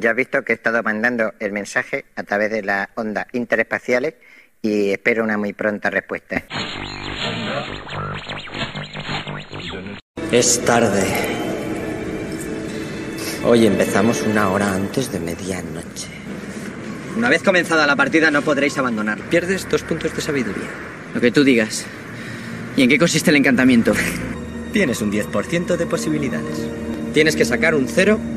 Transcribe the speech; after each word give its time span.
Ya 0.00 0.10
has 0.10 0.16
visto 0.16 0.42
que 0.42 0.52
he 0.52 0.56
estado 0.56 0.82
mandando 0.82 1.32
el 1.38 1.52
mensaje 1.52 2.04
a 2.16 2.22
través 2.22 2.50
de 2.50 2.62
las 2.62 2.88
ondas 2.96 3.26
interespaciales 3.32 4.14
y 4.60 4.90
espero 4.90 5.24
una 5.24 5.38
muy 5.38 5.52
pronta 5.52 5.90
respuesta. 5.90 6.42
Es 10.30 10.64
tarde. 10.64 11.02
Hoy 13.44 13.66
empezamos 13.66 14.22
una 14.22 14.50
hora 14.50 14.74
antes 14.74 15.12
de 15.12 15.20
medianoche. 15.20 16.08
Una 17.16 17.30
vez 17.30 17.42
comenzada 17.42 17.86
la 17.86 17.96
partida 17.96 18.30
no 18.30 18.42
podréis 18.42 18.76
abandonar. 18.76 19.18
Pierdes 19.30 19.68
dos 19.68 19.82
puntos 19.82 20.14
de 20.14 20.20
sabiduría. 20.20 20.68
Lo 21.14 21.20
que 21.20 21.30
tú 21.30 21.44
digas. 21.44 21.86
¿Y 22.76 22.82
en 22.82 22.90
qué 22.90 22.98
consiste 22.98 23.30
el 23.30 23.36
encantamiento? 23.36 23.94
Tienes 24.72 25.00
un 25.00 25.10
10% 25.10 25.76
de 25.76 25.86
posibilidades. 25.86 26.68
Tienes 27.14 27.34
que 27.34 27.46
sacar 27.46 27.74
un 27.74 27.88
0 27.88 28.36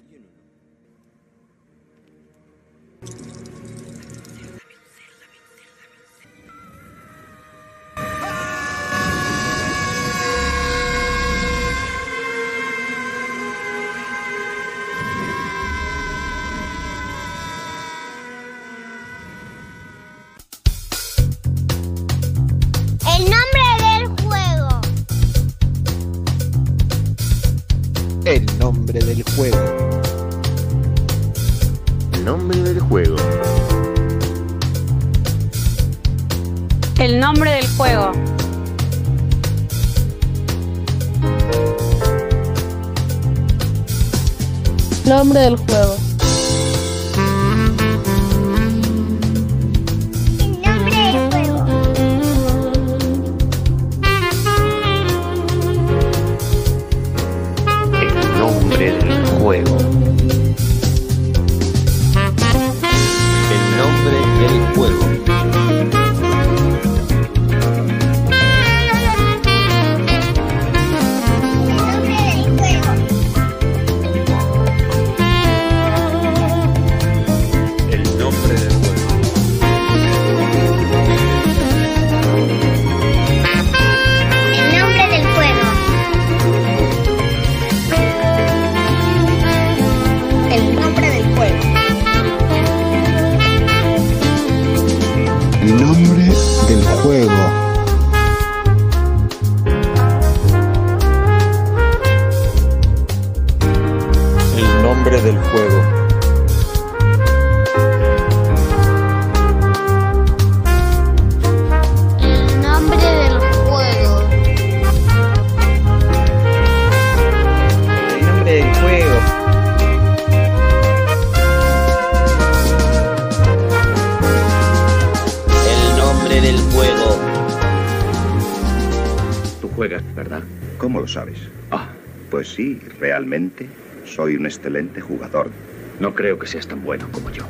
soy 134.10 134.36
un 134.36 134.46
excelente 134.46 135.02
jugador. 135.02 135.52
no 136.00 136.16
creo 136.16 136.40
que 136.40 136.48
seas 136.48 136.68
tan 136.68 136.84
bueno 136.84 137.08
como 137.12 137.30
yo. 137.30 137.44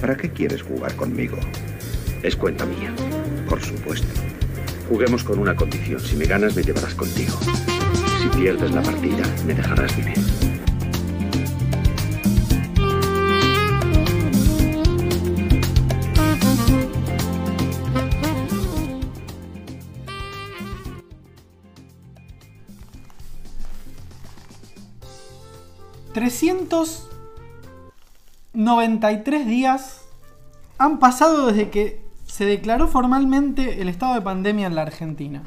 ¿Para 0.00 0.16
qué 0.16 0.30
quieres 0.30 0.62
jugar 0.62 0.94
conmigo? 0.96 1.36
Es 2.22 2.36
cuenta 2.36 2.64
mía. 2.66 2.92
Por 3.48 3.60
supuesto. 3.60 4.08
Juguemos 4.88 5.22
con 5.24 5.38
una 5.38 5.54
condición. 5.54 6.00
Si 6.00 6.16
me 6.16 6.24
ganas, 6.24 6.56
me 6.56 6.62
llevarás 6.62 6.94
contigo. 6.94 7.38
Si 8.20 8.28
pierdes 8.38 8.72
la 8.72 8.82
partida, 8.82 9.24
me 9.46 9.54
dejarás 9.54 9.96
vivir. 9.96 10.41
...393 28.54 29.44
días 29.44 30.02
han 30.78 30.98
pasado 30.98 31.48
desde 31.48 31.68
que 31.70 32.02
se 32.26 32.46
declaró 32.46 32.88
formalmente 32.88 33.82
el 33.82 33.90
estado 33.90 34.14
de 34.14 34.22
pandemia 34.22 34.66
en 34.68 34.74
la 34.74 34.82
Argentina. 34.82 35.42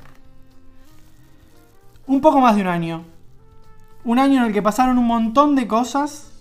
Un 2.05 2.21
poco 2.21 2.39
más 2.41 2.55
de 2.55 2.61
un 2.61 2.67
año. 2.67 3.03
Un 4.03 4.19
año 4.19 4.37
en 4.41 4.47
el 4.47 4.53
que 4.53 4.61
pasaron 4.61 4.99
un 4.99 5.07
montón 5.07 5.55
de 5.55 5.67
cosas 5.67 6.31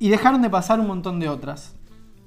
y 0.00 0.08
dejaron 0.08 0.42
de 0.42 0.50
pasar 0.50 0.80
un 0.80 0.88
montón 0.88 1.20
de 1.20 1.28
otras. 1.28 1.76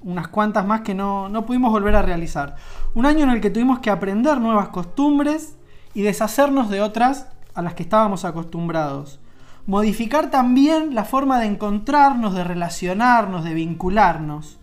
Unas 0.00 0.28
cuantas 0.28 0.66
más 0.66 0.80
que 0.80 0.94
no, 0.94 1.28
no 1.28 1.44
pudimos 1.44 1.70
volver 1.72 1.94
a 1.94 2.00
realizar. 2.00 2.56
Un 2.94 3.04
año 3.04 3.24
en 3.24 3.30
el 3.30 3.42
que 3.42 3.50
tuvimos 3.50 3.80
que 3.80 3.90
aprender 3.90 4.40
nuevas 4.40 4.68
costumbres 4.68 5.58
y 5.92 6.00
deshacernos 6.00 6.70
de 6.70 6.80
otras 6.80 7.26
a 7.54 7.60
las 7.60 7.74
que 7.74 7.82
estábamos 7.82 8.24
acostumbrados. 8.24 9.20
Modificar 9.66 10.30
también 10.30 10.94
la 10.94 11.04
forma 11.04 11.40
de 11.40 11.46
encontrarnos, 11.46 12.34
de 12.34 12.44
relacionarnos, 12.44 13.42
de 13.42 13.52
vincularnos. 13.52 14.58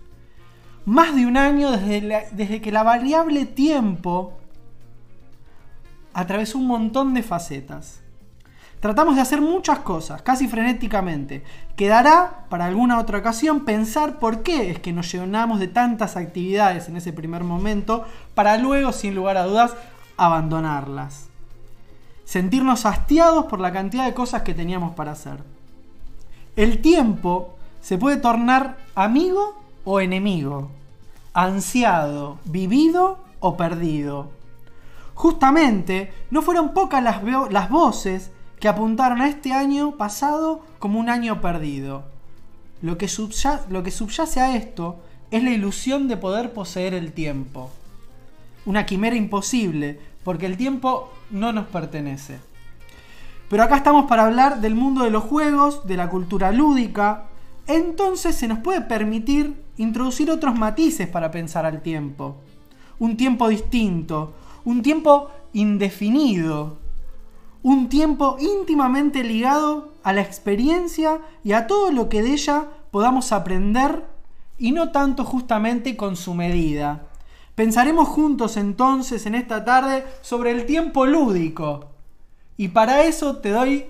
Más 0.86 1.14
de 1.14 1.26
un 1.26 1.36
año 1.36 1.72
desde, 1.72 2.62
que 2.62 2.72
la 2.72 2.84
variable 2.84 3.46
tiempo 3.46 4.34
atravesó 6.14 6.58
un 6.58 6.68
montón 6.68 7.14
de 7.14 7.22
facetas. 7.22 8.02
Tratamos 8.80 9.16
de 9.16 9.22
hacer 9.22 9.42
muchas 9.42 9.80
cosas, 9.80 10.22
casi 10.22 10.48
frenéticamente. 10.48 11.44
Quedará 11.76 12.46
para 12.50 12.66
alguna 12.66 13.00
otra 13.00 13.20
ocasión 13.20 13.66
pensar 13.66 14.20
por 14.20 14.42
qué 14.42 14.72
es 14.72 14.80
que 14.80 14.94
nos 14.94 15.12
llenamos 15.12 15.60
de 15.60 15.68
tantas 15.68 16.16
actividades 16.16 16.88
en 16.88 16.98
ese 16.98 17.12
primer 17.12 17.44
momento 17.44 18.06
para 18.36 18.58
luego, 18.58 18.94
sin 18.94 19.16
lugar 19.16 19.36
a 19.36 19.46
dudas, 19.46 19.76
abandonarlas. 20.16 21.33
Sentirnos 22.26 22.86
hastiados 22.86 23.46
por 23.46 23.60
la 23.60 23.72
cantidad 23.72 24.06
de 24.06 24.14
cosas 24.14 24.44
que 24.44 24.54
teníamos 24.54 24.94
para 24.94 25.12
hacer. 25.12 25.38
El 26.56 26.82
tiempo 26.82 27.56
se 27.82 27.98
puede 27.98 28.18
tornar 28.18 28.78
amigo 28.96 29.62
o 29.84 30.00
enemigo, 30.00 30.70
ansiado, 31.34 32.38
vivido 32.46 33.18
o 33.40 33.58
perdido. 33.58 34.32
Justamente, 35.16 36.14
no 36.32 36.42
fueron 36.42 36.74
pocas 36.74 37.04
las, 37.04 37.22
las 37.52 37.70
voces 37.70 38.32
que 38.60 38.68
apuntaron 38.68 39.22
a 39.22 39.28
este 39.28 39.52
año 39.52 39.98
pasado 39.98 40.62
como 40.80 41.00
un 41.00 41.10
año 41.10 41.42
perdido. 41.42 42.06
Lo 42.82 42.98
que 42.98 43.08
subyace 43.08 44.40
a 44.40 44.56
esto 44.56 44.98
es 45.32 45.44
la 45.44 45.50
ilusión 45.50 46.08
de 46.08 46.18
poder 46.18 46.54
poseer 46.54 46.94
el 46.94 47.12
tiempo. 47.12 47.72
Una 48.66 48.86
quimera 48.86 49.16
imposible, 49.16 50.00
porque 50.24 50.46
el 50.46 50.58
tiempo 50.58 51.12
no 51.34 51.52
nos 51.52 51.66
pertenece. 51.66 52.40
Pero 53.50 53.64
acá 53.64 53.76
estamos 53.76 54.06
para 54.06 54.26
hablar 54.26 54.62
del 54.62 54.76
mundo 54.76 55.04
de 55.04 55.10
los 55.12 55.24
juegos, 55.24 55.86
de 55.86 55.98
la 55.98 56.10
cultura 56.10 56.52
lúdica. 56.52 57.26
Entonces 57.68 58.36
se 58.36 58.48
nos 58.48 58.60
puede 58.60 58.82
permitir 58.82 59.62
introducir 59.78 60.32
otros 60.32 60.58
matices 60.58 61.08
para 61.08 61.32
pensar 61.32 61.66
al 61.66 61.82
tiempo. 61.82 62.38
Un 63.00 63.18
tiempo 63.18 63.50
distinto, 63.50 64.34
un 64.64 64.82
tiempo 64.82 65.30
indefinido, 65.52 66.78
un 67.64 67.90
tiempo 67.90 68.38
íntimamente 68.40 69.24
ligado 69.24 69.94
a 70.04 70.14
la 70.14 70.22
experiencia 70.22 71.20
y 71.44 71.54
a 71.54 71.68
todo 71.68 71.92
lo 71.92 72.10
que 72.10 72.22
de 72.22 72.34
ella 72.34 72.68
podamos 72.92 73.32
aprender 73.32 74.06
y 74.58 74.72
no 74.72 74.92
tanto 74.92 75.26
justamente 75.26 75.98
con 75.98 76.16
su 76.16 76.34
medida. 76.34 77.08
Pensaremos 77.56 78.08
juntos 78.08 78.58
entonces 78.58 79.26
en 79.26 79.36
esta 79.36 79.64
tarde 79.64 80.04
sobre 80.22 80.52
el 80.52 80.66
tiempo 80.66 81.06
lúdico. 81.06 81.90
Y 82.58 82.70
para 82.70 83.04
eso 83.04 83.38
te 83.38 83.50
doy 83.50 83.86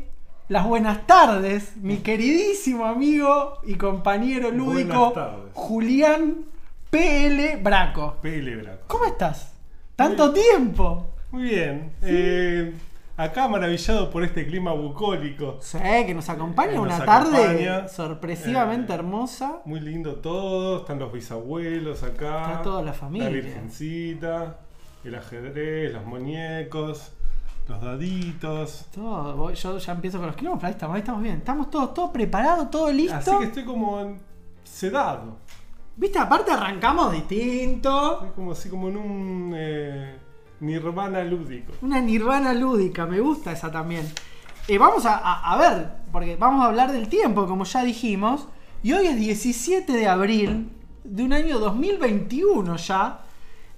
las 0.50 0.68
buenas 0.68 1.08
tardes, 1.08 1.78
mi 1.78 1.98
queridísimo 1.98 2.86
amigo 2.86 3.60
y 3.64 3.76
compañero 3.76 4.52
lúdico. 4.52 5.14
Julián 5.54 6.46
PL 6.90 7.58
Braco. 7.62 8.18
PL 8.22 8.58
Braco. 8.58 8.84
¿Cómo 8.88 9.06
estás? 9.06 9.54
Tanto 9.96 10.34
tiempo. 10.34 11.08
Muy 11.32 11.44
bien. 11.44 11.94
Eh, 12.02 12.74
acá 13.18 13.48
maravillado 13.48 14.10
por 14.10 14.24
este 14.24 14.46
clima 14.46 14.74
bucólico. 14.74 15.58
Sí, 15.62 15.78
que 15.80 16.14
nos 16.14 16.30
acompaña 16.30 16.74
nos 16.74 16.86
una 16.86 17.06
tarde 17.06 17.44
acompaña. 17.44 17.88
sorpresivamente 17.88 18.92
Eh, 18.92 18.96
hermosa. 18.96 19.62
Muy 19.66 19.80
lindo 19.80 20.16
todo. 20.16 20.80
Están 20.80 21.00
los 21.00 21.12
bisabuelos 21.12 22.04
acá. 22.04 22.52
Está 22.52 22.62
toda 22.62 22.82
la 22.82 22.94
familia. 22.94 23.30
La 23.30 23.36
virgencita. 23.36 24.58
El 25.04 25.16
ajedrez, 25.16 25.94
los 25.94 26.06
muñecos. 26.06 27.12
Los 27.68 27.82
daditos. 27.82 28.88
Todo, 28.94 29.52
yo 29.52 29.78
ya 29.78 29.94
empiezo 29.94 30.18
con 30.18 30.28
los 30.28 30.36
kilómetros, 30.36 30.60
pero 30.62 30.68
ahí 30.68 30.74
estamos, 30.74 30.96
ahí 30.96 31.00
estamos 31.00 31.22
bien. 31.22 31.38
Estamos 31.38 31.70
todos, 31.70 31.94
todo 31.94 32.12
preparado, 32.12 32.68
todo 32.68 32.92
listo. 32.92 33.16
Así 33.16 33.32
que 33.40 33.46
estoy 33.46 33.64
como 33.64 34.18
sedado. 34.64 35.38
Viste, 35.96 36.20
aparte 36.20 36.52
arrancamos 36.52 37.12
distinto. 37.14 38.14
Estoy 38.16 38.30
como 38.32 38.52
así 38.52 38.70
como 38.70 38.90
en 38.90 38.98
un 38.98 39.54
eh, 39.56 40.18
nirvana 40.66 41.24
lúdico. 41.24 41.74
Una 41.82 42.00
nirvana 42.02 42.54
lúdica, 42.54 43.06
me 43.06 43.20
gusta 43.20 43.52
esa 43.52 43.72
también. 43.72 44.06
Eh, 44.68 44.78
vamos 44.78 45.06
a, 45.06 45.18
a- 45.18 45.54
a 45.54 45.58
ver, 45.58 45.90
porque 46.12 46.36
vamos 46.38 46.64
a 46.64 46.68
hablar 46.68 46.92
del 46.92 47.08
tiempo, 47.10 47.46
como 47.48 47.66
ya 47.66 47.84
dijimos. 47.84 48.48
Y 48.82 48.94
hoy 48.94 49.08
es 49.08 49.16
17 49.18 49.92
de 49.94 50.08
abril 50.08 50.70
de 51.04 51.24
un 51.24 51.34
año 51.34 51.60
2021 51.60 52.76
ya. 52.78 53.20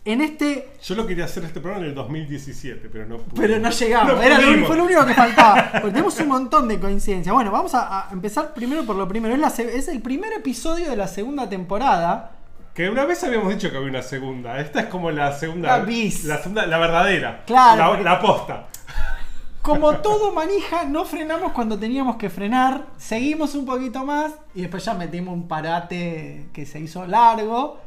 En 0.04 0.22
este. 0.22 0.70
Yo 0.84 0.94
lo 0.94 1.08
quería 1.08 1.26
hacer 1.26 1.44
este 1.46 1.60
programa 1.60 1.84
en 1.84 1.90
el 1.90 1.96
2017, 1.96 2.90
pero 2.92 3.08
no 3.08 3.18
pude. 3.18 3.42
Pero 3.42 3.60
no 3.60 3.72
llegamos, 3.72 4.14
No 4.14 4.22
era 4.22 4.40
lo, 4.40 4.68
fue 4.68 4.78
lo 4.78 4.84
único 4.86 5.04
que 5.04 5.16
faltaba. 5.16 5.70
Porque 5.72 5.90
tenemos 5.90 6.20
un 6.20 6.28
montón 6.28 6.68
de 6.68 6.80
coincidencias. 6.80 7.34
Bueno, 7.34 7.50
vamos 7.50 7.74
a, 7.74 8.08
a 8.08 8.12
empezar 8.14 8.54
primero 8.54 8.86
por 8.86 8.96
lo 8.96 9.08
primero. 9.08 9.34
Es, 9.34 9.40
la 9.42 9.48
es 9.48 9.88
el 9.88 10.02
primer 10.04 10.32
episodio 10.34 10.90
de 10.92 10.96
la 10.96 11.08
segunda 11.08 11.50
temporada. 11.50 12.35
Que 12.76 12.90
una 12.90 13.06
vez 13.06 13.24
habíamos 13.24 13.54
dicho 13.54 13.72
que 13.72 13.78
había 13.78 13.90
una 13.90 14.02
segunda. 14.02 14.60
Esta 14.60 14.82
es 14.82 14.86
como 14.88 15.10
la 15.10 15.32
segunda. 15.32 15.78
La 15.80 15.86
bis. 15.86 16.26
La 16.26 16.38
segunda, 16.40 16.66
la 16.68 16.78
verdadera. 16.78 17.44
Claro, 17.48 17.78
La, 17.78 17.88
porque- 17.88 18.04
la 18.04 18.20
posta. 18.20 18.68
Como 19.62 19.96
todo 19.96 20.32
manija, 20.34 20.84
no 20.86 21.06
frenamos 21.06 21.54
cuando 21.54 21.80
teníamos 21.80 22.18
que 22.18 22.30
frenar. 22.30 22.86
Seguimos 22.98 23.56
un 23.56 23.66
poquito 23.66 24.06
más 24.06 24.34
y 24.54 24.62
después 24.62 24.84
ya 24.86 24.94
metimos 24.94 25.34
un 25.34 25.48
parate 25.48 26.50
que 26.54 26.66
se 26.68 26.80
hizo 26.80 27.08
largo. 27.08 27.80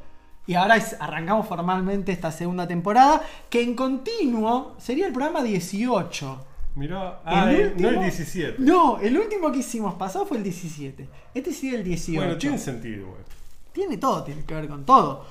Y 0.47 0.55
ahora 0.55 0.77
es- 0.77 0.97
arrancamos 0.99 1.47
formalmente 1.47 2.11
esta 2.11 2.33
segunda 2.33 2.67
temporada, 2.67 3.21
que 3.51 3.63
en 3.63 3.75
continuo 3.75 4.75
sería 4.79 5.07
el 5.07 5.13
programa 5.13 5.43
18. 5.43 6.47
Mirá, 6.75 7.21
ah, 7.27 7.53
eh, 7.53 7.75
no 7.77 7.91
el 7.91 8.01
17. 8.01 8.55
No, 8.59 8.99
el 9.01 9.19
último 9.19 9.53
que 9.53 9.59
hicimos 9.59 9.95
pasado 9.95 10.25
fue 10.25 10.39
el 10.39 10.43
17. 10.45 11.09
Este 11.35 11.53
sería 11.53 11.77
el 11.79 11.85
18. 11.85 12.19
Bueno, 12.25 12.39
tiene 12.39 12.57
sentido, 12.59 13.07
güey. 13.09 13.21
Tiene 13.79 13.97
todo, 13.97 14.25
tiene 14.25 14.45
que 14.45 14.55
ver 14.55 14.67
con 14.67 14.85
todo. 14.85 15.25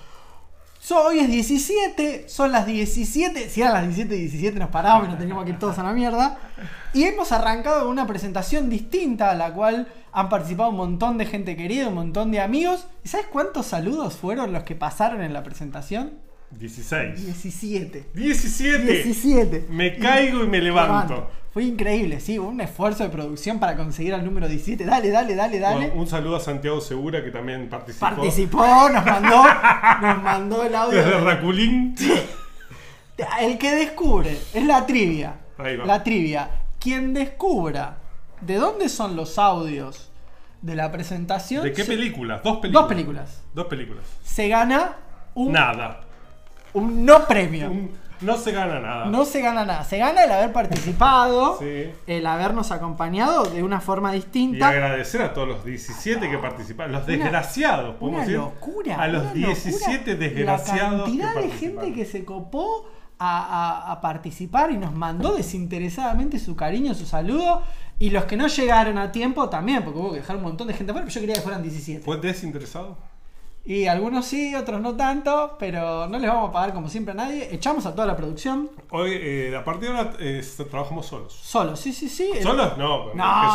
Hoy 0.92 1.20
es 1.20 1.28
17, 1.28 2.30
son 2.30 2.54
las 2.54 2.66
17. 2.66 3.50
Si 3.50 3.62
eran 3.62 3.74
las 3.74 3.84
17 3.84 4.16
y 4.16 4.20
17 4.20 4.58
nos 4.58 4.70
parábamos 4.70 5.08
y 5.08 5.10
nos 5.10 5.20
teníamos 5.20 5.44
que 5.44 5.50
ir 5.50 5.60
todos 5.60 5.78
a 5.80 5.84
la 5.84 5.92
mierda. 5.92 6.38
Y 6.94 7.04
hemos 7.04 7.34
arrancado 7.34 7.90
una 7.90 8.08
presentación 8.08 8.70
distinta 8.70 9.32
a 9.32 9.36
la 9.36 9.54
cual 9.54 9.90
han 10.14 10.30
participado 10.30 10.70
un 10.70 10.78
montón 10.78 11.18
de 11.18 11.26
gente 11.26 11.58
querida, 11.58 11.90
un 11.90 11.96
montón 11.96 12.32
de 12.32 12.40
amigos. 12.40 12.88
¿Y 13.04 13.10
sabes 13.10 13.28
cuántos 13.28 13.66
saludos 13.66 14.16
fueron 14.16 14.54
los 14.54 14.64
que 14.64 14.76
pasaron 14.76 15.22
en 15.22 15.34
la 15.34 15.44
presentación? 15.44 16.14
16. 16.52 17.26
17. 17.26 18.10
17. 18.14 18.84
17. 19.04 19.66
Me 19.70 19.98
caigo 19.98 20.44
y 20.44 20.48
me 20.48 20.62
levanto. 20.62 21.30
Fue 21.54 21.64
increíble, 21.64 22.20
sí, 22.20 22.38
un 22.38 22.62
esfuerzo 22.62 23.04
de 23.04 23.10
producción 23.10 23.60
para 23.60 23.76
conseguir 23.76 24.14
al 24.14 24.24
número 24.24 24.48
17. 24.48 24.86
Dale, 24.86 25.10
dale, 25.10 25.34
dale, 25.36 25.60
dale. 25.60 25.88
Bueno, 25.88 26.02
un 26.02 26.08
saludo 26.08 26.36
a 26.36 26.40
Santiago 26.40 26.80
Segura 26.82 27.24
que 27.24 27.32
también 27.32 27.68
participó. 27.68 28.06
Participó, 28.06 28.90
nos 28.94 29.04
mandó, 29.06 29.44
nos 30.02 30.24
mandó 30.24 30.64
el 30.64 30.76
audio. 30.76 30.98
Desde 31.00 31.12
de- 31.12 31.20
Raculín. 31.22 31.96
El 33.40 33.58
que 33.58 33.76
descubre, 33.76 34.38
es 34.54 34.64
la 34.66 34.86
trivia. 34.86 35.36
Ahí 35.58 35.76
va. 35.78 35.86
La 35.86 36.04
trivia. 36.04 36.50
Quien 36.80 37.14
descubra 37.16 37.98
de 38.42 38.56
dónde 38.58 38.90
son 38.90 39.16
los 39.16 39.40
audios 39.40 40.12
de 40.62 40.76
la 40.76 40.92
presentación. 40.92 41.64
¿De 41.64 41.74
qué 41.74 41.84
se- 41.84 41.92
películas? 41.92 42.44
Dos 42.44 42.58
películas. 42.58 42.82
Dos 42.84 42.88
películas. 42.90 43.42
Dos 43.56 43.66
películas. 43.66 44.04
Se 44.24 44.48
gana 44.48 44.98
un, 45.34 45.52
Nada. 45.54 46.02
Un 46.74 47.06
no 47.06 47.26
premio. 47.26 47.72
No 48.20 48.36
se 48.36 48.52
gana 48.52 48.80
nada. 48.80 49.06
No 49.06 49.26
se 49.26 49.42
gana 49.42 49.64
nada. 49.64 49.84
Se 49.84 50.00
gana 50.00 50.24
el 50.24 50.32
haber 50.32 50.52
participado, 50.52 51.58
Sí. 51.60 51.92
el 52.08 52.26
habernos 52.26 52.72
acompañado 52.72 53.44
de 53.44 53.62
una 53.62 53.80
forma 53.80 54.12
Y 54.14 54.22
distinta. 54.22 54.70
agradecer 54.70 55.22
a 55.22 55.34
todos 55.36 55.48
los 55.48 55.64
17 55.64 56.28
que 56.28 56.38
participaron. 56.40 56.94
Los 56.94 57.04
Una- 57.08 57.14
desgraciados, 57.16 57.96
podemos 57.98 58.18
Una 58.18 58.20
decir. 58.22 58.38
locura. 58.38 58.96
A 58.96 59.08
los 59.08 59.22
una 59.22 59.34
17 59.34 60.12
locura. 60.14 60.16
desgraciados. 60.16 60.98
La 61.00 61.04
cantidad 61.06 61.34
que 61.36 61.42
de 61.42 61.50
gente 61.52 61.94
que 61.94 62.06
se 62.06 62.26
copó 62.26 62.90
a, 63.20 63.86
a- 63.88 63.92
a 63.92 64.02
participar 64.02 64.72
y 64.72 64.78
nos 64.78 64.94
mandó 64.96 65.36
desinteresadamente 65.36 66.40
su 66.40 66.56
cariño, 66.56 66.94
su 66.96 67.06
saludo. 67.06 67.62
Y 68.00 68.10
los 68.12 68.26
que 68.26 68.36
no 68.38 68.48
llegaron 68.48 68.98
a 68.98 69.12
tiempo 69.12 69.50
también, 69.50 69.84
porque 69.84 70.00
hubo 70.00 70.12
que 70.12 70.18
dejar 70.20 70.38
un 70.38 70.44
montón 70.44 70.68
de 70.68 70.74
gente 70.74 70.92
afuera, 70.92 71.06
pero 71.06 71.14
yo 71.16 71.22
quería 71.22 71.36
que 71.36 71.42
fueran 71.42 71.62
17. 71.64 72.04
¿Fue 72.04 72.18
desinteresado? 72.18 72.98
Y 73.70 73.86
algunos 73.88 74.26
sí, 74.26 74.56
otros 74.56 74.80
no 74.80 74.96
tanto, 74.96 75.58
pero 75.60 76.08
no 76.08 76.18
les 76.20 76.30
vamos 76.30 76.52
a 76.52 76.54
pagar 76.54 76.74
como 76.74 76.88
siempre 76.88 77.12
a 77.12 77.16
nadie. 77.16 77.50
Echamos 77.54 77.86
a 77.86 77.92
toda 77.94 78.08
la 78.08 78.16
producción. 78.16 78.70
Hoy, 78.92 79.12
eh, 79.14 79.54
a 79.58 79.66
partir 79.66 79.90
de 79.92 79.98
ahora, 79.98 80.14
eh, 80.20 80.42
trabajamos 80.72 81.06
solos. 81.06 81.34
Solos, 81.34 81.78
sí, 81.78 81.92
sí, 81.92 82.08
sí. 82.08 82.32
¿Solos? 82.42 82.78
No, 82.78 83.14
No, 83.14 83.52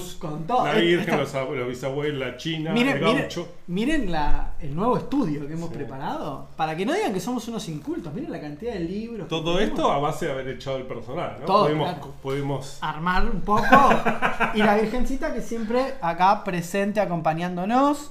Jesús, 0.00 0.16
con 0.18 0.48
todo. 0.48 0.66
la 0.66 0.74
Virgen, 0.74 1.00
Esta- 1.00 1.16
los, 1.16 1.34
ab- 1.36 1.54
los 1.54 1.68
bisabuelos, 1.68 2.18
la 2.18 2.36
China, 2.36 2.72
Miren, 2.72 2.96
el 2.96 3.04
miren, 3.04 3.18
gaucho. 3.22 3.48
miren 3.68 4.10
la- 4.10 4.54
el 4.58 4.74
nuevo 4.74 4.96
estudio 4.96 5.46
que 5.46 5.52
hemos 5.52 5.70
preparado. 5.72 6.48
Para 6.56 6.74
que 6.76 6.84
no 6.84 6.92
digan 6.92 7.12
que 7.14 7.20
somos 7.20 7.46
unos 7.46 7.68
incultos. 7.68 8.12
Miren 8.12 8.32
la 8.32 8.40
cantidad 8.40 8.72
de 8.72 8.80
libros. 8.80 9.28
Todo 9.28 9.60
esto 9.60 9.92
a 9.92 9.98
base 10.00 10.26
de 10.26 10.32
haber 10.32 10.48
echado 10.48 10.78
el 10.78 10.86
personal, 10.88 11.36
¿no? 11.38 11.46
Todo, 11.46 11.66
pudimos, 11.66 11.88
claro. 11.88 12.14
pudimos- 12.20 12.78
armar 12.80 13.24
un 13.26 13.40
poco. 13.42 13.62
y 14.54 14.58
la 14.58 14.74
Virgencita 14.74 15.32
que 15.32 15.40
siempre 15.40 15.94
acá 16.00 16.42
presente 16.42 16.98
acompañándonos. 16.98 18.10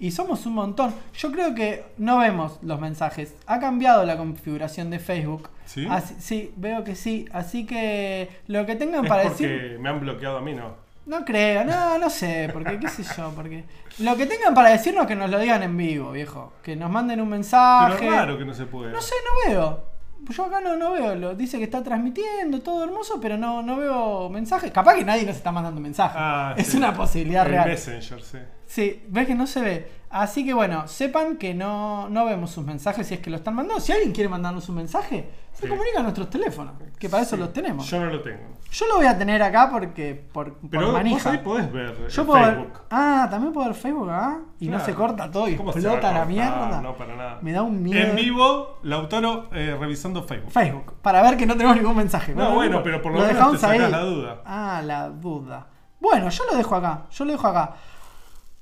Y 0.00 0.10
somos 0.12 0.46
un 0.46 0.54
montón. 0.54 0.94
Yo 1.16 1.32
creo 1.32 1.54
que 1.54 1.84
no 1.98 2.18
vemos 2.18 2.58
los 2.62 2.80
mensajes. 2.80 3.34
Ha 3.46 3.58
cambiado 3.58 4.04
la 4.04 4.16
configuración 4.16 4.90
de 4.90 4.98
Facebook. 4.98 5.48
¿Sí? 5.66 5.86
Así- 5.90 6.14
sí, 6.20 6.52
veo 6.56 6.84
que 6.84 6.94
sí. 6.94 7.26
Así 7.32 7.66
que 7.66 8.28
lo 8.46 8.64
que 8.64 8.76
tengan 8.76 9.04
Es 9.04 9.08
para 9.08 9.22
porque 9.24 9.48
decir. 9.48 9.78
me 9.80 9.88
han 9.88 10.00
bloqueado 10.00 10.38
a 10.38 10.40
mí, 10.40 10.54
¿no? 10.54 10.86
No 11.06 11.24
creo, 11.24 11.64
no, 11.64 11.98
no 11.98 12.10
sé, 12.10 12.50
porque 12.52 12.78
qué 12.78 12.88
sé 12.88 13.02
yo, 13.16 13.32
porque. 13.34 13.64
Lo 14.00 14.14
que 14.16 14.26
tengan 14.26 14.54
para 14.54 14.68
decirnos 14.68 15.06
que 15.06 15.16
nos 15.16 15.30
lo 15.30 15.38
digan 15.38 15.62
en 15.62 15.74
vivo, 15.76 16.12
viejo. 16.12 16.52
Que 16.62 16.76
nos 16.76 16.90
manden 16.90 17.20
un 17.22 17.30
mensaje. 17.30 17.96
Pero 17.98 18.12
es 18.12 18.18
raro 18.18 18.38
que 18.38 18.44
no 18.44 18.52
se 18.54 18.66
puede. 18.66 18.92
No 18.92 19.00
sé, 19.00 19.14
no 19.46 19.50
veo. 19.52 19.84
Yo 20.30 20.44
acá 20.44 20.60
no, 20.60 20.76
no 20.76 20.92
veo. 20.92 21.14
Lo, 21.14 21.34
dice 21.34 21.58
que 21.58 21.64
está 21.64 21.82
transmitiendo, 21.82 22.60
todo 22.60 22.84
hermoso, 22.84 23.20
pero 23.20 23.36
no, 23.36 23.62
no 23.62 23.76
veo 23.76 24.28
mensajes. 24.28 24.70
Capaz 24.70 24.96
que 24.96 25.04
nadie 25.04 25.24
nos 25.24 25.36
está 25.36 25.52
mandando 25.52 25.80
mensajes. 25.80 26.16
Ah, 26.18 26.54
es 26.56 26.68
sí. 26.68 26.76
una 26.76 26.92
posibilidad 26.94 27.46
El 27.46 27.52
real. 27.52 27.68
Messenger, 27.68 28.22
sí. 28.22 28.38
Sí, 28.66 29.02
ves 29.08 29.26
que 29.26 29.34
no 29.34 29.46
se 29.46 29.60
ve. 29.60 29.88
Así 30.10 30.44
que 30.44 30.52
bueno, 30.54 30.88
sepan 30.88 31.36
que 31.36 31.54
no, 31.54 32.08
no 32.08 32.24
vemos 32.26 32.50
sus 32.50 32.64
mensajes 32.64 33.06
si 33.06 33.14
es 33.14 33.20
que 33.20 33.30
lo 33.30 33.36
están 33.36 33.54
mandando. 33.54 33.80
Si 33.80 33.92
alguien 33.92 34.12
quiere 34.12 34.28
mandarnos 34.28 34.68
un 34.68 34.76
mensaje, 34.76 35.28
se 35.58 35.62
Sí. 35.64 35.68
comunica 35.68 35.98
a 35.98 36.02
nuestros 36.02 36.30
teléfonos, 36.30 36.74
que 36.98 37.08
para 37.08 37.24
eso 37.24 37.34
Sí. 37.34 37.40
los 37.42 37.52
tenemos. 37.52 37.84
Yo 37.90 37.98
no 37.98 38.06
lo 38.06 38.20
tengo. 38.22 38.56
Yo 38.70 38.86
lo 38.86 38.96
voy 38.96 39.06
a 39.06 39.16
tener 39.18 39.42
acá 39.42 39.70
porque 39.72 40.14
por, 40.32 40.52
por 40.58 40.70
Pero 40.70 40.84
vos 40.86 40.92
manija. 40.92 41.30
ahí 41.30 41.38
podés 41.38 41.72
ver 41.72 42.06
Yo 42.08 42.26
puedo 42.26 42.38
ver- 42.40 42.54
Facebook. 42.54 42.80
Ah, 42.90 43.26
también 43.30 43.52
puedo 43.52 43.66
ver 43.66 43.74
Facebook, 43.76 44.10
¿ah? 44.10 44.38
Y 44.60 44.68
no 44.68 44.78
se 44.78 44.94
corta 44.94 45.30
todo 45.30 45.48
y 45.48 45.56
¿Cómo 45.56 45.72
se 45.72 45.80
va 45.80 45.90
a 45.90 45.94
explota 45.94 46.18
la 46.18 46.24
mierda. 46.26 46.80
No, 46.82 46.94
para 46.94 47.16
nada. 47.16 47.38
Me 47.42 47.52
da 47.52 47.62
un 47.62 47.82
miedo. 47.82 48.08
En 48.10 48.14
vivo, 48.14 48.78
Lautaro 48.82 49.48
eh, 49.52 49.76
revisando 49.80 50.22
Facebook. 50.22 50.52
Facebook, 50.52 50.94
para 51.02 51.22
ver 51.22 51.36
que 51.36 51.46
no 51.46 51.54
tenemos 51.56 51.76
ningún 51.76 51.96
mensaje. 51.96 52.34
No, 52.34 52.54
bueno, 52.54 52.82
pero 52.84 53.00
por 53.02 53.10
lo 53.12 53.18
menos 53.18 53.32
dejamos 53.34 53.54
te 53.54 53.60
sacás 53.60 53.80
ahí. 53.80 53.90
la 53.90 54.00
duda. 54.00 54.42
Ah, 54.44 54.82
la 54.84 55.08
duda. 55.08 55.66
Bueno, 55.98 56.28
yo 56.28 56.44
lo 56.50 56.56
dejo 56.56 56.76
acá. 56.76 57.06
Yo 57.10 57.24
lo 57.24 57.32
dejo 57.32 57.48
acá. 57.48 57.74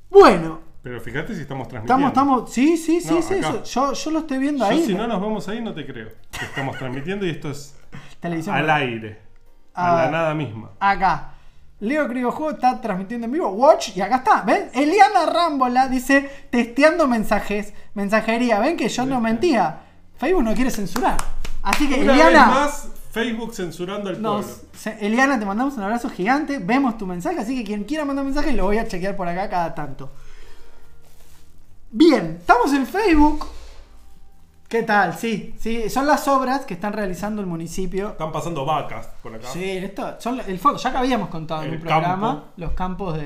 Bueno, 0.09 0.61
Pero 0.87 1.01
fíjate 1.01 1.35
si 1.35 1.41
estamos 1.41 1.67
transmitiendo. 1.67 2.07
estamos, 2.07 2.43
estamos. 2.43 2.53
Sí, 2.53 2.77
sí, 2.77 3.01
sí, 3.01 3.13
No, 3.13 3.21
sí. 3.21 3.35
eso. 3.35 3.65
Yo, 3.65 3.93
yo 3.93 4.11
lo 4.13 4.19
estoy 4.21 4.39
viendo 4.39 4.65
Yo, 4.65 4.71
ahí. 4.71 4.87
si 4.87 4.95
no 4.95 5.09
nos 5.09 5.21
vemos 5.21 5.49
ahí, 5.49 5.61
no 5.61 5.75
te 5.75 5.85
creo. 5.85 6.11
Estamos 6.41 6.79
transmitiendo 6.79 7.27
y 7.27 7.31
esto 7.31 7.51
es 7.51 7.75
Televisión. 8.21 8.55
al 8.55 8.71
aire. 8.71 9.19
Ah. 9.75 9.95
A 10.01 10.05
la 10.05 10.11
nada 10.13 10.35
misma. 10.35 10.71
Acá. 10.79 11.33
Leo 11.81 12.07
Crigo 12.07 12.31
Juego 12.31 12.53
está 12.53 12.81
transmitiendo 12.81 13.25
en 13.25 13.33
vivo. 13.33 13.49
Watch. 13.51 13.97
Y 13.97 14.01
acá 14.01 14.19
está. 14.19 14.43
¿Ven? 14.43 14.71
Eliana 14.75 15.27
Rambola 15.27 15.89
dice 15.89 16.31
testeando 16.51 17.09
mensajes. 17.09 17.75
Mensajería. 17.95 18.61
¿Ven 18.61 18.77
que 18.77 18.89
yo 18.89 19.05
no 19.07 19.21
mentía? 19.21 19.81
Facebook 20.19 20.45
no 20.45 20.55
quiere 20.55 20.71
censurar. 20.71 21.17
Así 21.65 21.89
que 21.89 22.01
Una 22.01 22.13
Eliana. 22.13 22.47
vez 22.47 22.55
más, 22.55 22.89
Facebook 23.11 23.55
censurando 23.57 24.09
al 24.11 24.19
pueblo. 24.19 24.45
Eliana, 25.01 25.37
te 25.37 25.47
mandamos 25.47 25.75
un 25.77 25.83
abrazo 25.83 26.09
gigante. 26.11 26.61
Vemos 26.61 26.97
tu 26.97 27.09
mensaje, 27.09 27.41
así 27.41 27.57
que 27.59 27.65
quien 27.65 27.83
quiera 27.83 28.05
mandar 28.05 28.25
mensaje 28.25 28.53
lo 28.53 28.67
voy 28.67 28.79
a 28.79 28.87
chequear 28.87 29.17
por 29.17 29.27
acá 29.27 29.51
cada 29.51 29.75
tanto. 29.75 30.13
Bien, 31.91 32.37
estamos 32.41 32.73
en 32.73 32.87
Facebook. 32.87 33.47
¿Qué 34.69 34.83
tal? 34.83 35.15
Sí, 35.17 35.55
sí, 35.59 35.89
son 35.89 36.07
las 36.07 36.27
obras 36.27 36.65
que 36.67 36.75
están 36.75 36.93
realizando 36.93 37.41
el 37.41 37.47
municipio. 37.47 38.09
Están 38.11 38.33
pasando 38.33 38.67
vacas 38.67 39.09
por 39.23 39.33
acá. 39.35 39.47
Sí, 39.49 39.65
esto 39.65 40.17
son 40.19 40.41
el 40.45 40.59
fondo, 40.59 40.79
ya 40.79 40.91
que 40.91 40.99
habíamos 40.99 41.29
contado 41.29 41.63
en 41.63 41.69
El 41.69 41.75
un 41.77 41.81
programa 41.83 42.29
campo. 42.29 42.47
los 42.57 42.73
campos 42.73 43.15
de, 43.15 43.23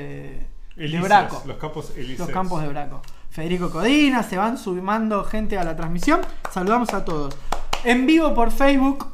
de 0.77 0.85
Elíseos, 0.85 1.05
Braco. 1.05 1.43
Los 1.47 1.57
campos. 1.57 1.93
Los 2.19 2.29
campos 2.29 2.63
de 2.63 2.69
Braco. 2.69 3.01
Federico 3.31 3.71
Codina, 3.71 4.23
se 4.23 4.37
van 4.37 4.59
sumando 4.59 5.25
gente 5.25 5.57
a 5.57 5.65
la 5.65 5.75
transmisión. 5.77 6.21
Saludamos 6.51 6.93
a 6.93 7.05
todos. 7.05 7.35
En 7.85 8.05
vivo 8.07 8.35
por 8.35 8.51
Facebook. 8.51 9.07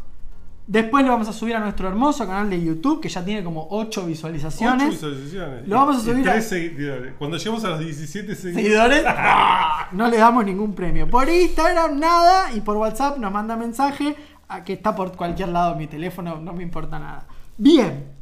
Después 0.66 1.04
lo 1.04 1.12
vamos 1.12 1.28
a 1.28 1.32
subir 1.32 1.54
a 1.54 1.60
nuestro 1.60 1.86
hermoso 1.86 2.26
canal 2.26 2.50
de 2.50 2.60
YouTube, 2.60 3.00
que 3.00 3.08
ya 3.08 3.24
tiene 3.24 3.44
como 3.44 3.68
8 3.70 4.04
visualizaciones. 4.04 4.88
Ocho 4.88 5.10
visualizaciones. 5.10 5.68
Lo 5.68 5.76
vamos 5.76 5.96
a 5.98 6.00
subir 6.00 6.28
a- 6.28 6.40
seguidores. 6.40 7.14
Cuando 7.18 7.36
lleguemos 7.36 7.64
a 7.64 7.68
los 7.70 7.78
17 7.80 8.34
seguidores. 8.34 8.64
¿Seguidores? 8.66 9.04
¡Ah! 9.06 9.88
No 9.92 10.08
le 10.08 10.16
damos 10.16 10.44
ningún 10.44 10.74
premio. 10.74 11.08
Por 11.08 11.28
Instagram 11.28 12.00
nada 12.00 12.52
y 12.52 12.60
por 12.62 12.76
WhatsApp 12.76 13.18
nos 13.18 13.30
manda 13.30 13.56
mensaje 13.56 14.16
a 14.48 14.64
que 14.64 14.72
está 14.72 14.94
por 14.96 15.16
cualquier 15.16 15.50
lado 15.50 15.76
mi 15.76 15.86
teléfono, 15.86 16.40
no 16.40 16.52
me 16.52 16.64
importa 16.64 16.98
nada. 16.98 17.26
Bien. 17.56 18.12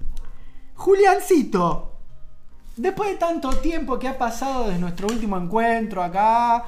Juliancito, 0.74 1.92
después 2.76 3.10
de 3.10 3.16
tanto 3.16 3.50
tiempo 3.56 3.98
que 3.98 4.08
ha 4.08 4.18
pasado 4.18 4.66
desde 4.66 4.80
nuestro 4.80 5.06
último 5.06 5.38
encuentro 5.38 6.02
acá, 6.02 6.64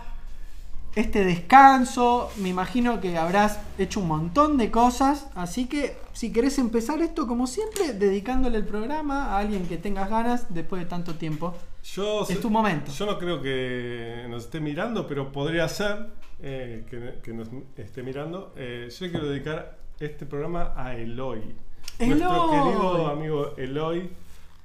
este 0.96 1.24
descanso, 1.24 2.30
me 2.38 2.48
imagino 2.48 3.00
que 3.02 3.16
habrás 3.18 3.60
hecho 3.78 4.00
un 4.00 4.08
montón 4.08 4.56
de 4.56 4.70
cosas, 4.70 5.28
así 5.34 5.66
que 5.66 5.96
si 6.12 6.32
querés 6.32 6.58
empezar 6.58 7.02
esto 7.02 7.26
como 7.26 7.46
siempre, 7.46 7.92
dedicándole 7.92 8.56
el 8.56 8.64
programa 8.64 9.26
a 9.26 9.38
alguien 9.38 9.66
que 9.68 9.76
tengas 9.76 10.08
ganas 10.08 10.46
después 10.54 10.82
de 10.82 10.88
tanto 10.88 11.14
tiempo. 11.14 11.54
Yo, 11.84 12.26
Es 12.26 12.40
tu 12.40 12.48
momento. 12.48 12.90
Yo 12.90 13.04
no 13.06 13.18
creo 13.18 13.42
que 13.42 14.24
nos 14.30 14.44
esté 14.44 14.58
mirando, 14.58 15.06
pero 15.06 15.30
podría 15.30 15.68
ser 15.68 16.08
eh, 16.42 16.84
que, 16.88 17.20
que 17.22 17.32
nos 17.32 17.48
esté 17.76 18.02
mirando. 18.02 18.54
Eh, 18.56 18.88
yo 18.90 19.10
quiero 19.10 19.28
dedicar 19.28 19.76
este 20.00 20.24
programa 20.24 20.72
a 20.76 20.94
Eloy. 20.96 21.54
Nuestro 21.98 22.26
Eloy. 22.26 22.50
querido 22.50 23.06
amigo 23.08 23.54
Eloy. 23.58 24.10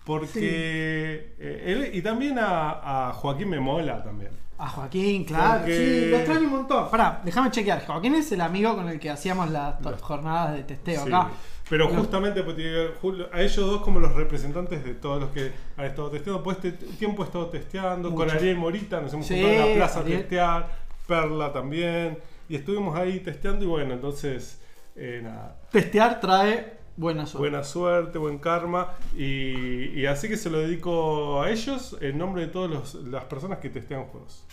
Porque. 0.05 1.33
eh, 1.39 1.63
él, 1.67 1.91
y 1.93 2.01
también 2.01 2.39
a, 2.39 3.09
a 3.09 3.13
Joaquín 3.13 3.49
Memola 3.49 4.01
también. 4.01 4.31
A 4.63 4.69
Joaquín, 4.69 5.23
claro. 5.25 5.59
Porque- 5.61 5.75
Sí, 5.75 6.09
lo 6.11 6.17
extraño 6.17 6.41
un 6.41 6.51
montón. 6.51 6.89
Pará, 6.91 7.19
déjame 7.25 7.49
chequear. 7.49 7.83
Joaquín 7.85 8.13
es 8.15 8.31
el 8.31 8.41
amigo 8.41 8.75
con 8.75 8.87
el 8.89 8.99
que 8.99 9.09
hacíamos 9.09 9.49
las 9.49 9.75
jornadas 10.01 10.53
de 10.55 10.63
testeo 10.63 11.03
Sí. 11.03 11.09
acá. 11.11 11.29
Pero 11.67 11.87
justamente 11.89 12.41
a 12.41 13.41
ellos 13.41 13.55
dos 13.65 13.81
como 13.81 13.99
los 13.99 14.13
representantes 14.13 14.83
de 14.83 14.93
todos 14.93 15.21
los 15.21 15.31
que 15.31 15.51
han 15.77 15.85
estado 15.85 16.09
testeando. 16.11 16.43
Pues 16.43 16.57
este 16.57 16.71
tiempo 16.73 17.23
he 17.23 17.25
estado 17.25 17.47
testeando. 17.47 18.13
Con. 18.13 18.29
Ariel 18.29 18.57
Morita 18.57 18.99
nos 19.01 19.13
hemos 19.13 19.25
Sí, 19.25 19.35
juntado 19.41 19.63
en 19.63 19.69
la 19.69 19.75
plaza 19.77 19.99
Ariel. 20.01 20.17
a 20.17 20.21
testear. 20.21 20.69
Perla 21.07 21.51
también. 21.53 22.19
Y 22.47 22.55
estuvimos 22.55 22.95
ahí 22.97 23.19
testeando 23.21 23.65
y 23.65 23.67
bueno, 23.67 23.93
entonces 23.93 24.61
eh, 24.95 25.21
nada. 25.23 25.55
Testear 25.71 26.19
trae 26.19 26.80
buena 26.97 27.25
suerte. 27.25 27.49
Buena 27.49 27.63
suerte, 27.63 28.17
buen 28.17 28.39
karma. 28.39 28.89
Y, 29.17 29.99
y 29.99 30.05
así 30.05 30.27
que 30.27 30.37
se 30.37 30.49
lo 30.49 30.59
dedico 30.59 31.41
a 31.41 31.49
ellos 31.49 31.97
en 32.01 32.17
nombre 32.17 32.43
de 32.43 32.47
todas 32.47 32.95
las 32.95 33.23
personas 33.25 33.59
que 33.59 33.69
testean 33.69 34.05
juegos. 34.05 34.45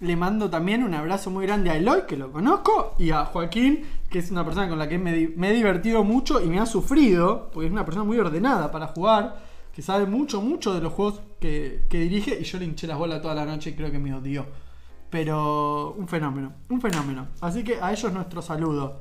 Le 0.00 0.14
mando 0.14 0.50
también 0.50 0.82
un 0.82 0.92
abrazo 0.92 1.30
muy 1.30 1.46
grande 1.46 1.70
a 1.70 1.76
Eloy, 1.76 2.02
que 2.06 2.18
lo 2.18 2.30
conozco, 2.30 2.94
y 2.98 3.10
a 3.12 3.24
Joaquín, 3.24 3.82
que 4.10 4.18
es 4.18 4.30
una 4.30 4.44
persona 4.44 4.68
con 4.68 4.78
la 4.78 4.88
que 4.88 4.98
me 4.98 5.48
he 5.48 5.52
divertido 5.54 6.04
mucho 6.04 6.42
y 6.42 6.48
me 6.48 6.60
ha 6.60 6.66
sufrido, 6.66 7.50
porque 7.50 7.68
es 7.68 7.72
una 7.72 7.86
persona 7.86 8.04
muy 8.04 8.18
ordenada 8.18 8.70
para 8.70 8.88
jugar, 8.88 9.42
que 9.72 9.80
sabe 9.80 10.04
mucho, 10.04 10.42
mucho 10.42 10.74
de 10.74 10.82
los 10.82 10.92
juegos 10.92 11.22
que, 11.40 11.86
que 11.88 11.98
dirige, 11.98 12.38
y 12.38 12.44
yo 12.44 12.58
le 12.58 12.66
hinché 12.66 12.86
las 12.86 12.98
bolas 12.98 13.22
toda 13.22 13.34
la 13.34 13.46
noche 13.46 13.70
y 13.70 13.72
creo 13.74 13.90
que 13.90 13.98
me 13.98 14.14
odió. 14.14 14.46
Pero 15.08 15.92
un 15.92 16.08
fenómeno, 16.08 16.52
un 16.68 16.80
fenómeno. 16.80 17.28
Así 17.40 17.64
que 17.64 17.80
a 17.80 17.90
ellos 17.90 18.12
nuestro 18.12 18.42
saludo. 18.42 19.00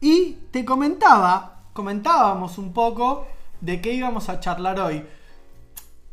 Y 0.00 0.38
te 0.50 0.64
comentaba, 0.64 1.57
comentábamos 1.78 2.58
un 2.58 2.72
poco 2.72 3.28
de 3.60 3.80
qué 3.80 3.92
íbamos 3.92 4.28
a 4.28 4.40
charlar 4.40 4.80
hoy. 4.80 5.04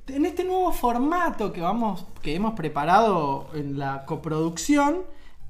En 0.06 0.24
este 0.28 0.44
nuevo 0.44 0.72
formato 0.72 1.52
que, 1.52 1.60
vamos, 1.60 2.06
que 2.22 2.36
hemos 2.36 2.54
preparado 2.54 3.48
en 3.56 3.80
la 3.80 4.06
coproducción, 4.06 5.02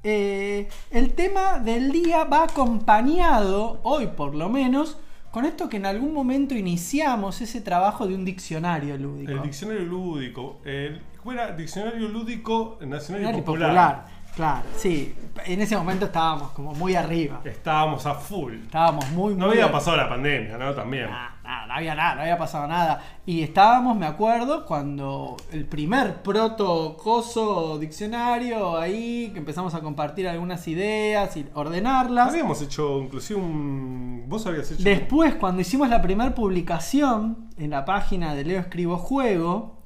eh, 0.02 0.70
el 0.90 1.12
tema 1.12 1.58
del 1.58 1.92
día 1.92 2.24
va 2.24 2.44
acompañado, 2.44 3.78
hoy 3.82 4.06
por 4.06 4.34
lo 4.34 4.48
menos, 4.48 4.96
con 5.30 5.44
esto 5.44 5.68
que 5.68 5.76
en 5.76 5.84
algún 5.84 6.14
momento 6.14 6.54
iniciamos 6.54 7.42
ese 7.42 7.60
trabajo 7.60 8.06
de 8.06 8.14
un 8.14 8.24
diccionario 8.24 8.96
lúdico. 8.96 9.32
El 9.32 9.42
diccionario 9.42 9.84
lúdico. 9.84 10.60
El, 10.64 11.02
¿Cómo 11.18 11.32
era? 11.32 11.54
Diccionario 11.54 12.08
lúdico 12.08 12.78
nacional 12.80 13.36
y 13.36 13.42
popular. 13.42 14.06
Claro, 14.36 14.66
sí. 14.76 15.14
En 15.46 15.62
ese 15.62 15.76
momento 15.76 16.04
estábamos 16.04 16.50
como 16.50 16.74
muy 16.74 16.94
arriba. 16.94 17.40
Estábamos 17.42 18.04
a 18.04 18.14
full. 18.14 18.52
Estábamos 18.64 19.10
muy, 19.10 19.34
No 19.34 19.46
muy 19.46 19.56
había 19.56 19.72
pasado 19.72 19.96
la 19.96 20.08
pandemia, 20.10 20.58
¿no? 20.58 20.74
También. 20.74 21.08
Nada, 21.08 21.66
no 21.66 21.72
había 21.72 21.94
nada, 21.94 22.14
no 22.16 22.20
había 22.20 22.36
pasado 22.36 22.66
nada. 22.66 23.02
Y 23.24 23.42
estábamos, 23.42 23.96
me 23.96 24.04
acuerdo, 24.04 24.66
cuando 24.66 25.38
el 25.52 25.64
primer 25.64 26.22
proto 26.22 26.98
coso 26.98 27.78
diccionario 27.78 28.76
ahí, 28.76 29.30
que 29.32 29.38
empezamos 29.38 29.74
a 29.74 29.80
compartir 29.80 30.28
algunas 30.28 30.68
ideas 30.68 31.34
y 31.38 31.46
ordenarlas. 31.54 32.28
Habíamos 32.28 32.60
hecho 32.60 33.00
inclusive 33.00 33.40
un... 33.40 34.24
Vos 34.26 34.46
habías 34.46 34.70
hecho... 34.70 34.82
Después, 34.82 35.34
cuando 35.36 35.62
hicimos 35.62 35.88
la 35.88 36.02
primera 36.02 36.34
publicación 36.34 37.48
en 37.56 37.70
la 37.70 37.86
página 37.86 38.34
de 38.34 38.44
Leo 38.44 38.60
Escribo 38.60 38.98
Juego, 38.98 39.78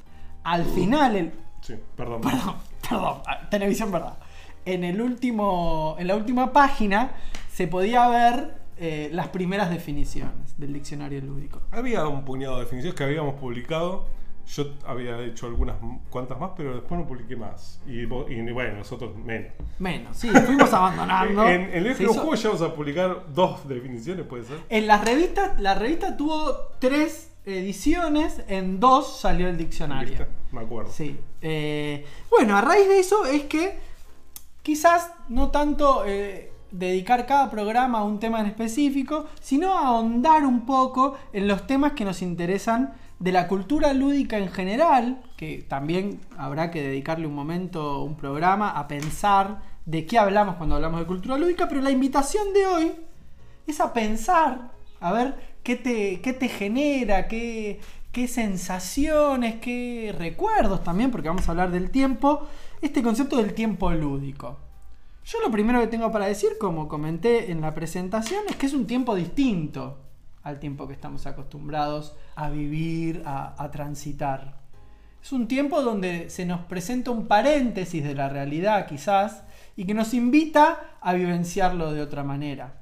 al 0.42 0.64
final 0.64 1.14
el. 1.14 1.32
Sí, 1.60 1.74
perdón. 1.96 2.20
Perdón, 2.20 2.54
perdón, 2.88 3.18
ah, 3.26 3.48
televisión 3.48 3.92
verdad. 3.92 4.16
En 4.74 4.84
el 4.84 5.00
último. 5.00 5.96
En 5.98 6.06
la 6.06 6.16
última 6.16 6.52
página 6.52 7.12
se 7.52 7.66
podía 7.66 8.08
ver 8.08 8.54
eh, 8.78 9.10
las 9.12 9.28
primeras 9.28 9.70
definiciones 9.70 10.58
del 10.58 10.72
diccionario 10.72 11.20
lúdico. 11.20 11.60
Había 11.70 12.06
un 12.06 12.24
puñado 12.24 12.56
de 12.56 12.62
definiciones 12.64 12.96
que 12.96 13.04
habíamos 13.04 13.34
publicado. 13.34 14.06
Yo 14.46 14.64
había 14.84 15.20
hecho 15.20 15.46
algunas 15.46 15.76
cuantas 16.08 16.40
más, 16.40 16.50
pero 16.56 16.74
después 16.74 17.00
no 17.00 17.06
publiqué 17.06 17.36
más. 17.36 17.80
Y, 17.86 18.04
bueno, 18.06 18.78
nosotros 18.78 19.14
menos. 19.16 19.52
Menos, 19.78 20.16
sí, 20.16 20.28
fuimos 20.28 20.72
abandonando. 20.72 21.44
En, 21.48 21.60
en 21.72 21.86
el 21.86 21.92
hizo- 21.92 22.12
Juego 22.14 22.34
llegamos 22.34 22.62
a 22.62 22.74
publicar 22.74 23.26
dos 23.32 23.68
definiciones, 23.68 24.26
puede 24.26 24.44
ser. 24.44 24.58
En 24.68 24.88
las 24.88 25.04
revistas, 25.04 25.60
la 25.60 25.74
revista 25.76 26.16
tuvo 26.16 26.52
tres 26.80 27.30
ediciones, 27.46 28.42
en 28.48 28.80
dos 28.80 29.20
salió 29.20 29.46
el 29.48 29.56
diccionario. 29.56 30.26
Me 30.50 30.62
acuerdo. 30.62 30.90
Sí. 30.90 31.16
Eh, 31.42 32.04
bueno, 32.30 32.56
a 32.56 32.60
raíz 32.60 32.88
de 32.88 32.98
eso 32.98 33.24
es 33.26 33.44
que 33.44 33.78
quizás 34.62 35.12
no 35.28 35.50
tanto 35.50 36.04
eh, 36.06 36.52
dedicar 36.70 37.26
cada 37.26 37.50
programa 37.50 37.98
a 37.98 38.04
un 38.04 38.20
tema 38.20 38.40
en 38.40 38.46
específico, 38.46 39.26
sino 39.40 39.74
ahondar 39.74 40.44
un 40.44 40.66
poco 40.66 41.16
en 41.32 41.48
los 41.48 41.66
temas 41.66 41.92
que 41.92 42.04
nos 42.04 42.22
interesan 42.22 42.94
de 43.18 43.32
la 43.32 43.48
cultura 43.48 43.92
lúdica 43.92 44.38
en 44.38 44.50
general, 44.50 45.22
que 45.36 45.64
también 45.68 46.20
habrá 46.38 46.70
que 46.70 46.82
dedicarle 46.82 47.26
un 47.26 47.34
momento, 47.34 48.02
un 48.02 48.16
programa, 48.16 48.70
a 48.70 48.88
pensar 48.88 49.60
de 49.84 50.06
qué 50.06 50.18
hablamos 50.18 50.56
cuando 50.56 50.76
hablamos 50.76 51.00
de 51.00 51.06
cultura 51.06 51.36
lúdica, 51.36 51.68
pero 51.68 51.80
la 51.80 51.90
invitación 51.90 52.52
de 52.54 52.66
hoy 52.66 52.92
es 53.66 53.80
a 53.80 53.92
pensar, 53.92 54.70
a 55.00 55.12
ver 55.12 55.34
qué 55.62 55.76
te, 55.76 56.20
qué 56.22 56.32
te 56.32 56.48
genera, 56.48 57.28
qué, 57.28 57.80
qué 58.12 58.26
sensaciones, 58.26 59.56
qué 59.56 60.14
recuerdos 60.16 60.82
también, 60.82 61.10
porque 61.10 61.28
vamos 61.28 61.46
a 61.46 61.50
hablar 61.50 61.70
del 61.70 61.90
tiempo, 61.90 62.46
este 62.80 63.02
concepto 63.02 63.36
del 63.36 63.54
tiempo 63.54 63.90
lúdico. 63.90 64.58
Yo 65.24 65.40
lo 65.40 65.50
primero 65.50 65.80
que 65.80 65.86
tengo 65.86 66.10
para 66.10 66.26
decir, 66.26 66.52
como 66.58 66.88
comenté 66.88 67.50
en 67.52 67.60
la 67.60 67.74
presentación, 67.74 68.44
es 68.48 68.56
que 68.56 68.66
es 68.66 68.74
un 68.74 68.86
tiempo 68.86 69.14
distinto 69.14 69.98
al 70.42 70.58
tiempo 70.58 70.86
que 70.86 70.94
estamos 70.94 71.26
acostumbrados 71.26 72.16
a 72.34 72.48
vivir, 72.48 73.22
a, 73.26 73.70
transitar. 73.70 74.58
Es 75.22 75.32
un 75.32 75.46
tiempo 75.46 75.82
donde 75.82 76.30
se 76.30 76.46
nos 76.46 76.60
presenta 76.62 77.10
un 77.10 77.26
paréntesis 77.26 78.02
de 78.02 78.14
la 78.14 78.30
realidad 78.30 78.86
quizás 78.86 79.44
y 79.76 79.84
que 79.84 79.92
nos 79.92 80.14
invita 80.14 80.96
a 81.02 81.12
vivenciarlo 81.12 81.92
de 81.92 82.00
otra 82.00 82.24
manera. 82.24 82.79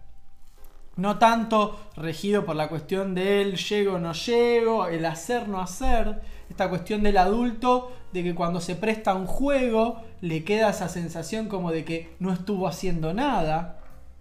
No 0.98 1.16
tanto 1.16 1.78
regido 1.94 2.44
por 2.44 2.56
la 2.56 2.68
cuestión 2.68 3.14
del 3.14 3.56
llego 3.56 4.00
no 4.00 4.14
llego, 4.14 4.88
el 4.88 5.06
hacer 5.06 5.48
no 5.48 5.60
hacer, 5.60 6.20
esta 6.50 6.68
cuestión 6.68 7.04
del 7.04 7.18
adulto 7.18 7.92
de 8.12 8.24
que 8.24 8.34
cuando 8.34 8.60
se 8.60 8.74
presta 8.74 9.14
un 9.14 9.26
juego 9.26 10.02
le 10.22 10.42
queda 10.42 10.70
esa 10.70 10.88
sensación 10.88 11.46
como 11.46 11.70
de 11.70 11.84
que 11.84 12.16
no 12.18 12.32
estuvo 12.32 12.66
haciendo 12.66 13.14
nada, 13.14 13.78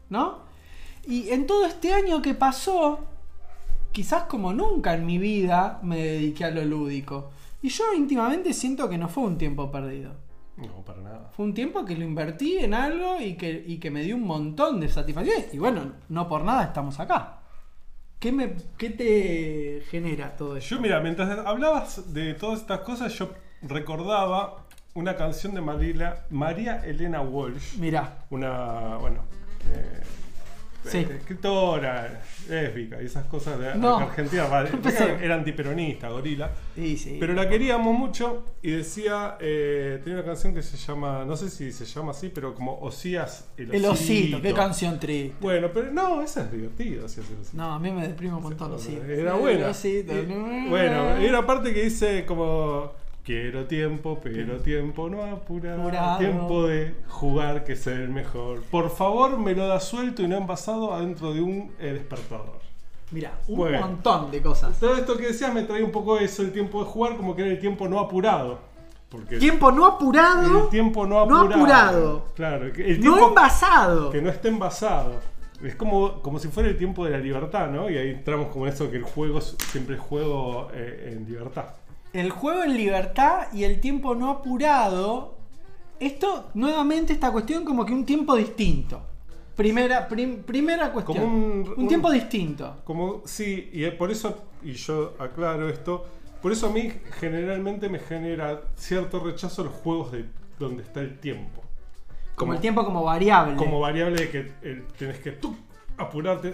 ¿no? 0.10 0.41
Y 1.07 1.29
en 1.29 1.48
todo 1.48 1.65
este 1.65 1.93
año 1.93 2.22
que 2.22 2.36
pasó, 2.36 3.00
quizás 3.91 4.25
como 4.25 4.53
nunca 4.53 4.93
en 4.93 5.03
mi 5.03 5.17
vida 5.17 5.79
me 5.81 5.98
dediqué 5.98 6.46
a 6.46 6.51
lo 6.51 6.63
lúdico. 6.63 7.31
Y 7.63 7.69
yo 7.69 7.86
íntimamente 7.96 8.53
siento 8.53 8.88
que 8.88 9.00
no 9.00 9.10
fue 9.10 9.24
un 9.24 9.39
tiempo 9.39 9.72
perdido. 9.72 10.26
No, 10.57 10.83
para 10.83 11.01
nada. 11.01 11.29
Fue 11.35 11.45
un 11.45 11.53
tiempo 11.53 11.85
que 11.85 11.95
lo 11.95 12.03
invertí 12.03 12.57
en 12.57 12.73
algo 12.73 13.21
y 13.21 13.35
que, 13.35 13.63
y 13.65 13.77
que 13.77 13.91
me 13.91 14.01
dio 14.01 14.15
un 14.15 14.23
montón 14.23 14.79
de 14.79 14.89
satisfacciones. 14.89 15.53
Y 15.53 15.59
bueno, 15.59 15.93
no 16.09 16.27
por 16.27 16.43
nada 16.43 16.63
estamos 16.63 16.99
acá. 16.99 17.39
¿Qué, 18.19 18.31
me, 18.31 18.55
qué 18.77 18.89
te 18.89 19.83
genera 19.89 20.35
todo 20.35 20.57
eso? 20.57 20.75
Yo, 20.75 20.81
mira, 20.81 20.99
mientras 20.99 21.45
hablabas 21.45 22.11
de 22.13 22.33
todas 22.33 22.61
estas 22.61 22.79
cosas, 22.79 23.13
yo 23.13 23.31
recordaba 23.61 24.65
una 24.95 25.15
canción 25.15 25.53
de 25.53 25.61
María, 25.61 26.25
María 26.31 26.83
Elena 26.83 27.21
Walsh. 27.21 27.77
Mirá. 27.77 28.25
Una, 28.31 28.97
bueno, 28.97 29.23
eh, 29.71 30.01
Sí. 30.86 31.00
eh, 31.00 31.17
escritora, 31.19 32.22
lésbica 32.48 33.01
y 33.01 33.05
esas 33.07 33.25
cosas 33.25 33.60
de, 33.60 33.75
No. 33.75 33.98
Argentina. 33.98 34.48
Era 35.22 35.36
antiperonista, 35.36 36.10
gorila. 36.10 36.51
Sí, 36.75 36.98
sí. 36.98 37.17
Pero 37.19 37.34
la 37.34 37.50
queríamos 37.50 37.98
mucho 37.98 38.46
y 38.62 38.72
decía, 38.72 39.38
eh, 39.41 40.00
tenía 40.03 40.19
una 40.19 40.25
canción 40.27 40.53
que 40.53 40.62
se 40.62 40.77
llama, 40.77 41.25
no 41.25 41.36
sé 41.36 41.50
si 41.50 41.72
se 41.72 41.86
llama 41.86 42.12
así, 42.12 42.29
pero 42.29 42.53
como 42.53 42.79
Osías 42.79 43.50
el 43.57 43.74
El 43.75 43.86
osito, 43.86 44.41
qué 44.41 44.53
canción 44.53 45.00
triste. 45.00 45.36
Bueno, 45.41 45.69
pero 45.74 45.91
no, 45.91 46.22
esa 46.22 46.43
es 46.43 46.51
divertida, 46.51 47.05
osito. 47.05 47.27
No, 47.53 47.74
a 47.74 47.79
mí 47.79 47.91
me 47.91 48.07
deprime 48.07 48.36
un 48.36 48.43
montón 48.43 48.72
los 48.72 48.81
osito. 48.81 49.03
Era 49.03 49.34
El 49.36 49.39
buena. 49.41 49.67
osito, 49.69 50.13
Y- 50.17 50.25
no. 50.25 50.69
bueno, 50.69 51.10
hay 51.15 51.25
una 51.27 51.46
parte 51.46 51.74
que 51.74 51.84
dice 51.84 52.25
como 52.25 52.91
quiero 53.27 53.65
tiempo, 53.65 54.19
pero 54.24 54.55
tiempo 54.62 55.10
no 55.10 55.22
apurado, 55.24 55.81
Apurado. 55.81 56.17
tiempo 56.17 56.65
de 56.65 56.96
jugar 57.10 57.65
que 57.65 57.75
ser 57.75 58.00
el 58.00 58.10
mejor. 58.10 58.62
Por 58.72 58.89
favor, 58.89 59.38
me 59.38 59.53
lo 59.53 59.67
da 59.67 59.81
suelto 59.81 60.22
y 60.22 60.29
no 60.29 60.38
envasado 60.38 60.93
adentro 60.93 61.34
de 61.34 61.41
un 61.41 61.74
eh, 61.77 61.91
despertador. 61.91 62.60
Mira, 63.12 63.34
un 63.50 63.57
Bueno. 63.57 63.81
montón 63.81 64.31
de 64.31 64.41
cosas. 64.41 64.79
Todo 64.79 64.96
esto 64.96 65.17
que 65.17 65.27
decías 65.27 65.53
me 65.53 65.63
trae 65.63 65.84
un 65.84 65.91
poco 65.91 66.17
eso, 66.17 66.41
el 66.41 66.53
tiempo 66.53 66.79
de 66.79 66.86
jugar, 66.89 67.17
como 67.17 67.36
que 67.36 67.41
era 67.41 67.51
el 67.51 67.60
tiempo 67.60 67.89
no 67.89 68.00
apurado. 68.00 68.60
Porque 69.10 69.38
Tiempo 69.38 69.72
no 69.74 69.86
apurado. 69.86 70.63
el 70.65 70.69
tiempo 70.69 71.05
no 71.05 71.25
no 71.25 71.38
apurado. 71.39 71.53
apurado. 71.55 72.25
Claro, 72.36 72.65
No 73.00 73.27
envasado. 73.29 74.10
que 74.10 74.22
no 74.22 74.29
esté 74.29 74.48
envasado. 74.48 75.13
Es 75.63 75.75
como, 75.75 76.22
como 76.22 76.39
si 76.39 76.48
fuera 76.50 76.69
el 76.69 76.77
tiempo 76.77 77.03
de 77.05 77.12
la 77.12 77.17
libertad, 77.17 77.69
¿no? 77.72 77.89
Y 77.89 77.98
ahí 77.98 78.10
entramos 78.12 78.48
como 78.50 78.67
en 78.67 78.74
eso 78.74 78.89
que 78.91 78.98
el 78.98 79.03
juego 79.03 79.39
es- 79.39 79.55
siempre 79.72 79.96
es 79.96 80.01
juego 80.01 80.69
eh, 80.74 81.13
en 81.17 81.25
libertad. 81.25 81.65
El 82.13 82.29
juego 82.31 82.63
en 82.63 82.75
libertad 82.75 83.47
y 83.53 83.63
el 83.63 83.79
tiempo 83.79 84.15
no 84.15 84.29
apurado. 84.29 85.35
Esto, 85.99 86.49
nuevamente, 86.53 87.13
esta 87.13 87.31
cuestión 87.31 87.65
como 87.65 87.85
que 87.85 87.93
un 87.93 88.05
tiempo 88.05 88.35
distinto. 88.35 89.01
Primera, 89.55 90.07
prim- 90.07 90.43
primera 90.43 90.91
cuestión. 90.93 91.17
Como 91.17 91.35
un- 91.35 91.43
un, 91.69 91.73
un- 91.77 91.87
tiempo 91.87 92.11
distinto. 92.11 92.77
Como, 92.83 93.21
sí, 93.25 93.69
y 93.73 93.89
por 93.91 94.11
eso, 94.11 94.43
y 94.63 94.73
yo 94.73 95.15
aclaro 95.19 95.67
esto, 95.69 96.05
por 96.41 96.51
eso 96.51 96.67
a 96.67 96.69
mí 96.69 96.91
generalmente 97.19 97.89
me 97.89 97.97
genera 97.99 98.61
cierto 98.75 99.19
rechazo 99.19 99.63
los 99.63 99.73
juegos 99.73 100.11
de 100.11 100.25
donde 100.59 100.83
está 100.83 100.99
el 101.01 101.17
tiempo. 101.19 101.63
Como 102.35 102.53
el 102.53 102.59
tiempo 102.59 102.85
como 102.85 103.03
variable. 103.03 103.55
Como 103.57 103.79
variable 103.79 104.21
de 104.21 104.29
que 104.29 104.51
el- 104.61 104.85
tenés 104.97 105.17
que 105.19 105.31
tú, 105.31 105.55
apurarte, 105.97 106.51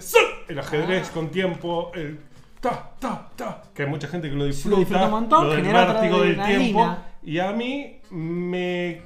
el 0.48 0.58
ajedrez 0.58 1.08
Ah. 1.10 1.14
con 1.14 1.28
tiempo, 1.30 1.92
el 1.94 2.18
ta, 2.64 2.94
ta, 2.98 3.30
ta, 3.36 3.62
que 3.74 3.82
hay 3.82 3.88
mucha 3.90 4.08
gente 4.08 4.30
que 4.30 4.34
lo 4.34 4.40
lo 4.40 4.46
disfruta, 4.46 4.78
disfruta 4.78 5.04
un 5.04 5.10
montón, 5.10 5.44
lo 5.44 5.50
del 5.50 5.60
genera 5.60 5.82
otra 5.82 6.00
vértigo 6.00 6.22
del 6.22 6.40
adrenalina. 6.40 6.72
tiempo, 6.72 6.96
y 7.22 7.38
a 7.38 7.52
mí 7.52 8.00
me 8.10 9.02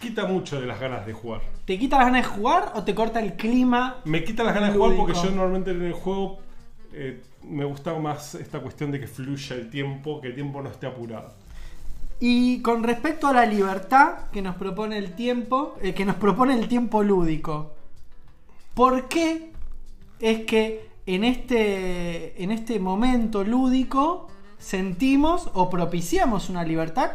quita 0.00 0.26
mucho 0.26 0.60
de 0.60 0.66
las 0.66 0.80
ganas 0.80 1.06
de 1.06 1.12
jugar. 1.12 1.42
¿Te 1.64 1.78
quita 1.78 1.96
las 1.96 2.06
ganas 2.06 2.24
de 2.24 2.28
jugar 2.28 2.72
o 2.74 2.82
te 2.82 2.96
corta 2.96 3.20
el 3.20 3.34
clima? 3.34 3.98
Me 4.04 4.24
quita 4.24 4.42
las 4.42 4.52
ganas 4.52 4.72
de 4.72 4.78
jugar 4.78 4.96
porque 4.96 5.14
yo 5.14 5.30
normalmente 5.30 5.70
en 5.70 5.82
el 5.82 5.92
juego 5.92 6.38
eh, 6.92 7.22
me 7.44 7.64
gusta 7.64 7.96
más 7.98 8.34
esta 8.34 8.58
cuestión 8.58 8.90
de 8.90 8.98
que 8.98 9.06
fluya 9.06 9.54
el 9.54 9.70
tiempo, 9.70 10.20
que 10.20 10.28
el 10.28 10.34
tiempo 10.34 10.60
no 10.60 10.68
esté 10.68 10.88
apurado. 10.88 11.34
Y 12.18 12.60
con 12.62 12.82
respecto 12.82 13.28
a 13.28 13.32
la 13.32 13.46
libertad 13.46 14.28
que 14.32 14.42
nos 14.42 14.56
propone 14.56 14.98
el 14.98 15.12
tiempo, 15.12 15.76
eh, 15.80 15.94
que 15.94 16.04
nos 16.04 16.16
propone 16.16 16.54
el 16.58 16.66
tiempo 16.66 17.04
lúdico, 17.04 17.74
¿por 18.74 19.06
qué 19.06 19.52
es 20.18 20.40
que 20.46 20.88
en 21.14 21.24
este, 21.24 22.42
en 22.42 22.50
este 22.50 22.78
momento 22.78 23.42
lúdico 23.44 24.28
sentimos 24.58 25.50
o 25.54 25.70
propiciamos 25.70 26.50
una 26.50 26.64
libertad? 26.64 27.12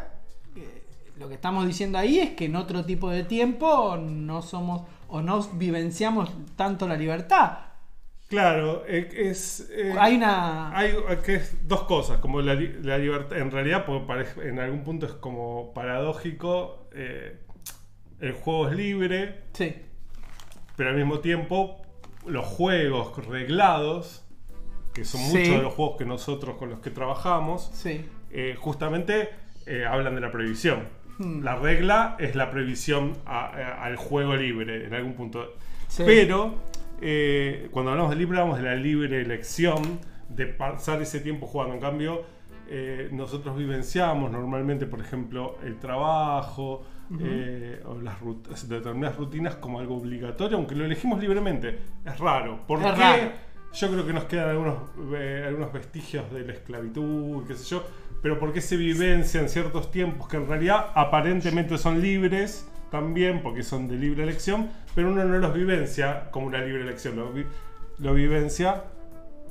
Eh, 0.55 0.83
Lo 1.17 1.27
que 1.29 1.35
estamos 1.35 1.67
diciendo 1.67 1.97
ahí 1.99 2.19
es 2.19 2.31
que 2.31 2.45
en 2.45 2.55
otro 2.55 2.85
tipo 2.85 3.09
de 3.11 3.23
tiempo 3.23 3.97
no 3.97 4.41
somos 4.41 4.81
o 5.07 5.21
no 5.21 5.41
vivenciamos 5.53 6.31
tanto 6.55 6.87
la 6.87 6.95
libertad. 6.95 7.57
Claro, 8.29 8.83
eh, 8.87 9.09
es. 9.29 9.69
eh, 9.69 9.93
Hay 9.99 10.15
una. 10.15 10.75
Hay 10.75 10.93
que 11.23 11.35
es 11.35 11.67
dos 11.67 11.83
cosas, 11.83 12.17
como 12.17 12.41
la, 12.41 12.55
li- 12.55 12.81
la 12.81 12.97
libertad, 12.97 13.37
en 13.37 13.51
realidad 13.51 13.85
parece- 14.07 14.49
en 14.49 14.57
algún 14.59 14.83
punto 14.83 15.05
es 15.05 15.11
como 15.13 15.71
paradójico, 15.75 16.87
eh, 16.93 17.37
el 18.21 18.31
juego 18.33 18.69
es 18.69 18.75
libre, 18.75 19.43
Sí. 19.53 19.75
pero 20.75 20.89
al 20.89 20.95
mismo 20.95 21.19
tiempo 21.19 21.82
los 22.25 22.45
juegos 22.45 23.25
reglados, 23.27 24.25
que 24.93 25.05
son 25.05 25.21
Sí. 25.21 25.37
muchos 25.39 25.55
de 25.57 25.61
los 25.63 25.73
juegos 25.73 25.97
que 25.97 26.05
nosotros 26.05 26.55
con 26.57 26.69
los 26.69 26.79
que 26.79 26.89
trabajamos, 26.91 27.69
Sí. 27.73 28.05
eh, 28.31 28.55
justamente 28.59 29.29
eh, 29.65 29.85
hablan 29.85 30.13
de 30.15 30.21
la 30.21 30.29
prohibición. 30.31 30.89
Hmm. 31.19 31.41
La 31.41 31.55
regla 31.55 32.17
es 32.19 32.35
la 32.35 32.51
prohibición 32.51 33.13
a- 33.25 33.45
a- 33.45 33.83
al 33.85 33.95
juego 33.95 34.35
libre 34.35 34.85
en 34.87 34.93
algún 34.93 35.13
punto. 35.13 35.53
Sí. 35.87 36.03
Pero 36.05 36.55
eh, 37.01 37.69
cuando 37.71 37.91
hablamos 37.91 38.11
de 38.11 38.17
libre, 38.17 38.39
hablamos 38.39 38.59
de 38.61 38.65
la 38.65 38.75
libre 38.75 39.21
elección 39.21 39.99
de 40.29 40.45
pasar 40.47 41.01
ese 41.01 41.19
tiempo 41.21 41.47
jugando. 41.47 41.73
En 41.75 41.79
cambio, 41.81 42.23
eh, 42.69 43.09
nosotros 43.11 43.57
vivenciamos 43.57 44.31
normalmente, 44.31 44.85
por 44.85 44.99
ejemplo, 45.01 45.57
el 45.63 45.79
trabajo 45.79 46.83
Eh, 47.19 47.83
o 47.85 47.95
las 48.01 48.67
determinadas 48.67 49.17
rutinas 49.17 49.55
como 49.55 49.79
algo 49.79 49.97
obligatorio, 49.97 50.57
aunque 50.57 50.73
lo 50.75 50.85
elegimos 50.85 51.19
libremente. 51.19 51.79
Es 52.05 52.17
raro. 52.19 52.65
¿Por 52.65 52.79
Es 52.79 52.85
qué? 52.85 52.91
raro. 53.01 53.31
Yo 53.73 53.89
creo 53.89 54.05
que 54.05 54.13
nos 54.13 54.23
quedan 54.25 54.49
algunos, 54.49 54.75
eh, 55.15 55.45
algunos 55.47 55.73
vestigios 55.73 56.31
de 56.31 56.45
la 56.45 56.53
esclavitud, 56.53 57.43
qué 57.47 57.55
sé 57.55 57.65
yo, 57.65 57.83
pero 58.21 58.39
porque 58.39 58.61
se 58.61 58.77
vivencia 58.77 59.41
en 59.41 59.49
ciertos 59.49 59.89
tiempos 59.89 60.27
que 60.27 60.37
en 60.37 60.47
realidad 60.47 60.87
aparentemente 60.93 61.77
son 61.79 61.99
libres 62.01 62.67
también, 62.91 63.41
porque 63.41 63.63
son 63.63 63.87
de 63.87 63.95
libre 63.95 64.23
elección, 64.23 64.69
pero 64.93 65.11
uno 65.11 65.25
no 65.25 65.39
los 65.39 65.53
vivencia 65.55 66.29
como 66.29 66.45
una 66.47 66.59
libre 66.59 66.83
elección, 66.83 67.15
lo, 67.15 67.31
vi- 67.33 67.47
lo 67.97 68.13
vivencia 68.13 68.83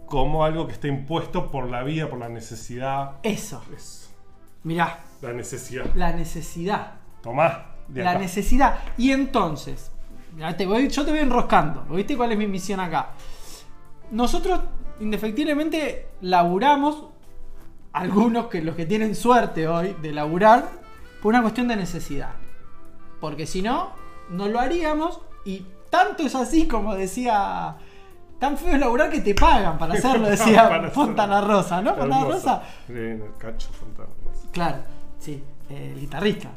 como 0.07 0.45
algo 0.45 0.67
que 0.69 0.75
está 0.75 0.87
impuesto 0.87 1.51
por 1.51 1.69
la 1.69 1.83
vida, 1.83 2.09
por 2.09 2.21
la 2.21 2.29
necesidad. 2.29 3.17
Eso. 3.25 3.63
Eso, 3.77 4.09
Mirá, 4.63 5.01
la 5.21 5.33
necesidad. 5.33 5.87
la 5.97 6.13
necesidad. 6.13 7.01
Tomá, 7.23 7.67
de 7.89 8.03
la 8.05 8.11
acá. 8.13 8.19
necesidad. 8.21 8.79
Y 8.97 9.11
entonces, 9.13 9.91
ya 10.37 10.57
te 10.57 10.67
voy- 10.67 10.89
yo 10.89 11.05
te 11.05 11.11
voy 11.11 11.21
enroscando. 11.21 11.83
¿Viste 11.91 12.17
cuál 12.17 12.33
es 12.33 12.39
mi 12.39 12.47
misión 12.47 12.81
acá? 12.81 13.11
Nosotros, 14.11 14.61
indefectiblemente, 15.01 16.09
laburamos, 16.21 17.05
algunos 17.93 18.47
que 18.47 18.63
los 18.63 18.75
que 18.75 18.87
tienen 18.87 19.15
suerte 19.15 19.69
hoy 19.69 19.97
de 20.01 20.13
laburar, 20.13 20.69
por 21.23 21.31
una 21.35 21.43
cuestión 21.43 21.69
de 21.69 21.77
necesidad. 21.77 22.31
Porque 23.21 23.47
si 23.47 23.63
no, 23.63 23.91
no 24.31 24.49
lo 24.49 24.59
haríamos. 24.59 25.21
Y 25.45 25.67
tanto 25.91 26.25
es 26.25 26.35
así 26.35 26.67
como 26.67 26.95
decía. 26.95 27.77
Tan 28.41 28.57
feo 28.59 28.71
es 28.75 28.81
laburar 28.81 29.09
que 29.11 29.21
te 29.21 29.35
pagan 29.37 29.79
para 29.79 29.95
hacerlo, 29.99 30.29
decía. 30.29 30.91
Fontana 30.93 31.41
Rosa, 31.43 31.81
¿no? 31.81 31.95
Fontana. 31.95 32.25
Rosa. 32.25 32.63
Sí, 32.89 32.93
en 32.93 33.23
el 33.23 33.37
cacho 33.39 33.69
Fontana 33.73 34.09
Rosa. 34.25 34.49
Claro, 34.51 34.79
sí, 35.19 35.45
el 35.71 36.01
guitarrista. 36.01 36.51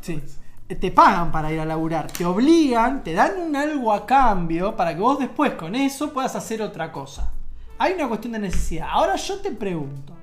Sí. 0.00 0.20
Sí. 0.28 0.74
Te 0.76 0.90
pagan 0.90 1.30
para 1.30 1.52
ir 1.52 1.60
a 1.60 1.64
laburar, 1.66 2.10
te 2.10 2.24
obligan, 2.24 3.04
te 3.04 3.12
dan 3.12 3.32
un 3.38 3.54
algo 3.54 3.92
a 3.92 4.06
cambio 4.06 4.74
para 4.74 4.94
que 4.94 5.00
vos 5.00 5.18
después 5.18 5.52
con 5.52 5.74
eso 5.74 6.12
puedas 6.12 6.34
hacer 6.36 6.62
otra 6.62 6.90
cosa. 6.90 7.32
Hay 7.78 7.92
una 7.92 8.08
cuestión 8.08 8.32
de 8.32 8.38
necesidad. 8.38 8.88
Ahora 8.90 9.16
yo 9.16 9.40
te 9.40 9.50
pregunto, 9.50 10.14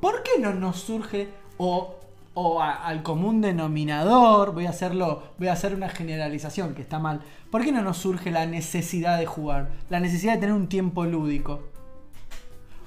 ¿por 0.00 0.22
qué 0.24 0.40
no 0.40 0.52
nos 0.54 0.76
surge 0.80 1.28
o, 1.56 1.94
o 2.34 2.60
a- 2.60 2.72
al 2.84 3.02
común 3.04 3.40
denominador, 3.40 4.52
voy 4.54 4.66
a 4.66 4.70
hacerlo, 4.70 5.22
voy 5.38 5.48
a 5.48 5.52
hacer 5.52 5.74
una 5.74 5.88
generalización 5.88 6.74
que 6.74 6.82
está 6.82 6.98
mal, 6.98 7.20
¿por 7.50 7.62
qué 7.62 7.70
no 7.70 7.82
nos 7.82 7.98
surge 7.98 8.30
la 8.32 8.46
necesidad 8.46 9.18
de 9.18 9.26
jugar, 9.26 9.70
la 9.88 10.00
necesidad 10.00 10.34
de 10.34 10.40
tener 10.40 10.54
un 10.54 10.68
tiempo 10.68 11.04
lúdico? 11.04 11.62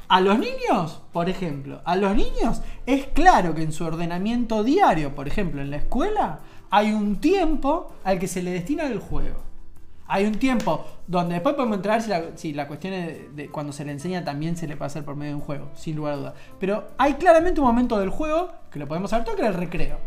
A 0.07 0.21
los 0.21 0.37
niños, 0.37 1.01
por 1.11 1.29
ejemplo, 1.29 1.81
a 1.85 1.95
los 1.95 2.15
niños 2.15 2.61
es 2.85 3.07
claro 3.07 3.55
que 3.55 3.63
en 3.63 3.71
su 3.71 3.85
ordenamiento 3.85 4.63
diario, 4.63 5.15
por 5.15 5.27
ejemplo, 5.27 5.61
en 5.61 5.71
la 5.71 5.77
escuela, 5.77 6.39
hay 6.69 6.91
un 6.91 7.17
tiempo 7.17 7.93
al 8.03 8.19
que 8.19 8.27
se 8.27 8.43
le 8.43 8.51
destina 8.51 8.85
el 8.87 8.99
juego. 8.99 9.37
Hay 10.07 10.25
un 10.25 10.35
tiempo 10.35 10.85
donde 11.07 11.35
después 11.35 11.55
podemos 11.55 11.77
entrar 11.77 12.01
si 12.35 12.53
la, 12.53 12.67
cuestión 12.67 12.93
es 12.93 13.35
de 13.35 13.49
cuando 13.49 13.71
se 13.71 13.85
le 13.85 13.91
enseña 13.91 14.23
también 14.23 14.57
se 14.57 14.67
le 14.67 14.75
puede 14.75 14.87
hacer 14.87 15.05
por 15.05 15.15
medio 15.15 15.31
de 15.31 15.35
un 15.35 15.41
juego, 15.41 15.69
sin 15.75 15.95
lugar 15.95 16.13
a 16.13 16.17
dudas. 16.17 16.33
Pero 16.59 16.89
hay 16.97 17.13
claramente 17.13 17.61
un 17.61 17.67
momento 17.67 17.97
del 17.97 18.09
juego 18.09 18.51
que 18.69 18.79
lo 18.79 18.87
podemos 18.87 19.09
saber 19.09 19.25
todo, 19.25 19.35
que 19.35 19.41
era 19.41 19.51
el 19.51 19.57
recreo. 19.57 19.97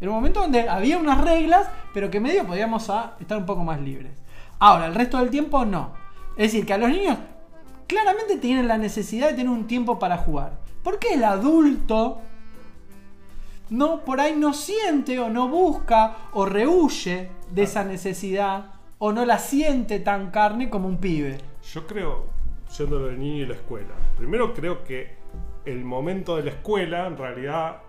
Era 0.00 0.10
un 0.10 0.16
momento 0.16 0.40
donde 0.40 0.68
había 0.68 0.98
unas 0.98 1.20
reglas, 1.22 1.68
pero 1.94 2.10
que 2.10 2.20
medio 2.20 2.46
podíamos 2.46 2.82
estar 2.82 3.38
un 3.38 3.46
poco 3.46 3.64
más 3.64 3.80
libres. 3.80 4.12
Ahora, 4.58 4.86
el 4.86 4.94
resto 4.94 5.18
del 5.18 5.30
tiempo 5.30 5.64
no. 5.64 5.92
Es 6.36 6.52
decir, 6.52 6.66
que 6.66 6.74
a 6.74 6.78
los 6.78 6.90
niños 6.90 7.18
claramente 7.86 8.36
tienen 8.36 8.68
la 8.68 8.78
necesidad 8.78 9.28
de 9.28 9.34
tener 9.34 9.50
un 9.50 9.66
tiempo 9.66 9.98
para 9.98 10.18
jugar. 10.18 10.58
¿Por 10.82 10.98
qué 10.98 11.14
el 11.14 11.24
adulto 11.24 12.20
no 13.70 14.04
por 14.04 14.20
ahí 14.20 14.36
no 14.36 14.54
siente 14.54 15.18
o 15.18 15.28
no 15.28 15.48
busca 15.48 16.16
o 16.32 16.46
rehuye 16.46 17.30
de 17.50 17.62
esa 17.62 17.84
necesidad 17.84 18.74
o 18.98 19.12
no 19.12 19.24
la 19.24 19.38
siente 19.38 20.00
tan 20.00 20.30
carne 20.30 20.70
como 20.70 20.88
un 20.88 20.98
pibe? 20.98 21.38
Yo 21.72 21.86
creo, 21.86 22.26
yendo 22.76 23.06
del 23.06 23.18
niño 23.18 23.42
y 23.42 23.46
la 23.46 23.54
escuela. 23.54 23.94
Primero 24.16 24.54
creo 24.54 24.84
que 24.84 25.16
el 25.64 25.84
momento 25.84 26.36
de 26.36 26.44
la 26.44 26.50
escuela, 26.50 27.06
en 27.06 27.16
realidad, 27.16 27.82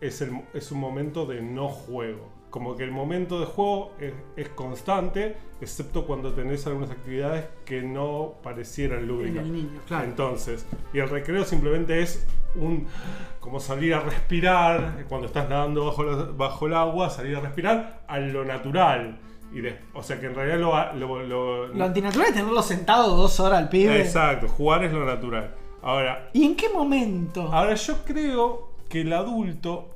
es, 0.00 0.20
el, 0.22 0.40
es 0.54 0.72
un 0.72 0.80
momento 0.80 1.26
de 1.26 1.42
no 1.42 1.68
juego. 1.68 2.37
Como 2.50 2.76
que 2.76 2.84
el 2.84 2.90
momento 2.92 3.38
de 3.40 3.46
juego 3.46 3.92
es, 4.00 4.12
es 4.36 4.48
constante, 4.50 5.36
excepto 5.60 6.06
cuando 6.06 6.32
tenés 6.32 6.66
algunas 6.66 6.90
actividades 6.90 7.46
que 7.66 7.82
no 7.82 8.34
parecieran 8.42 9.06
lúdicas. 9.06 9.44
el 9.44 9.52
niño, 9.52 9.80
claro. 9.86 10.04
Entonces, 10.04 10.64
y 10.94 10.98
el 10.98 11.08
recreo 11.10 11.44
simplemente 11.44 12.00
es 12.00 12.26
un 12.54 12.86
como 13.40 13.60
salir 13.60 13.92
a 13.94 14.00
respirar 14.00 15.04
cuando 15.08 15.26
estás 15.26 15.48
nadando 15.48 15.84
bajo, 15.86 16.02
la- 16.04 16.24
bajo 16.24 16.66
el 16.66 16.74
agua, 16.74 17.10
salir 17.10 17.36
a 17.36 17.40
respirar 17.40 18.02
a 18.08 18.18
lo 18.18 18.44
natural. 18.44 19.18
Y 19.52 19.60
de- 19.60 19.78
o 19.94 20.02
sea 20.02 20.18
que 20.20 20.26
en 20.26 20.34
realidad 20.34 20.58
lo, 20.58 20.92
lo- 20.94 21.22
lo- 21.22 21.66
Lo 21.68 21.84
antinatural 21.84 22.28
es 22.28 22.34
tenerlo 22.34 22.62
sentado 22.62 23.14
dos 23.16 23.38
horas 23.40 23.58
al 23.58 23.68
pibe. 23.68 24.00
Exacto, 24.00 24.48
jugar 24.48 24.84
es 24.84 24.92
lo 24.92 25.04
natural. 25.04 25.54
Ahora, 25.82 26.30
¿Y 26.32 26.44
en 26.44 26.56
qué 26.56 26.68
momento? 26.70 27.42
ahora 27.52 27.74
yo 27.74 28.02
creo 28.04 28.70
que 28.88 29.02
el 29.02 29.12
adulto 29.12 29.90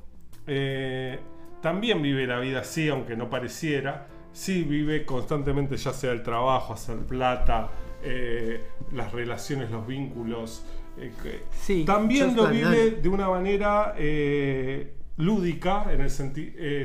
eh, 0.46 1.18
también 1.62 2.02
vive 2.02 2.26
la 2.26 2.38
vida 2.38 2.60
así, 2.60 2.88
aunque 2.88 3.16
no 3.16 3.30
pareciera. 3.30 4.06
Sí 4.32 4.64
vive 4.64 5.04
constantemente, 5.04 5.76
ya 5.76 5.92
sea 5.92 6.12
el 6.12 6.22
trabajo, 6.22 6.72
hacer 6.74 6.98
plata, 6.98 7.70
eh, 8.02 8.62
las 8.92 9.12
relaciones, 9.12 9.70
los 9.70 9.86
vínculos. 9.86 10.64
eh, 10.98 11.12
Sí, 11.50 11.84
también 11.84 12.34
lo 12.36 12.48
vive 12.48 12.92
de 12.92 13.08
una 13.08 13.28
manera 13.28 13.94
eh, 13.96 14.94
lúdica, 15.16 15.86
en 15.90 16.00
el 16.00 16.10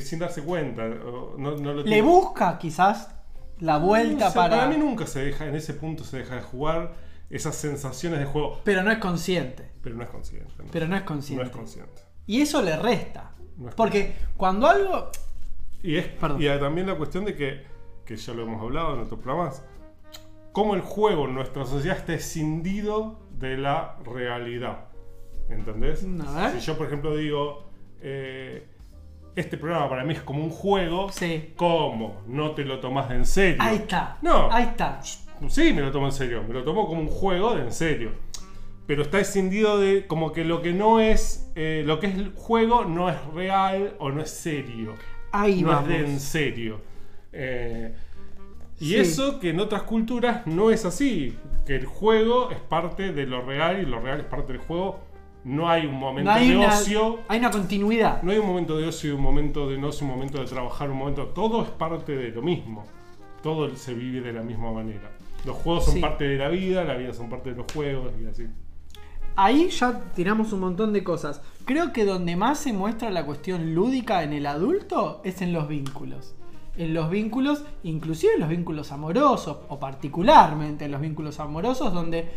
sin 0.01 0.19
darse 0.19 0.43
cuenta. 0.43 0.87
No, 0.87 1.35
no 1.37 1.73
lo 1.73 1.83
Le 1.83 2.01
busca 2.01 2.57
quizás 2.57 3.15
la 3.59 3.77
vuelta 3.77 4.25
no 4.25 4.31
sé, 4.31 4.35
para... 4.35 4.57
Para 4.57 4.69
mí 4.69 4.77
nunca 4.77 5.07
se 5.07 5.25
deja, 5.25 5.45
en 5.47 5.55
ese 5.55 5.73
punto 5.73 6.03
se 6.03 6.17
deja 6.17 6.35
de 6.35 6.41
jugar 6.41 6.93
esas 7.29 7.55
sensaciones 7.55 8.19
de 8.19 8.25
juego, 8.25 8.61
Pero 8.63 8.83
no 8.83 8.91
es 8.91 8.99
consciente. 8.99 9.71
pero 9.81 9.95
no 9.95 10.03
es 10.03 10.09
consciente. 10.09 10.53
Pero 10.71 10.87
no 10.87 10.95
es 10.95 11.01
consciente. 11.03 11.43
No 11.43 11.49
es 11.49 11.55
consciente. 11.55 12.01
Y 12.25 12.41
eso 12.41 12.61
le 12.61 12.77
resta. 12.77 13.31
No 13.57 13.69
es 13.69 13.75
Porque 13.75 14.13
cuando 14.35 14.67
algo... 14.67 15.09
Y, 15.83 15.95
es, 15.97 16.07
Perdón. 16.07 16.41
y 16.41 16.45
también 16.59 16.87
la 16.87 16.95
cuestión 16.95 17.25
de 17.25 17.35
que, 17.35 17.63
que 18.05 18.15
ya 18.17 18.33
lo 18.33 18.43
hemos 18.43 18.61
hablado 18.61 18.95
en 18.95 19.01
otros 19.01 19.19
programas, 19.19 19.63
cómo 20.51 20.73
el 20.75 20.81
juego 20.81 21.25
en 21.25 21.35
nuestra 21.35 21.65
sociedad 21.65 21.97
está 21.97 22.13
escindido 22.13 23.19
de 23.31 23.57
la 23.57 23.95
realidad. 24.03 24.85
¿Entendés? 25.49 25.99
Si 26.53 26.59
yo, 26.59 26.77
por 26.77 26.87
ejemplo, 26.87 27.15
digo, 27.15 27.69
eh, 28.01 28.67
este 29.35 29.57
programa 29.57 29.87
para 29.87 30.03
mí 30.03 30.13
es 30.13 30.21
como 30.21 30.43
un 30.43 30.49
juego, 30.49 31.09
Sí. 31.11 31.53
¿cómo? 31.55 32.21
No 32.27 32.51
te 32.51 32.65
lo 32.65 32.79
tomas 32.79 33.09
en 33.11 33.25
serio. 33.25 33.57
Ahí 33.61 33.77
está. 33.77 34.17
No. 34.21 34.51
Ahí 34.51 34.63
está. 34.63 34.99
Sí, 35.47 35.71
me 35.73 35.81
lo 35.81 35.91
tomo 35.91 36.07
en 36.07 36.11
serio. 36.11 36.43
Me 36.47 36.53
lo 36.55 36.63
tomo 36.63 36.87
como 36.87 37.01
un 37.01 37.07
juego 37.07 37.53
de 37.55 37.61
en 37.61 37.71
serio. 37.71 38.11
Pero 38.87 39.01
está 39.03 39.19
escindido 39.19 39.79
de 39.79 40.07
como 40.07 40.31
que 40.31 40.43
lo 40.45 40.61
que 40.61 40.71
no 40.73 40.99
es. 40.99 41.51
eh, 41.55 41.83
lo 41.85 41.99
que 41.99 42.07
es 42.07 42.15
el 42.15 42.31
juego 42.33 42.85
no 42.85 43.09
es 43.09 43.17
real 43.33 43.95
o 43.99 44.09
no 44.11 44.21
es 44.21 44.29
serio. 44.29 44.93
Ahí 45.31 45.61
no 45.61 45.69
vamos. 45.69 45.89
es 45.91 45.97
de 45.99 46.05
en 46.05 46.19
serio. 46.19 46.79
Eh, 47.33 47.93
y 48.79 48.85
Sí. 48.89 48.95
eso 48.95 49.39
que 49.39 49.49
en 49.49 49.59
otras 49.59 49.83
culturas 49.83 50.45
no 50.47 50.71
es 50.71 50.85
así. 50.85 51.35
Que 51.65 51.75
el 51.75 51.85
juego 51.85 52.49
es 52.51 52.59
parte 52.59 53.11
de 53.11 53.25
lo 53.25 53.41
real 53.41 53.81
y 53.81 53.85
lo 53.85 53.99
real 53.99 54.19
es 54.21 54.25
parte 54.25 54.53
del 54.53 54.61
juego. 54.61 54.99
No 55.43 55.69
hay 55.69 55.85
un 55.85 55.95
momento 55.95 56.29
No 56.31 56.35
hay, 56.37 56.49
de 56.49 56.57
una, 56.57 56.67
ocio. 56.67 57.19
hay 57.27 57.39
una 57.39 57.51
continuidad. 57.51 58.21
No 58.21 58.31
hay 58.31 58.37
un 58.37 58.45
momento 58.47 58.77
de 58.77 58.87
ocio 58.87 59.11
y 59.11 59.13
un 59.13 59.21
momento 59.21 59.69
de 59.69 59.77
no 59.77 59.87
ocio, 59.87 60.05
un 60.05 60.13
momento 60.13 60.39
de 60.39 60.45
trabajar, 60.45 60.89
un 60.89 60.97
momento. 60.97 61.25
Todo 61.27 61.63
es 61.63 61.69
parte 61.69 62.15
de 62.15 62.29
lo 62.29 62.41
mismo. 62.41 62.85
Todo 63.43 63.73
se 63.75 63.93
vive 63.93 64.21
de 64.21 64.33
la 64.33 64.43
misma 64.43 64.71
manera. 64.71 65.11
Los 65.45 65.55
juegos 65.57 65.85
son 65.85 65.95
Sí. 65.95 65.99
parte 66.01 66.25
de 66.25 66.37
la 66.37 66.49
vida, 66.49 66.83
la 66.83 66.95
vida 66.95 67.13
son 67.13 67.29
parte 67.29 67.51
de 67.51 67.57
los 67.57 67.65
juegos 67.73 68.11
y 68.21 68.25
así. 68.25 68.47
Ahí 69.39 69.69
ya 69.69 70.01
tiramos 70.15 70.51
un 70.51 70.61
montón 70.61 70.93
de 70.93 71.03
cosas. 71.03 71.41
Creo 71.63 71.93
que 71.93 72.05
donde 72.05 72.35
más 72.35 72.57
se 72.57 72.73
muestra 72.73 73.11
la 73.11 73.23
cuestión 73.23 73.75
lúdica 73.75 74.23
en 74.23 74.33
el 74.33 74.47
adulto 74.47 75.21
es 75.23 75.43
en 75.43 75.53
los 75.53 75.67
vínculos. 75.67 76.33
En 76.75 76.95
los 76.95 77.11
vínculos, 77.11 77.63
inclusive 77.83 78.33
en 78.33 78.39
los 78.39 78.49
vínculos 78.49 78.91
amorosos, 78.91 79.59
o 79.69 79.79
particularmente 79.79 80.85
en 80.85 80.91
los 80.91 81.01
vínculos 81.01 81.39
amorosos, 81.39 81.93
donde 81.93 82.27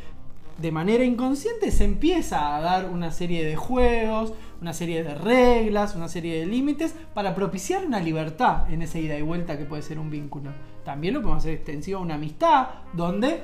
de 0.59 0.73
manera 0.73 1.03
inconsciente 1.03 1.71
se 1.71 1.85
empieza 1.85 2.55
a 2.55 2.61
dar 2.61 2.91
una 2.91 3.13
serie 3.13 3.47
de 3.47 3.57
juegos, 3.57 4.35
una 4.61 4.75
serie 4.75 5.03
de 5.03 5.15
reglas, 5.15 5.97
una 5.97 6.09
serie 6.09 6.39
de 6.39 6.45
límites 6.45 6.95
para 7.15 7.35
propiciar 7.35 7.87
una 7.87 8.01
libertad 8.01 8.71
en 8.71 8.83
esa 8.83 8.99
ida 8.99 9.19
y 9.19 9.23
vuelta 9.23 9.57
que 9.57 9.65
puede 9.65 9.81
ser 9.81 9.99
un 9.99 10.11
vínculo. 10.11 10.51
También 10.85 11.15
lo 11.15 11.23
podemos 11.23 11.45
hacer 11.45 11.55
extensivo 11.55 11.99
a 11.99 12.03
una 12.03 12.17
amistad, 12.17 12.69
donde 12.93 13.41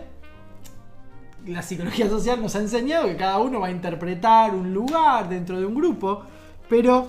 la 1.47 1.63
psicología 1.63 2.09
social 2.09 2.41
nos 2.41 2.57
ha 2.57 2.61
enseñado 2.61 3.07
que 3.07 3.17
cada 3.17 3.39
uno 3.39 3.61
va 3.61 3.69
a 3.69 3.71
interpretar 3.71 4.55
un 4.55 4.73
lugar 4.73 5.29
dentro 5.29 5.59
de 5.59 5.67
un 5.67 5.75
grupo, 5.75 6.23
pero 6.69 7.09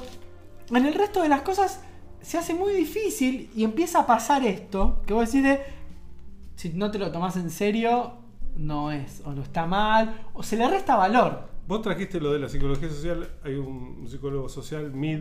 en 0.70 0.86
el 0.86 0.94
resto 0.94 1.22
de 1.22 1.30
las 1.30 1.42
cosas 1.42 1.82
se 2.22 2.38
hace 2.38 2.54
muy 2.54 2.74
difícil 2.74 3.50
y 3.56 3.64
empieza 3.64 4.00
a 4.00 4.06
pasar 4.06 4.44
esto, 4.46 5.02
que 5.06 5.14
vos 5.14 5.26
decís 5.26 5.44
de, 5.44 5.62
si 6.56 6.70
no 6.70 6.92
te 6.92 7.00
lo 7.00 7.12
tomás 7.12 7.38
en 7.38 7.50
serio, 7.50 8.14
no 8.56 8.92
es, 8.92 9.22
o 9.26 9.32
no 9.32 9.42
está 9.42 9.66
mal, 9.66 10.28
o 10.34 10.44
se 10.44 10.58
le 10.58 10.68
resta 10.68 10.96
valor. 10.96 11.48
Vos 11.68 11.82
trajiste 11.82 12.20
lo 12.20 12.32
de 12.32 12.40
la 12.40 12.50
psicología 12.50 12.90
social. 12.90 13.30
Hay 13.44 13.56
un 13.56 14.08
psicólogo 14.08 14.50
social, 14.50 14.92
Mid, 14.92 15.20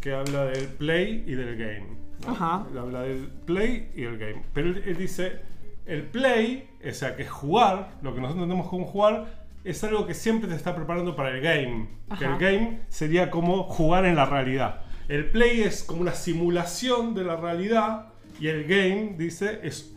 que 0.00 0.12
habla 0.12 0.46
del 0.46 0.66
play 0.66 1.24
y 1.26 1.34
del 1.34 1.56
game. 1.56 1.96
¿no? 2.26 2.32
Ajá. 2.32 2.66
Él 2.70 2.78
habla 2.78 3.02
del 3.02 3.28
play 3.46 3.90
y 3.94 4.02
el 4.02 4.18
game. 4.18 4.42
Pero 4.52 4.70
él, 4.70 4.82
él 4.84 4.96
dice, 4.96 5.40
el 5.86 6.02
play, 6.04 6.70
o 6.88 6.92
sea, 6.92 7.14
que 7.16 7.22
es 7.24 7.30
jugar, 7.30 7.90
lo 8.02 8.14
que 8.14 8.20
nosotros 8.20 8.42
entendemos 8.44 8.68
como 8.68 8.86
jugar, 8.86 9.44
es 9.64 9.82
algo 9.84 10.06
que 10.06 10.14
siempre 10.14 10.48
te 10.48 10.54
está 10.54 10.74
preparando 10.74 11.16
para 11.16 11.30
el 11.30 11.40
game. 11.40 11.88
Que 12.18 12.24
el 12.26 12.36
game 12.38 12.80
sería 12.88 13.30
como 13.30 13.64
jugar 13.64 14.04
en 14.04 14.16
la 14.16 14.26
realidad. 14.26 14.82
El 15.08 15.30
play 15.30 15.62
es 15.62 15.84
como 15.84 16.00
una 16.00 16.12
simulación 16.14 17.14
de 17.14 17.24
la 17.24 17.36
realidad 17.36 18.06
y 18.40 18.48
el 18.48 18.64
game, 18.64 19.14
dice, 19.16 19.60
es 19.62 19.90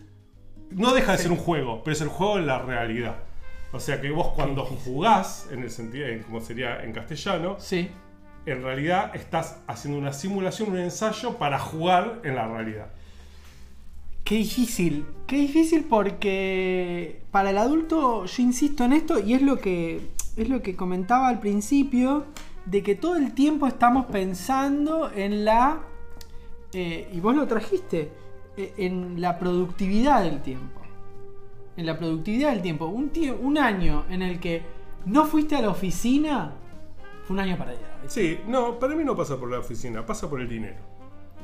no 0.70 0.94
deja 0.94 1.14
de 1.14 1.18
ser 1.20 1.32
un 1.32 1.38
juego, 1.38 1.82
pero 1.84 1.94
es 1.94 2.02
el 2.02 2.10
juego 2.10 2.38
en 2.40 2.48
la 2.48 2.60
realidad. 2.60 3.16
O 3.72 3.80
sea 3.80 4.02
que 4.02 4.10
vos 4.12 4.30
cuando 4.36 4.66
jugás, 4.66 5.48
en 5.52 5.64
el 5.64 5.70
sentido, 5.70 6.08
en- 6.08 6.24
como 6.24 6.42
sería 6.42 6.84
en 6.84 6.92
castellano, 6.94 7.56
Sí. 7.60 7.90
en 8.46 8.64
realidad 8.64 9.12
estás 9.16 9.62
haciendo 9.68 9.98
una 10.00 10.12
simulación, 10.14 10.72
un 10.72 10.78
ensayo 10.80 11.38
para 11.38 11.58
jugar 11.60 12.20
en 12.26 12.36
la 12.36 12.48
realidad. 12.48 12.88
Qué 14.28 14.36
difícil, 14.36 15.06
qué 15.26 15.38
difícil 15.38 15.86
porque 15.86 17.22
para 17.32 17.52
el 17.52 17.58
adulto 17.58 18.26
yo 18.26 18.44
insisto 18.44 18.84
en 18.84 18.92
esto 18.92 19.20
y 19.20 19.34
es 19.34 19.42
lo 19.42 19.58
que 19.58 20.02
es 20.36 20.50
lo 20.50 20.62
que 20.62 20.76
comentaba 20.76 21.30
al 21.30 21.40
principio 21.40 22.26
de 22.66 22.84
que 22.84 22.94
todo 22.96 23.16
el 23.16 23.34
tiempo 23.34 23.68
estamos 23.68 24.06
pensando 24.08 25.10
en 25.10 25.46
la 25.46 25.80
eh, 26.74 27.10
y 27.14 27.22
vos 27.22 27.38
lo 27.38 27.48
trajiste 27.48 28.12
eh, 28.58 28.74
en 28.76 29.22
la 29.22 29.40
productividad 29.40 30.22
del 30.24 30.42
tiempo, 30.42 30.82
en 31.78 31.86
la 31.86 31.98
productividad 31.98 32.52
del 32.52 32.62
tiempo. 32.62 32.88
Un 32.88 33.10
un 33.42 33.58
año 33.58 34.04
en 34.10 34.22
el 34.24 34.42
que 34.42 34.62
no 35.06 35.24
fuiste 35.24 35.56
a 35.56 35.62
la 35.62 35.70
oficina 35.70 36.52
fue 37.24 37.36
un 37.36 37.40
año 37.40 37.58
perdido. 37.58 37.80
Sí, 38.08 38.40
no, 38.46 38.78
para 38.78 38.94
mí 38.94 39.06
no 39.06 39.16
pasa 39.16 39.40
por 39.40 39.50
la 39.50 39.60
oficina, 39.60 40.06
pasa 40.06 40.30
por 40.30 40.42
el 40.42 40.50
dinero. 40.50 40.97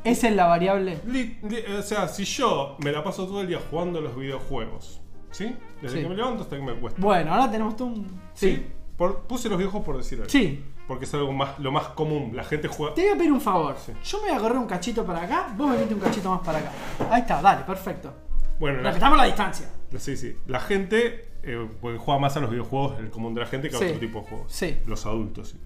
Esa 0.04 0.28
es 0.30 0.36
la 0.36 0.46
variable. 0.48 1.00
Li- 1.08 1.38
li- 1.44 1.64
o 1.78 1.82
sea, 1.82 2.08
si 2.08 2.26
yo 2.26 2.76
me 2.84 2.92
la 2.92 3.04
paso 3.04 3.26
todo 3.26 3.42
el 3.42 3.48
día 3.48 3.60
jugando 3.70 4.02
los 4.02 4.16
videojuegos, 4.18 5.02
¿sí? 5.32 5.56
Desde 5.82 5.98
Sí. 5.98 6.04
que 6.04 6.10
me 6.10 6.16
levanto 6.16 6.44
hasta 6.44 6.56
que 6.58 6.62
me 6.62 6.72
acuesto. 6.74 7.02
Bueno, 7.02 7.32
ahora 7.34 7.50
tenemos 7.50 7.76
todo 7.76 7.88
un 7.88 8.22
¿Sí? 8.34 8.66
Por- 8.98 9.22
puse 9.24 9.50
los 9.50 9.58
videojuegos 9.58 9.86
por 9.86 9.98
decir 9.98 10.20
algo. 10.20 10.30
Sí. 10.30 10.64
Porque 10.88 11.06
es 11.06 11.14
algo 11.14 11.32
más, 11.32 11.58
lo 11.60 11.72
más 11.72 11.88
común. 11.90 12.36
La 12.36 12.44
gente 12.44 12.68
juega. 12.68 12.94
Te 12.94 13.02
voy 13.04 13.12
a 13.12 13.18
pedir 13.18 13.32
un 13.32 13.40
favor. 13.42 13.76
Yo 14.04 14.18
me 14.22 14.28
voy 14.30 14.38
a 14.38 14.40
correr 14.40 14.58
un 14.58 14.68
cachito 14.68 15.06
para 15.06 15.22
acá, 15.24 15.54
vos 15.58 15.70
me 15.70 15.78
metes 15.78 15.94
un 15.94 16.00
cachito 16.00 16.30
más 16.30 16.42
para 16.42 16.60
acá. 16.60 16.72
Ahí 17.10 17.22
está, 17.22 17.42
dale, 17.42 17.64
perfecto. 17.64 18.14
Bueno, 18.60 18.78
la- 18.82 18.90
Respetamos 18.90 19.18
la 19.18 19.24
distancia. 19.26 19.70
Sí, 19.98 20.18
sí. 20.18 20.36
La 20.48 20.60
gente 20.60 21.30
eh, 21.46 21.68
porque 21.82 21.98
juega 21.98 22.20
más 22.22 22.38
a 22.38 22.40
los 22.40 22.50
videojuegos, 22.52 23.00
el 23.00 23.10
común 23.10 23.34
de 23.34 23.42
la 23.42 23.48
gente, 23.48 23.70
que 23.70 23.76
a 23.76 23.80
Sí. 23.80 23.86
otro 23.86 24.00
tipo 24.00 24.20
de 24.22 24.26
juegos. 24.28 24.52
Sí. 24.52 24.78
Los 24.86 25.06
adultos, 25.06 25.50
sí. 25.50 25.58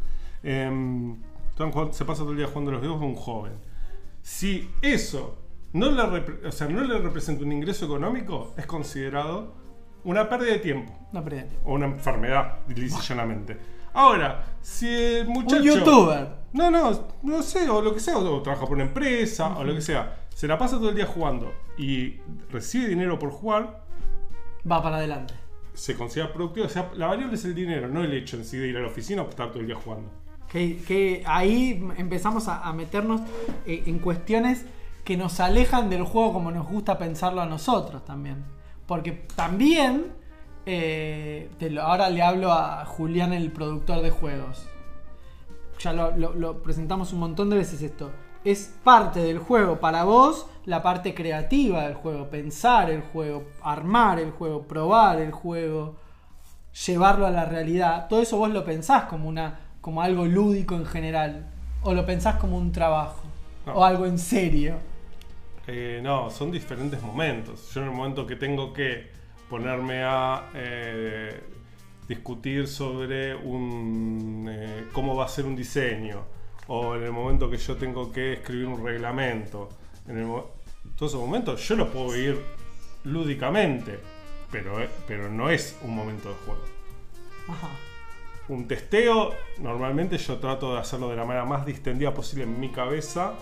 Em, 0.43 1.17
están 1.49 1.71
jugando- 1.71 1.93
se 1.93 2.05
pasa 2.05 2.21
todo 2.21 2.31
el 2.31 2.37
día 2.37 2.47
jugando 2.47 2.69
a 2.71 2.73
los 2.73 2.81
videojuegos 2.81 3.15
un 3.17 3.21
joven. 3.21 3.53
Si 4.29 4.69
eso 4.81 5.37
no 5.71 5.89
le, 5.89 6.01
o 6.45 6.51
sea, 6.51 6.67
no 6.67 6.81
le 6.81 6.99
representa 6.99 7.45
un 7.45 7.51
ingreso 7.53 7.85
económico, 7.85 8.53
es 8.57 8.65
considerado 8.65 9.55
una 10.03 10.27
pérdida 10.27 10.51
de 10.51 10.59
tiempo. 10.59 10.93
No 11.13 11.23
perdí. 11.23 11.43
O 11.63 11.75
una 11.75 11.85
enfermedad, 11.85 12.59
llanamente. 13.07 13.57
Ahora, 13.93 14.43
si 14.61 14.85
el 14.93 15.29
muchacho. 15.29 15.63
youtuber. 15.63 16.27
No, 16.51 16.69
no, 16.69 17.07
no 17.23 17.41
sé, 17.41 17.69
o 17.69 17.81
lo 17.81 17.93
que 17.93 18.01
sea, 18.01 18.17
o 18.17 18.41
trabaja 18.41 18.65
por 18.65 18.75
una 18.75 18.83
empresa, 18.83 19.57
o 19.57 19.63
lo 19.63 19.73
que 19.73 19.81
sea. 19.81 20.27
Se 20.35 20.45
la 20.45 20.57
pasa 20.57 20.75
todo 20.75 20.89
el 20.89 20.95
día 20.95 21.05
jugando 21.05 21.53
y 21.77 22.17
recibe 22.51 22.89
dinero 22.89 23.17
por 23.17 23.31
jugar, 23.31 23.85
Va 24.69 24.83
para 24.83 24.97
adelante. 24.97 25.35
se 25.73 25.95
considera 25.95 26.33
productivo. 26.33 26.65
O 26.65 26.69
sea, 26.69 26.91
la 26.95 27.07
variable 27.07 27.35
es 27.35 27.45
el 27.45 27.55
dinero, 27.55 27.87
no 27.87 28.03
el 28.03 28.11
hecho 28.11 28.35
en 28.35 28.43
sí 28.43 28.57
de 28.57 28.67
ir 28.67 28.75
a 28.75 28.81
la 28.81 28.87
oficina 28.87 29.21
o 29.21 29.29
estar 29.29 29.47
todo 29.51 29.61
el 29.61 29.67
día 29.67 29.77
jugando. 29.77 30.11
Que, 30.49 31.23
ahí 31.25 31.85
empezamos 31.97 32.47
a, 32.47 32.71
meternos 32.73 33.21
eh, 33.65 33.83
en 33.85 33.99
cuestiones 33.99 34.65
que 35.03 35.17
nos 35.17 35.39
alejan 35.39 35.89
del 35.89 36.03
juego 36.03 36.33
como 36.33 36.51
nos 36.51 36.67
gusta 36.67 36.97
pensarlo 36.97 37.41
a 37.41 37.45
nosotros 37.45 38.03
también. 38.05 38.43
Porque 38.85 39.11
también, 39.35 40.07
eh, 40.65 41.49
ahora 41.81 42.09
le 42.09 42.21
hablo 42.21 42.51
a 42.53 42.85
Julián, 42.85 43.33
el 43.33 43.51
productor 43.51 44.01
de 44.01 44.09
juegos. 44.09 44.67
ya 45.79 45.93
lo- 45.93 46.33
lo 46.33 46.63
presentamos 46.63 47.13
un 47.13 47.19
montón 47.19 47.49
de 47.51 47.57
veces 47.57 47.81
esto. 47.83 48.09
Es 48.43 48.73
parte 48.83 49.19
del 49.19 49.37
juego. 49.37 49.79
Para 49.79 50.05
vos, 50.05 50.47
la 50.65 50.81
parte 50.81 51.13
creativa 51.13 51.83
del 51.83 51.93
juego. 51.93 52.29
Pensar 52.29 52.89
el 52.89 53.01
juego, 53.01 53.43
armar 53.61 54.19
el 54.19 54.31
juego, 54.31 54.63
probar 54.63 55.19
el 55.19 55.31
juego, 55.31 55.95
llevarlo 56.87 57.27
a 57.27 57.31
la 57.31 57.45
realidad. 57.45 58.07
Todo 58.07 58.21
eso 58.21 58.37
vos 58.37 58.49
lo 58.49 58.63
pensás 58.65 59.03
como, 59.03 59.29
una, 59.29 59.59
como 59.87 60.01
algo 60.01 60.25
lúdico 60.25 60.75
en 60.75 60.85
general. 60.85 61.47
O 61.81 61.93
lo 61.93 62.05
pensás 62.05 62.35
como 62.35 62.57
un 62.57 62.73
trabajo. 62.73 63.23
No. 63.65 63.75
O 63.75 63.85
algo 63.85 64.05
en 64.05 64.19
serio. 64.19 64.75
Eh, 65.65 66.01
no, 66.03 66.29
son 66.29 66.51
diferentes 66.51 67.01
momentos. 67.01 67.73
Yo 67.73 67.79
en 67.79 67.87
el 67.87 67.93
momento 67.93 68.27
que 68.27 68.35
tengo 68.35 68.73
que 68.73 69.09
ponerme 69.49 70.03
a 70.03 70.49
eh, 70.53 71.41
discutir 72.05 72.67
sobre 72.67 73.33
un, 73.33 74.45
eh, 74.49 74.87
cómo 74.91 75.15
va 75.15 75.23
a 75.23 75.29
ser 75.29 75.45
un 75.45 75.55
diseño, 75.55 76.25
o 76.67 76.97
en 76.97 77.03
el 77.03 77.13
momento 77.13 77.49
que 77.49 77.55
yo 77.55 77.77
tengo 77.77 78.11
que 78.11 78.33
escribir 78.33 78.65
un 78.65 78.83
reglamento, 78.83 79.69
en 80.05 80.17
el 80.17 80.27
todos 80.97 81.13
esos 81.13 81.21
momentos 81.21 81.65
yo 81.65 81.77
los 81.77 81.87
puedo 81.87 82.11
vivir 82.11 82.41
lúdicamente, 83.05 84.01
pero, 84.51 84.85
pero 85.07 85.31
no 85.31 85.49
es 85.49 85.77
un 85.81 85.95
momento 85.95 86.27
de 86.27 86.35
juego. 86.35 86.63
Ajá. 87.47 87.69
Un 88.49 88.67
testeo, 88.67 89.33
normalmente 89.59 90.17
yo 90.17 90.37
trato 90.37 90.73
de 90.73 90.79
hacerlo 90.79 91.09
de 91.09 91.17
la 91.17 91.25
manera 91.25 91.45
más 91.45 91.65
distendida 91.65 92.13
posible 92.13 92.43
en 92.45 92.59
mi 92.59 92.69
cabeza 92.69 93.33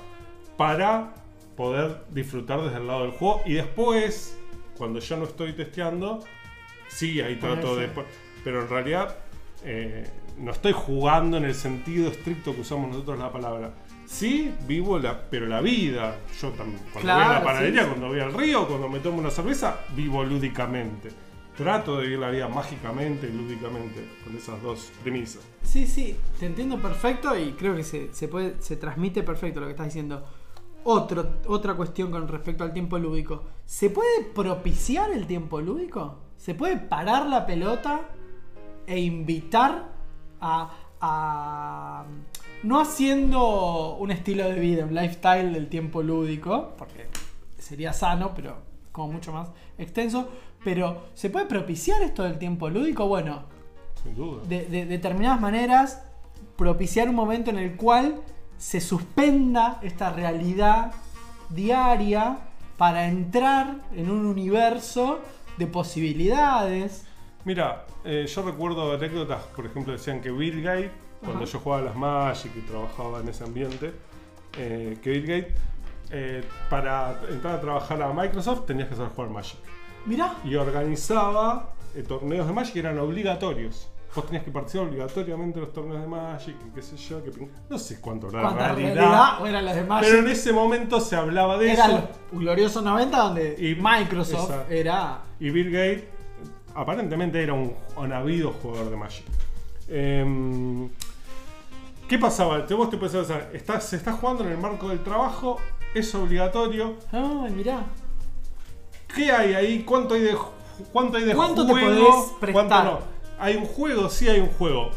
para 0.58 1.14
poder 1.56 2.04
disfrutar 2.10 2.62
desde 2.62 2.78
el 2.78 2.88
lado 2.88 3.04
del 3.04 3.12
juego. 3.12 3.42
Y 3.46 3.54
después, 3.54 4.38
cuando 4.78 5.00
ya 5.00 5.16
no 5.16 5.26
estoy 5.26 5.54
testeando, 5.54 6.24
sí, 6.88 7.22
ahí 7.22 7.36
trato 7.36 7.76
de... 7.76 7.90
Pero 8.44 8.62
en 8.62 8.70
realidad 8.70 9.16
eh, 9.64 10.08
no 10.38 10.52
estoy 10.52 10.74
jugando 10.74 11.38
en 11.38 11.46
el 11.46 11.56
sentido 11.56 12.10
estricto 12.10 12.54
que 12.54 12.62
usamos 12.62 12.90
nosotros 12.90 13.18
la 13.18 13.32
palabra. 13.32 13.74
Sí, 14.06 14.54
vivo 14.68 15.00
la, 15.00 15.20
pero 15.30 15.48
la 15.48 15.62
vida. 15.62 16.18
Yo 16.40 16.50
también, 16.50 16.80
cuando 16.94 17.14
voy 17.14 17.22
a 17.22 17.26
Claro, 17.26 17.34
la 17.34 17.44
panadería, 17.44 17.82
sí. 17.82 17.88
cuando 17.88 18.08
voy 18.08 18.20
al 18.20 18.34
río, 18.34 18.68
cuando 18.68 18.90
me 18.90 19.00
tomo 19.00 19.18
una 19.18 19.32
cerveza, 19.32 19.80
vivo 19.96 20.24
lúdicamente. 20.24 21.10
Trato 21.58 21.98
de 21.98 22.04
vivir 22.04 22.20
la 22.20 22.30
vida 22.30 22.50
mágicamente 22.50 23.28
y 23.28 23.32
lúdicamente, 23.32 24.06
con 24.26 24.36
esas 24.36 24.62
dos 24.62 24.92
premisas. 25.02 25.42
Sí, 25.64 25.88
sí, 25.88 26.18
te 26.40 26.48
entiendo 26.48 26.78
perfecto 26.82 27.38
y 27.38 27.54
creo 27.54 27.76
que 27.76 27.84
se, 27.84 28.14
se 28.14 28.28
puede, 28.28 28.62
se 28.62 28.76
transmite 28.76 29.24
perfecto 29.24 29.62
lo 29.62 29.68
que 29.68 29.72
estás 29.72 29.88
diciendo. 29.88 30.24
Otro, 30.84 31.36
otra 31.48 31.74
cuestión 31.76 32.12
con 32.12 32.28
respecto 32.28 32.64
al 32.64 32.74
tiempo 32.74 32.98
lúdico. 33.00 33.44
¿Se 33.66 33.90
puede 33.90 34.24
propiciar 34.24 35.12
el 35.12 35.26
tiempo 35.28 35.62
lúdico? 35.62 36.20
¿Se 36.38 36.54
puede 36.56 36.78
parar 36.78 37.26
la 37.28 37.46
pelota 37.46 38.02
e 38.86 39.00
invitar 39.00 39.94
a, 40.42 40.70
a- 41.02 42.06
no 42.64 42.80
haciendo 42.82 43.96
un 43.96 44.12
estilo 44.12 44.44
de 44.44 44.60
vida, 44.60 44.86
un 44.86 44.94
lifestyle 44.94 45.54
del 45.54 45.70
tiempo 45.70 46.04
lúdico, 46.04 46.74
porque 46.78 47.08
sería 47.58 47.94
sano, 47.94 48.34
pero 48.36 48.58
como 48.92 49.14
mucho 49.14 49.32
más 49.34 49.50
extenso, 49.78 50.30
pero 50.66 51.04
¿se 51.14 51.30
puede 51.30 51.46
propiciar 51.46 52.02
esto 52.02 52.24
del 52.24 52.38
tiempo 52.40 52.70
lúdico? 52.70 53.08
Bueno, 53.08 53.44
Sin 54.04 54.16
duda. 54.16 54.42
de, 54.50 54.66
de 54.66 54.86
determinadas 54.88 55.40
maneras 55.40 56.04
propiciar 56.58 57.08
un 57.08 57.16
momento 57.16 57.52
en 57.52 57.60
el 57.60 57.76
cual 57.78 58.16
se 58.58 58.82
suspenda 58.82 59.80
esta 59.84 60.10
realidad 60.12 60.92
diaria 61.50 62.40
para 62.78 63.06
entrar 63.08 63.76
en 63.96 64.10
un 64.10 64.26
universo 64.26 65.20
de 65.58 65.68
posibilidades. 65.68 67.06
Mira, 67.46 67.86
eh, 68.04 68.26
yo 68.28 68.42
recuerdo 68.42 68.92
anécdotas, 68.94 69.44
por 69.56 69.66
ejemplo, 69.68 69.94
decían 69.94 70.20
que 70.20 70.32
Bill 70.32 70.64
Gates, 70.64 70.92
cuando 71.22 71.44
Ajá. 71.44 71.52
yo 71.54 71.60
jugaba 71.60 71.82
a 71.84 71.86
las 71.86 71.96
Magic 71.96 72.52
y 72.56 72.62
trabajaba 72.62 73.20
en 73.20 73.30
ese 73.30 73.44
ambiente, 73.44 73.94
eh, 74.58 74.98
que 75.02 75.10
Bill 75.12 75.28
Gates, 75.28 75.54
eh, 76.10 76.44
para 76.70 77.20
entrar 77.30 77.56
a 77.56 77.62
trabajar 77.62 78.02
a 78.02 78.12
Microsoft 78.14 78.66
tenías 78.66 78.90
que 78.90 78.96
saber 78.96 79.12
jugar 79.12 79.30
Magic. 79.30 79.60
Mirá, 80.06 80.36
Y 80.44 80.56
organizaba 80.56 81.74
eh, 81.96 82.04
torneos 82.04 82.46
de 82.48 82.54
Magic 82.54 82.74
que 82.74 82.80
eran 82.80 83.00
obligatorios. 83.00 83.90
Vos 84.16 84.26
tenías 84.28 84.46
que 84.46 84.52
participar 84.52 84.88
obligatoriamente 84.88 85.60
en 85.60 85.66
los 85.66 85.74
torneos 85.74 86.02
de 86.02 86.08
Magic, 86.08 86.56
y 86.66 86.74
qué 86.74 86.82
sé 86.82 86.96
yo, 86.96 87.22
que 87.24 87.32
pin- 87.32 87.50
no 87.70 87.78
sé 87.78 88.00
cuánto 88.00 88.30
era 88.30 88.38
la 88.38 88.44
cuánta 88.48 88.68
realidad. 88.74 88.94
realidad 88.96 89.42
o 89.42 89.46
eran 89.48 89.66
las 89.66 89.76
de 89.76 89.84
Magic. 89.84 90.08
Pero 90.10 90.20
en 90.24 90.30
ese 90.30 90.54
momento 90.54 91.02
se 91.02 91.16
hablaba 91.18 91.58
de 91.58 91.74
Era 91.74 91.86
eso. 91.88 92.10
los 92.32 92.42
gloriosos 92.42 92.84
90 92.84 93.18
donde 93.18 93.56
Y- 93.60 93.76
Microsoft 93.76 94.50
Exacto. 94.52 94.74
era... 94.74 95.22
Y 95.40 95.50
Bill 95.50 95.70
Gates 95.72 96.04
aparentemente 96.76 97.44
era 97.44 97.54
un, 97.54 97.74
un 97.98 98.14
habido 98.14 98.52
jugador 98.54 98.90
de 98.90 98.96
Magic. 98.96 99.26
Em, 99.90 100.90
¿Qué 102.08 102.18
pasaba? 102.20 102.66
Te- 102.66 102.74
Vos 102.74 102.90
te 102.90 102.98
pensás, 102.98 103.28
está, 103.54 103.82
se 103.82 103.96
está 103.98 104.14
jugando 104.14 104.44
en 104.46 104.52
el 104.52 104.58
marco 104.58 104.88
del 104.90 105.04
trabajo, 105.04 105.58
es 105.94 106.14
obligatorio. 106.16 106.96
Ay, 107.12 107.52
mirá. 107.52 107.84
¿Qué 109.14 109.32
hay 109.32 109.54
ahí? 109.54 109.84
¿Cuánto 109.84 110.14
hay 110.16 110.22
de, 110.22 110.38
cuánto 110.92 111.18
hay 111.18 111.24
de 111.26 111.36
¿Cuánto 111.36 111.66
te 111.66 111.72
juego? 111.74 112.10
podés 112.10 112.32
prestar? 112.40 112.54
¿Cuánto 112.54 112.84
no? 112.84 113.00
¿Hay 113.40 113.56
un 113.56 113.66
juego? 113.66 114.10
Sí 114.10 114.28
hay 114.28 114.40
un 114.40 114.50
juego. 114.50 114.92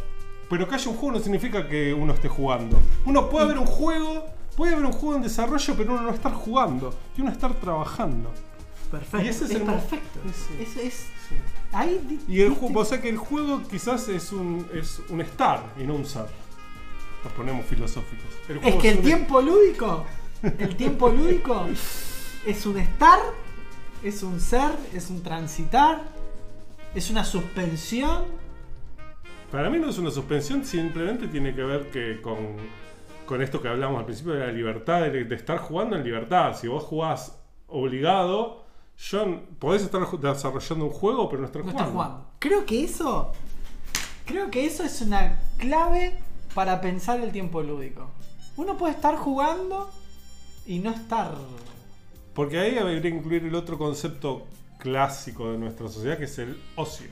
Pero 0.49 0.66
que 0.68 0.75
haya 0.77 0.90
un 0.90 0.97
juego 0.97 1.18
no 1.18 1.23
significa 1.23 1.68
que 1.68 1.92
uno 1.92 2.12
esté 2.14 2.29
jugando. 2.29 2.79
Uno 3.05 3.29
puede 3.29 3.44
haber 3.47 3.59
un 3.59 3.66
juego, 3.66 4.25
puede 4.57 4.73
haber 4.73 4.87
un 4.87 4.92
juego 4.92 5.16
en 5.16 5.23
desarrollo, 5.23 5.75
pero 5.77 5.92
uno 5.92 6.03
no 6.03 6.11
estar 6.11 6.33
jugando. 6.33 6.94
Y 7.16 7.21
uno 7.21 7.31
estar 7.31 7.53
trabajando. 7.55 8.33
Perfecto. 8.90 9.27
Y 9.27 9.29
ese 9.29 9.44
es 9.44 9.51
es 9.51 9.57
el 9.57 9.64
mo- 9.66 9.73
perfecto. 9.73 10.21
ese- 10.29 10.62
Es, 10.62 10.77
es- 10.87 11.07
ahí 11.73 12.01
di- 12.09 12.21
Y 12.27 12.40
el 12.40 12.55
juego, 12.55 12.81
o 12.81 12.85
sea 12.87 13.01
que 13.03 13.11
el 13.11 13.18
juego 13.18 13.61
quizás 13.71 14.09
es 14.09 14.33
un, 14.33 14.66
es 14.73 15.01
un 15.11 15.21
estar 15.21 15.62
y 15.79 15.85
no 15.85 15.94
un 15.94 16.07
ser. 16.07 16.25
Nos 17.23 17.33
ponemos 17.35 17.66
filosóficos. 17.66 18.25
El 18.49 18.57
Es 18.57 18.62
juego 18.62 18.79
que 18.79 18.88
el 18.90 18.97
un- 18.99 19.03
tiempo 19.05 19.42
lúdico, 19.42 20.05
el 20.42 20.77
tiempo 20.77 21.11
lúdico 21.11 21.66
es 22.47 22.64
un 22.64 22.79
estar, 22.79 23.18
es 24.02 24.22
un 24.22 24.40
ser, 24.40 24.70
es 24.94 25.11
un 25.11 25.22
transitar, 25.22 26.02
es 26.94 27.11
una 27.11 27.24
suspensión. 27.24 28.24
Para 29.50 29.70
mí 29.70 29.78
no 29.78 29.88
es 29.88 29.98
una 29.98 30.11
suspensión, 30.11 30.64
simplemente 30.64 31.26
tiene 31.28 31.54
que 31.54 31.62
ver 31.62 31.90
que 31.90 32.20
con, 32.20 32.56
con 33.26 33.40
esto 33.42 33.62
que 33.62 33.68
hablamos 33.68 33.98
al 33.98 34.04
principio 34.04 34.34
de 34.34 34.46
la 34.46 34.52
libertad, 34.52 35.02
de, 35.02 35.24
de 35.24 35.34
estar 35.34 35.58
jugando 35.58 35.96
en 35.96 36.04
libertad. 36.04 36.54
Si 36.56 36.68
vos 36.68 36.84
jugás 36.84 37.38
obligado, 37.66 38.64
yo, 38.98 39.40
podés 39.58 39.82
estar 39.82 40.02
desarrollando 40.11 40.84
un 40.87 40.90
juego, 40.92 41.28
pero 41.28 41.40
no 41.42 41.46
estar 41.46 41.64
No 41.64 41.70
jugando. 41.72 41.92
jugando. 41.92 42.26
Creo 42.38 42.66
que 42.66 42.84
eso, 42.84 43.32
creo 44.26 44.50
que 44.50 44.66
eso 44.66 44.84
es 44.84 45.00
una 45.00 45.38
clave 45.56 46.14
para 46.54 46.80
pensar 46.80 47.20
el 47.20 47.32
tiempo 47.32 47.62
lúdico. 47.62 48.08
Uno 48.56 48.76
puede 48.76 48.92
estar 48.94 49.16
jugando 49.16 49.90
y 50.66 50.80
no 50.80 50.90
estar. 50.90 51.32
Porque 52.38 52.57
ahí 52.61 52.79
habría 52.79 53.03
que 53.03 53.09
incluir 53.09 53.42
el 53.44 53.55
otro 53.57 53.77
concepto 53.77 54.46
clásico 54.79 55.51
de 55.51 55.59
nuestra 55.59 55.88
sociedad, 55.88 56.16
que 56.16 56.27
es 56.27 56.38
el 56.38 56.57
ocio. 56.77 57.09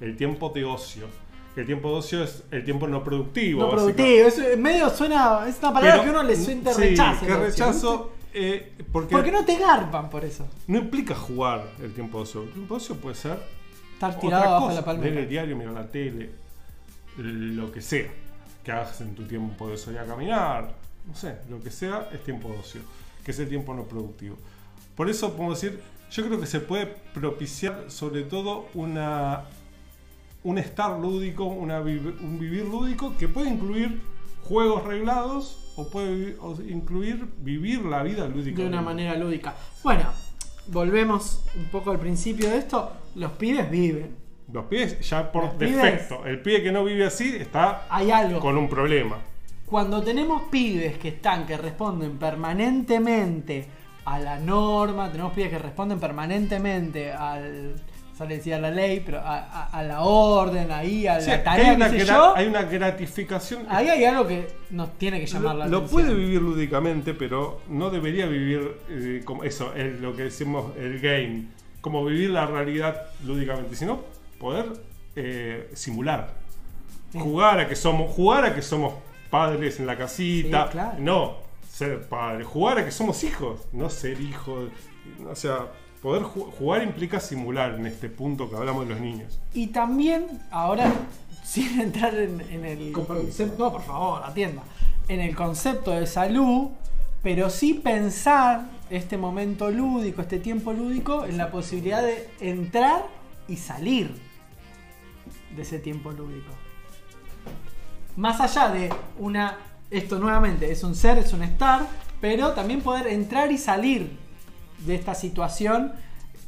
El 0.00 0.16
tiempo 0.16 0.48
de 0.50 0.64
ocio. 0.64 1.08
El 1.56 1.66
tiempo 1.66 1.88
de 1.90 1.94
ocio 1.96 2.22
es 2.22 2.44
el 2.52 2.64
tiempo 2.64 2.86
no 2.86 3.02
productivo. 3.02 3.62
No 3.62 3.70
productivo, 3.70 4.28
eso 4.28 4.42
medio 4.58 4.88
suena. 4.90 5.44
Es 5.48 5.58
una 5.58 5.72
palabra 5.72 5.90
Pero- 5.94 6.04
que 6.04 6.10
uno 6.10 6.22
le 6.22 6.36
siente 6.36 6.72
sí, 6.72 6.80
rechazo. 6.82 7.26
que 7.26 7.32
ocio, 7.32 7.44
rechazo. 7.44 8.12
eh, 8.32 8.72
porque 8.92 9.10
Porque 9.10 9.32
no 9.32 9.44
te 9.44 9.58
garpan 9.58 10.08
por 10.08 10.24
eso. 10.24 10.46
no 10.68 10.78
implica 10.78 11.16
jugar 11.16 11.64
el 11.82 11.92
tiempo 11.92 12.18
de 12.18 12.22
ocio. 12.22 12.42
El 12.44 12.52
tiempo 12.52 12.74
de 12.74 12.78
ocio 12.78 12.94
puede 12.98 13.16
ser 13.16 13.42
Estar 13.94 14.20
tirado 14.20 14.40
otra 14.42 14.50
bajo 14.52 14.66
cosa, 14.66 14.76
la 14.80 14.84
palmera. 14.84 15.10
Leer 15.10 15.24
el 15.24 15.28
diario, 15.28 15.56
mirar 15.56 15.74
la 15.74 15.88
tele, 15.90 16.30
lo 17.16 17.72
que 17.72 17.80
sea. 17.80 18.08
Que 18.62 18.70
hagas 18.70 19.00
en 19.00 19.16
tu 19.16 19.24
tiempo 19.24 19.68
de 19.68 19.76
salir 19.76 19.98
a 19.98 20.06
caminar, 20.06 20.72
no 21.08 21.14
sé, 21.16 21.38
lo 21.50 21.60
que 21.60 21.72
sea 21.72 22.08
es 22.12 22.22
tiempo 22.22 22.48
de 22.50 22.58
ocio, 22.60 22.80
que 23.24 23.30
es 23.30 23.38
el 23.38 23.48
tiempo 23.48 23.74
no 23.74 23.84
productivo. 23.84 24.36
Por 24.96 25.08
eso 25.08 25.34
podemos 25.34 25.60
decir, 25.60 25.80
yo 26.10 26.26
creo 26.26 26.38
que 26.40 26.46
se 26.46 26.60
puede 26.60 26.86
propiciar 27.14 27.84
sobre 27.88 28.22
todo 28.22 28.66
una 28.74 29.44
un 30.44 30.58
estar 30.58 30.98
lúdico, 30.98 31.44
una 31.44 31.80
un 31.80 32.36
vivir 32.40 32.64
lúdico 32.64 33.14
que 33.16 33.28
puede 33.28 33.48
incluir 33.48 34.00
juegos 34.42 34.82
reglados 34.84 35.72
o 35.76 35.88
puede 35.88 36.36
o 36.40 36.60
incluir 36.68 37.28
vivir 37.38 37.84
la 37.84 38.02
vida 38.02 38.26
lúdica. 38.26 38.60
de 38.60 38.66
una 38.68 38.82
manera 38.82 39.14
lúdica. 39.16 39.54
Bueno, 39.84 40.04
volvemos 40.66 41.42
un 41.56 41.66
poco 41.66 41.92
al 41.92 41.98
principio 42.00 42.50
de 42.50 42.58
esto. 42.58 42.92
Los 43.14 43.32
pibes 43.32 43.70
viven. 43.70 44.16
Los 44.52 44.64
pies 44.66 44.98
ya 45.08 45.30
por 45.32 45.44
Los 45.44 45.52
pibes- 45.54 45.76
defecto. 45.82 46.26
El 46.26 46.40
pibe 46.42 46.62
que 46.62 46.72
no 46.72 46.84
vive 46.84 47.06
así 47.06 47.36
está 47.36 47.86
Hay 47.88 48.10
algo. 48.10 48.40
con 48.40 48.56
un 48.58 48.68
problema. 48.68 49.18
Cuando 49.72 50.02
tenemos 50.02 50.42
pibes 50.50 50.98
que 50.98 51.08
están, 51.08 51.46
que 51.46 51.56
responden 51.56 52.18
permanentemente 52.18 53.64
a 54.04 54.18
la 54.18 54.38
norma, 54.38 55.10
tenemos 55.10 55.32
pibes 55.32 55.48
que 55.50 55.58
responden 55.58 55.98
permanentemente 55.98 57.10
al. 57.10 57.74
Sale 58.16 58.36
decir 58.36 58.52
a 58.52 58.58
la 58.60 58.70
ley, 58.70 59.00
pero 59.04 59.20
a, 59.20 59.38
a- 59.38 59.64
a 59.70 59.82
la 59.82 60.02
orden, 60.02 60.70
ahí, 60.70 61.06
a 61.06 61.18
la 61.18 61.24
que 61.24 61.38
tarea, 61.38 61.70
hay, 61.70 61.76
una 61.76 61.88
gra- 61.88 62.04
yo. 62.04 62.36
hay 62.36 62.46
una 62.46 62.62
gratificación. 62.64 63.64
Ahí 63.70 63.88
hay 63.88 64.04
algo 64.04 64.26
que 64.28 64.46
nos 64.70 64.98
tiene 64.98 65.18
que 65.18 65.26
llamar 65.26 65.56
la 65.56 65.64
lo, 65.64 65.70
lo 65.70 65.76
atención. 65.78 66.02
puede 66.02 66.14
vivir 66.14 66.42
lúdicamente, 66.42 67.14
pero 67.14 67.62
no 67.70 67.88
debería 67.88 68.26
vivir 68.26 68.76
eh, 68.90 69.22
como 69.24 69.42
eso, 69.44 69.72
el- 69.74 70.02
lo 70.02 70.14
que 70.14 70.24
decimos 70.24 70.76
el 70.76 71.00
game, 71.00 71.46
como 71.80 72.04
vivir 72.04 72.28
la 72.30 72.44
realidad 72.44 72.94
lúdicamente, 73.24 73.74
sino 73.74 74.00
poder 74.38 74.66
eh, 75.16 75.70
simular. 75.72 76.34
Sí. 77.12 77.18
Jugar 77.18 77.60
a 77.60 77.66
que 77.68 77.76
somos, 77.76 78.10
jugar 78.14 78.44
a 78.44 78.54
que 78.54 78.60
somos 78.60 78.92
padres 79.32 79.80
en 79.80 79.86
la 79.86 79.96
casita. 79.98 80.66
Sí, 80.66 80.72
claro. 80.72 80.98
No, 81.00 81.34
ser 81.68 82.06
padre. 82.08 82.44
Jugar 82.44 82.78
a 82.78 82.84
que 82.84 82.90
somos 82.92 83.24
hijos, 83.24 83.62
no 83.72 83.88
ser 83.90 84.20
hijos. 84.20 84.68
O 85.28 85.34
sea, 85.34 85.72
poder 86.02 86.22
ju- 86.22 86.50
jugar 86.58 86.82
implica 86.82 87.18
simular 87.18 87.74
en 87.74 87.86
este 87.86 88.08
punto 88.08 88.48
que 88.50 88.56
hablamos 88.56 88.86
de 88.86 88.90
los 88.94 89.00
niños. 89.00 89.40
Y 89.54 89.68
también, 89.68 90.26
ahora, 90.50 90.92
sin 91.44 91.80
entrar 91.80 92.14
en, 92.14 92.40
en 92.42 92.64
el 92.64 92.92
concepto, 92.92 93.64
no, 93.64 93.72
por 93.72 93.82
favor, 93.82 94.22
atienda, 94.24 94.62
en 95.08 95.20
el 95.20 95.34
concepto 95.34 95.90
de 95.92 96.06
salud, 96.06 96.68
pero 97.22 97.48
sí 97.50 97.74
pensar 97.74 98.66
este 98.90 99.16
momento 99.16 99.70
lúdico, 99.70 100.20
este 100.22 100.38
tiempo 100.40 100.72
lúdico, 100.72 101.24
en 101.24 101.38
la 101.38 101.50
posibilidad 101.50 102.02
de 102.02 102.28
entrar 102.40 103.06
y 103.48 103.56
salir 103.56 104.10
de 105.56 105.62
ese 105.62 105.78
tiempo 105.78 106.10
lúdico. 106.12 106.52
Más 108.16 108.40
allá 108.40 108.68
de 108.68 108.92
una, 109.18 109.58
esto 109.90 110.18
nuevamente 110.18 110.70
es 110.70 110.82
un 110.84 110.94
ser, 110.94 111.18
es 111.18 111.32
un 111.32 111.42
estar, 111.42 111.86
pero 112.20 112.52
también 112.52 112.80
poder 112.80 113.06
entrar 113.06 113.50
y 113.50 113.58
salir 113.58 114.10
de 114.78 114.94
esta 114.94 115.14
situación 115.14 115.92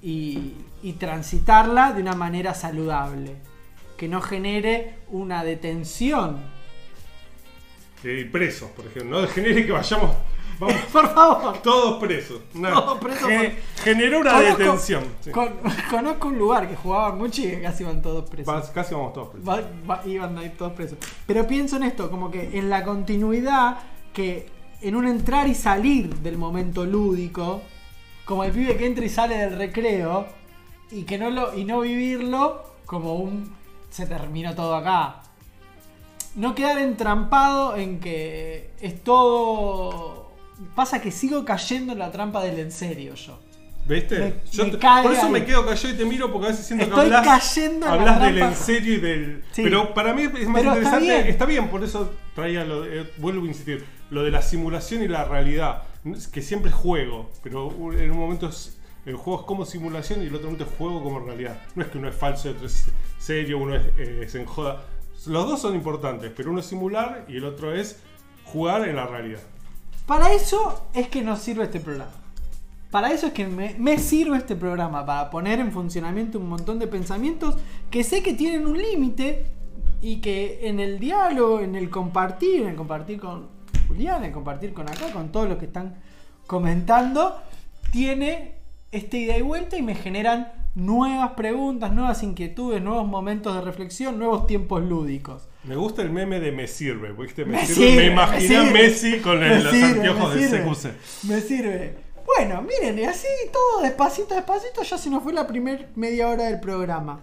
y, 0.02 0.54
y 0.82 0.92
transitarla 0.94 1.92
de 1.92 2.02
una 2.02 2.14
manera 2.14 2.54
saludable, 2.54 3.36
que 3.96 4.08
no 4.08 4.20
genere 4.20 4.98
una 5.08 5.42
detención. 5.44 6.42
De 8.02 8.26
presos, 8.26 8.70
por 8.70 8.86
ejemplo. 8.86 9.22
No 9.22 9.28
genere 9.28 9.64
que 9.64 9.72
vayamos. 9.72 10.14
Vamos, 10.58 10.76
por 10.92 11.14
favor. 11.14 11.58
Todos 11.58 12.00
presos. 12.00 12.40
No, 12.54 12.70
Todos 12.82 12.98
presos 12.98 13.28
Generó 13.82 14.20
una 14.20 14.32
Conozco- 14.32 14.56
detención. 14.58 15.04
sí. 15.20 15.30
con- 15.30 15.54
conozco 15.90 16.28
un 16.28 16.38
lugar 16.38 16.68
que 16.68 16.76
jugaban 16.76 17.18
mucho 17.18 17.42
y 17.42 17.60
casi 17.60 17.82
iban 17.82 18.00
todos 18.02 18.28
presos. 18.30 18.52
Va- 18.54 18.72
casi 18.72 18.94
vamos 18.94 19.12
todos 19.12 19.28
presos. 19.30 19.48
Va- 19.48 19.62
va- 19.88 20.02
iban 20.06 20.36
a 20.38 20.44
ir 20.44 20.56
todos 20.56 20.72
presos. 20.72 20.98
Pero 21.26 21.46
pienso 21.46 21.76
en 21.76 21.82
esto, 21.84 22.10
como 22.10 22.30
que 22.30 22.58
en 22.58 22.70
la 22.70 22.84
continuidad, 22.84 23.78
que 24.12 24.48
en 24.80 24.96
un 24.96 25.06
entrar 25.06 25.48
y 25.48 25.54
salir 25.54 26.14
del 26.16 26.36
momento 26.38 26.84
lúdico, 26.84 27.62
como 28.24 28.44
el 28.44 28.52
pibe 28.52 28.76
que 28.76 28.86
entra 28.86 29.04
y 29.04 29.08
sale 29.08 29.36
del 29.36 29.56
recreo, 29.56 30.26
y 30.90 31.02
que 31.04 31.18
no 31.18 31.30
lo, 31.30 31.54
y 31.56 31.64
no 31.64 31.80
vivirlo 31.80 32.62
como 32.86 33.14
un 33.14 33.54
se 33.90 34.06
terminó 34.06 34.54
todo 34.54 34.74
acá. 34.76 35.20
No 36.36 36.54
quedar 36.54 36.78
entrampado 36.78 37.76
en 37.76 38.00
que 38.00 38.70
es 38.80 39.02
todo. 39.04 40.23
Pasa 40.74 41.00
que 41.00 41.10
sigo 41.10 41.44
cayendo 41.44 41.92
en 41.92 41.98
la 41.98 42.10
trampa 42.10 42.42
del 42.42 42.58
en 42.58 42.70
serio 42.72 43.14
yo. 43.14 43.38
¿Viste? 43.86 44.18
Me- 44.18 44.34
Yo 44.50 44.64
me 44.64 44.70
te- 44.70 44.78
cae 44.78 45.02
por 45.02 45.12
eso 45.12 45.26
ahí. 45.26 45.32
me 45.32 45.44
quedo 45.44 45.66
callado 45.66 45.90
y 45.94 45.98
te 45.98 46.04
miro 46.06 46.32
porque 46.32 46.46
a 46.46 46.50
veces 46.52 46.66
siento 46.66 46.86
que 46.86 46.90
Estoy 46.90 47.04
hablas, 47.06 47.26
cayendo 47.26 47.86
en 47.86 47.92
la 47.92 47.92
hablas 48.14 48.20
del 48.22 48.38
en 48.38 48.54
serio 48.56 48.94
y 48.94 48.96
del. 49.00 49.44
Sí. 49.52 49.62
Pero 49.62 49.92
para 49.92 50.14
mí 50.14 50.22
es 50.22 50.30
más 50.32 50.40
Pero 50.40 50.48
está 50.48 50.62
interesante. 50.76 51.00
bien. 51.06 51.26
Está 51.26 51.44
bien. 51.46 51.68
por 51.68 51.84
eso 51.84 52.12
traía 52.34 52.64
lo 52.64 52.82
de- 52.82 53.02
eh, 53.02 53.10
vuelvo 53.18 53.44
a 53.44 53.48
insistir, 53.48 53.84
lo 54.10 54.22
de 54.22 54.30
la 54.30 54.40
simulación 54.40 55.02
y 55.02 55.08
la 55.08 55.24
realidad. 55.24 55.82
Que 56.32 56.40
siempre 56.42 56.70
es 56.70 56.74
juego, 56.76 57.30
pero 57.42 57.70
en 57.92 58.10
un 58.10 58.18
momento 58.18 58.48
es. 58.48 58.78
El 59.06 59.16
juego 59.16 59.40
es 59.40 59.46
como 59.46 59.66
simulación 59.66 60.22
y 60.22 60.26
el 60.28 60.34
otro 60.34 60.46
momento 60.46 60.64
es 60.64 60.70
juego 60.78 61.02
como 61.02 61.20
realidad. 61.20 61.60
No 61.74 61.82
es 61.82 61.90
que 61.90 61.98
uno 61.98 62.08
es 62.08 62.14
falso 62.14 62.48
y 62.48 62.52
otro 62.52 62.66
es 62.66 62.86
serio, 63.18 63.58
uno 63.58 63.74
es, 63.76 63.82
eh, 63.98 64.26
se 64.30 64.40
enjoda. 64.40 64.82
Los 65.26 65.46
dos 65.46 65.60
son 65.60 65.74
importantes, 65.74 66.32
pero 66.34 66.50
uno 66.50 66.60
es 66.60 66.66
simular 66.66 67.26
y 67.28 67.36
el 67.36 67.44
otro 67.44 67.74
es 67.74 67.98
jugar 68.44 68.88
en 68.88 68.96
la 68.96 69.06
realidad. 69.06 69.40
Para 70.06 70.32
eso 70.32 70.86
es 70.92 71.08
que 71.08 71.22
nos 71.22 71.40
sirve 71.40 71.64
este 71.64 71.80
programa. 71.80 72.12
Para 72.90 73.10
eso 73.10 73.26
es 73.26 73.32
que 73.32 73.46
me, 73.46 73.98
sirve 73.98 74.36
este 74.36 74.54
programa, 74.54 75.04
para 75.04 75.30
poner 75.30 75.58
en 75.58 75.72
funcionamiento 75.72 76.38
un 76.38 76.48
montón 76.48 76.78
de 76.78 76.86
pensamientos 76.86 77.56
que 77.90 78.04
sé 78.04 78.22
que 78.22 78.34
tienen 78.34 78.66
un 78.66 78.80
límite 78.80 79.46
y 80.00 80.20
que 80.20 80.68
en 80.68 80.78
el 80.78 81.00
diálogo, 81.00 81.60
en 81.60 81.74
el 81.74 81.90
compartir, 81.90 82.66
en 82.66 82.76
compartir 82.76 83.18
con 83.18 83.48
Julián, 83.88 84.22
en 84.22 84.30
compartir 84.30 84.72
con 84.72 84.88
acá, 84.88 85.10
con 85.12 85.32
todos 85.32 85.48
los 85.48 85.58
que 85.58 85.64
están 85.64 85.96
comentando, 86.46 87.36
tiene 87.90 88.54
esta 88.92 89.16
ida 89.16 89.36
y 89.36 89.42
vuelta 89.42 89.76
y 89.76 89.82
me 89.82 89.96
generan 89.96 90.52
nuevas 90.74 91.32
preguntas, 91.32 91.92
nuevas 91.92 92.22
inquietudes, 92.22 92.82
nuevos 92.82 93.06
momentos 93.06 93.54
de 93.54 93.60
reflexión, 93.60 94.18
nuevos 94.18 94.46
tiempos 94.46 94.82
lúdicos. 94.82 95.48
Me 95.64 95.76
gusta 95.76 96.02
el 96.02 96.10
meme 96.10 96.40
de 96.40 96.52
me 96.52 96.66
sirve, 96.68 97.12
¿viste? 97.12 97.44
Me, 97.44 97.58
Me 97.58 97.66
sirve, 97.66 97.74
sirve, 97.90 97.96
me 97.96 98.06
imaginé 98.12 98.56
a 98.56 98.62
me 98.62 98.66
sirve. 98.66 98.82
Messi 98.82 99.18
con 99.20 99.42
el- 99.42 99.62
los 99.64 99.72
sirve, 99.72 99.86
anteojos 100.08 100.34
de. 100.34 100.48
CQC. 100.48 101.26
Me 101.28 101.40
sirve. 101.40 101.96
Bueno, 102.26 102.62
miren, 102.62 102.98
y 102.98 103.04
así 103.04 103.26
todo 103.52 103.82
despacito, 103.82 104.34
despacito, 104.34 104.82
ya 104.82 104.98
se 104.98 105.10
nos 105.10 105.22
fue 105.22 105.32
la 105.32 105.46
primer 105.46 105.90
media 105.94 106.28
hora 106.28 106.44
del 106.44 106.58
programa. 106.58 107.20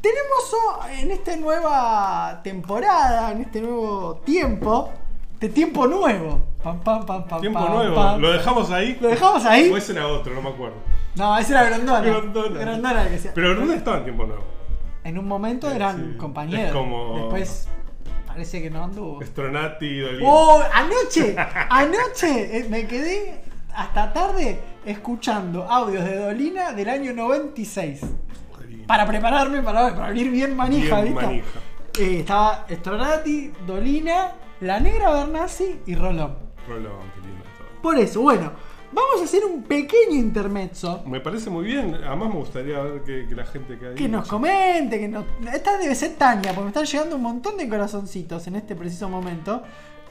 Tenemos 0.00 1.00
en 1.00 1.10
esta 1.12 1.34
nueva 1.36 2.40
temporada, 2.44 3.32
en 3.32 3.40
este 3.40 3.60
nuevo 3.62 4.16
tiempo, 4.24 4.90
de 5.40 5.48
tiempo 5.48 5.86
nuevo. 5.86 6.44
Pam, 6.62 6.80
pam, 6.80 7.06
pam, 7.06 7.26
pam, 7.26 7.40
Tiempo 7.40 7.58
pam, 7.60 7.72
nuevo. 7.74 7.94
pam. 7.94 8.20
¿Lo 8.20 8.32
dejamos 8.32 8.70
ahí? 8.70 8.98
¿Lo 9.00 9.08
dejamos 9.08 9.44
ahí? 9.46 9.70
O 9.70 9.76
ese 9.76 9.92
era 9.92 10.06
otro, 10.08 10.34
no 10.34 10.42
me 10.42 10.50
acuerdo. 10.50 10.76
No, 11.16 11.36
ese 11.38 11.52
era 11.52 11.64
Grondona. 11.64 12.00
Grondona. 12.00 12.60
Grondona 12.60 13.02
el 13.04 13.08
que 13.10 13.18
sea. 13.18 13.32
Pero 13.34 13.54
¿dónde 13.54 13.76
estaba 13.76 13.98
en 13.98 14.04
tiempo 14.04 14.26
nuevo? 14.26 14.44
En 15.04 15.18
un 15.18 15.28
momento 15.28 15.70
eran 15.70 16.16
compañeros. 16.16 16.66
Es 16.66 16.72
como- 16.72 17.14
Después 17.18 17.68
parece 18.26 18.62
que 18.62 18.70
no 18.70 18.84
anduvo. 18.84 19.22
Stronati, 19.22 20.00
Dolina. 20.00 20.28
Oh, 20.28 20.62
anoche, 20.72 21.36
anoche 21.70 22.58
eh, 22.58 22.66
me 22.68 22.86
quedé 22.86 23.42
hasta 23.74 24.12
tarde 24.12 24.58
escuchando 24.84 25.64
audios 25.70 26.04
de 26.04 26.16
Dolina 26.18 26.72
del 26.72 26.88
año 26.88 27.12
96. 27.12 28.00
Para 28.86 29.06
prepararme 29.06 29.62
para, 29.62 29.94
para 29.94 30.08
venir 30.08 30.30
bien 30.30 30.56
manija, 30.56 31.00
Bien 31.00 31.14
¿viste? 31.14 31.26
manija. 31.26 31.46
Eh, 31.98 32.20
estaba 32.20 32.66
Stronati, 32.70 33.52
Dolina, 33.66 34.32
La 34.60 34.80
Negra 34.80 35.10
Bernasi 35.12 35.80
y 35.86 35.94
Rolón. 35.94 36.36
Rolón, 36.68 36.98
qué 37.14 37.20
lindo 37.26 37.44
todo. 37.56 37.82
Por 37.82 37.98
eso, 37.98 38.20
bueno, 38.22 38.52
vamos 38.94 39.20
a 39.20 39.24
hacer 39.24 39.44
un 39.44 39.62
pequeño 39.62 40.14
intermezzo. 40.14 41.02
Me 41.06 41.20
parece 41.20 41.50
muy 41.50 41.64
bien. 41.64 41.94
Además 41.94 42.28
me 42.28 42.36
gustaría 42.36 42.80
ver 42.80 43.02
que, 43.02 43.26
que 43.28 43.34
la 43.34 43.44
gente 43.44 43.78
que 43.78 43.88
hay. 43.88 43.94
Que 43.94 44.08
nos 44.08 44.26
comente, 44.28 44.98
que 44.98 45.08
nos... 45.08 45.24
Esta 45.52 45.76
debe 45.78 45.94
ser 45.94 46.14
Tania, 46.14 46.52
porque 46.52 46.62
me 46.64 46.68
están 46.68 46.84
llegando 46.84 47.16
un 47.16 47.22
montón 47.22 47.56
de 47.56 47.68
corazoncitos 47.68 48.46
en 48.46 48.56
este 48.56 48.74
preciso 48.76 49.08
momento. 49.08 49.62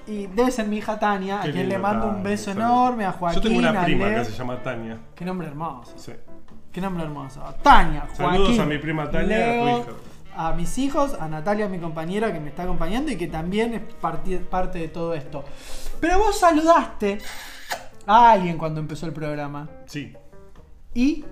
Y 0.06 0.28
debe 0.28 0.52
ser 0.52 0.68
mi 0.68 0.78
hija 0.78 1.00
Tania, 1.00 1.40
Qué 1.42 1.50
a 1.50 1.52
quien 1.54 1.70
le 1.70 1.78
mando 1.78 2.08
un 2.08 2.16
Tania, 2.16 2.30
beso 2.30 2.52
enorme, 2.52 3.06
a 3.06 3.14
Joaquín, 3.14 3.42
Yo 3.42 3.48
tengo 3.48 3.60
una 3.60 3.82
a 3.82 3.86
prima 3.86 4.10
Leo. 4.10 4.20
que 4.20 4.26
se 4.26 4.38
llama 4.38 4.62
Tania. 4.62 4.98
Qué 5.16 5.24
nombre 5.24 5.48
hermoso. 5.48 5.94
Sí. 5.96 6.12
Qué 6.74 6.82
nombre 6.82 7.04
hermoso. 7.04 7.42
Tania, 7.62 8.02
Joaquín. 8.02 8.18
Saludos 8.18 8.60
a 8.60 8.66
mi 8.66 8.78
prima 8.80 9.10
Tania, 9.10 9.38
a 9.38 9.60
tu 9.60 9.66
Leo, 9.66 9.80
hija. 9.80 9.92
a 10.36 10.54
mis 10.54 10.78
hijos, 10.78 11.14
a 11.18 11.28
Natalia, 11.30 11.70
mi 11.70 11.78
compañera 11.80 12.34
que 12.34 12.42
me 12.42 12.50
está 12.50 12.64
acompañando 12.64 13.12
y 13.12 13.16
que 13.16 13.28
también 13.28 13.76
es 13.76 13.82
parte 13.94 14.80
de 14.80 14.88
todo 14.90 15.14
esto. 15.14 15.46
Pero 16.02 16.18
vos 16.20 16.38
saludaste 16.38 17.20
a 18.06 18.32
alguien 18.32 18.58
cuando 18.58 18.80
empezó 18.80 19.06
el 19.06 19.14
programa. 19.14 19.70
Sí. 19.86 20.14
Y 20.94 21.24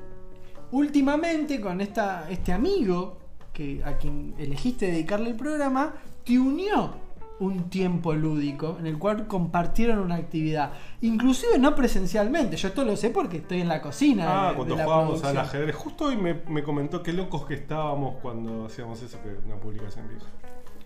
últimamente 0.72 1.60
con 1.62 1.82
esta, 1.82 2.30
este 2.30 2.54
amigo 2.54 3.18
que, 3.54 3.82
a 3.84 3.98
quien 3.98 4.34
elegiste 4.38 4.88
dedicarle 4.88 5.30
el 5.32 5.36
programa, 5.36 5.94
te 6.24 6.40
unió 6.40 6.94
un 7.40 7.70
tiempo 7.72 8.14
lúdico 8.14 8.78
en 8.80 8.86
el 8.86 9.00
cual 9.00 9.26
compartieron 9.26 9.98
una 10.00 10.16
actividad. 10.16 10.74
Inclusive 11.02 11.58
no 11.58 11.74
presencialmente. 11.76 12.56
Yo 12.56 12.68
esto 12.68 12.86
lo 12.86 12.96
sé 12.96 13.10
porque 13.10 13.38
estoy 13.38 13.62
en 13.62 13.68
la 13.68 13.82
cocina. 13.82 14.26
Ah, 14.28 14.50
de- 14.52 14.56
cuando 14.58 14.76
de 14.76 14.78
la 14.80 14.86
jugábamos 14.86 15.24
al 15.24 15.38
ajedrez. 15.38 15.76
Justo 15.76 16.06
hoy 16.06 16.18
me, 16.18 16.36
me 16.48 16.62
comentó 16.64 17.02
qué 17.02 17.14
locos 17.14 17.46
que 17.48 17.56
estábamos 17.56 18.18
cuando 18.22 18.66
hacíamos 18.66 19.02
eso, 19.02 19.18
que 19.24 19.30
una 19.48 19.60
publicación 19.60 20.08
vieja. 20.08 20.28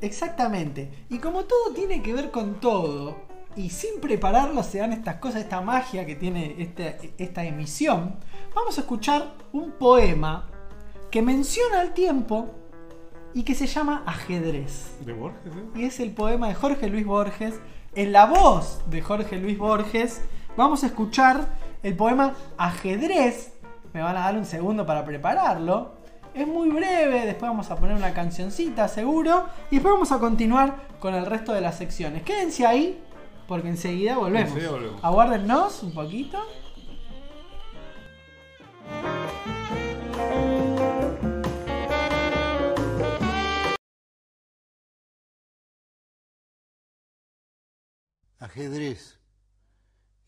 Exactamente. 0.02 0.90
Y 1.10 1.20
como 1.20 1.44
todo 1.44 1.74
tiene 1.74 2.02
que 2.02 2.14
ver 2.14 2.32
con 2.32 2.56
todo, 2.62 3.18
y 3.56 3.70
sin 3.70 4.02
prepararlo 4.02 4.64
se 4.64 4.80
dan 4.80 4.94
estas 4.94 5.16
cosas, 5.16 5.42
esta 5.42 5.62
magia 5.62 6.06
que 6.06 6.16
tiene 6.16 6.56
esta 7.18 7.44
emisión, 7.46 8.16
vamos 8.54 8.78
a 8.78 8.82
escuchar 8.82 9.34
un 9.54 9.72
poema 9.72 10.48
que 11.10 11.22
menciona 11.22 11.82
el 11.82 11.94
tiempo 11.94 12.50
y 13.34 13.44
que 13.44 13.56
se 13.56 13.68
llama 13.68 14.04
Ajedrez. 14.06 14.98
¿De 15.06 15.14
Borges? 15.14 15.54
eh? 15.54 15.66
Y 15.76 15.84
es 15.86 16.00
el 16.00 16.12
poema 16.12 16.48
de 16.48 16.56
Jorge 16.56 16.88
Luis 16.88 17.06
Borges. 17.06 17.56
En 17.94 18.12
la 18.12 18.26
voz 18.26 18.82
de 18.90 19.02
Jorge 19.02 19.38
Luis 19.38 19.58
Borges 19.58 20.22
vamos 20.58 20.84
a 20.84 20.88
escuchar 20.88 21.48
el 21.84 21.96
poema 21.96 22.34
Ajedrez. 22.58 23.54
Me 23.94 24.02
van 24.02 24.18
a 24.18 24.22
dar 24.22 24.38
un 24.38 24.46
segundo 24.46 24.86
para 24.86 25.06
prepararlo. 25.06 25.96
Es 26.34 26.46
muy 26.46 26.70
breve, 26.70 27.26
después 27.26 27.50
vamos 27.50 27.72
a 27.72 27.78
poner 27.78 27.96
una 27.96 28.14
cancioncita 28.14 28.90
seguro. 28.90 29.46
Y 29.72 29.76
después 29.76 29.94
vamos 29.94 30.12
a 30.12 30.20
continuar 30.20 30.76
con 31.00 31.14
el 31.14 31.26
resto 31.26 31.54
de 31.54 31.62
las 31.62 31.78
secciones. 31.78 32.24
Quédense 32.24 32.66
ahí, 32.66 33.02
porque 33.48 33.70
enseguida 33.70 34.18
volvemos. 34.18 34.50
Enseguida 34.50 34.72
volvemos. 34.72 35.04
Aguárdennos 35.04 35.84
un 35.84 35.94
poquito. 35.94 36.40
Ajedrez. 48.40 49.20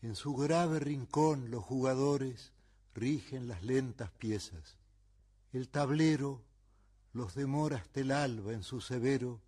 En 0.02 0.14
su 0.14 0.34
grave 0.34 0.78
rincón 0.78 1.50
los 1.50 1.64
jugadores 1.64 2.52
rigen 2.94 3.48
las 3.48 3.62
lentas 3.62 4.10
piezas. 4.12 4.76
El 5.52 5.68
tablero 5.68 6.42
los 7.12 7.34
demora 7.34 7.78
hasta 7.78 8.00
el 8.00 8.12
alba 8.12 8.52
en 8.52 8.62
su 8.62 8.80
severo 8.80 9.40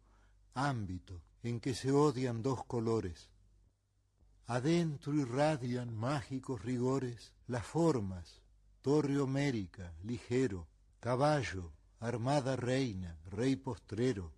ámbito 0.54 1.20
en 1.42 1.60
que 1.60 1.74
se 1.74 1.92
odian 1.92 2.42
dos 2.42 2.64
colores. 2.64 3.28
Adentro 4.50 5.14
irradian 5.14 5.94
mágicos 5.94 6.60
rigores 6.64 7.32
las 7.46 7.64
formas, 7.64 8.42
torre 8.82 9.16
homérica, 9.20 9.94
ligero, 10.02 10.66
caballo, 10.98 11.70
armada 12.00 12.56
reina, 12.56 13.16
rey 13.30 13.54
postrero, 13.54 14.32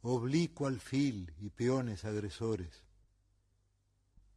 oblicuo 0.00 0.66
alfil 0.66 1.30
y 1.40 1.50
peones 1.50 2.06
agresores. 2.06 2.84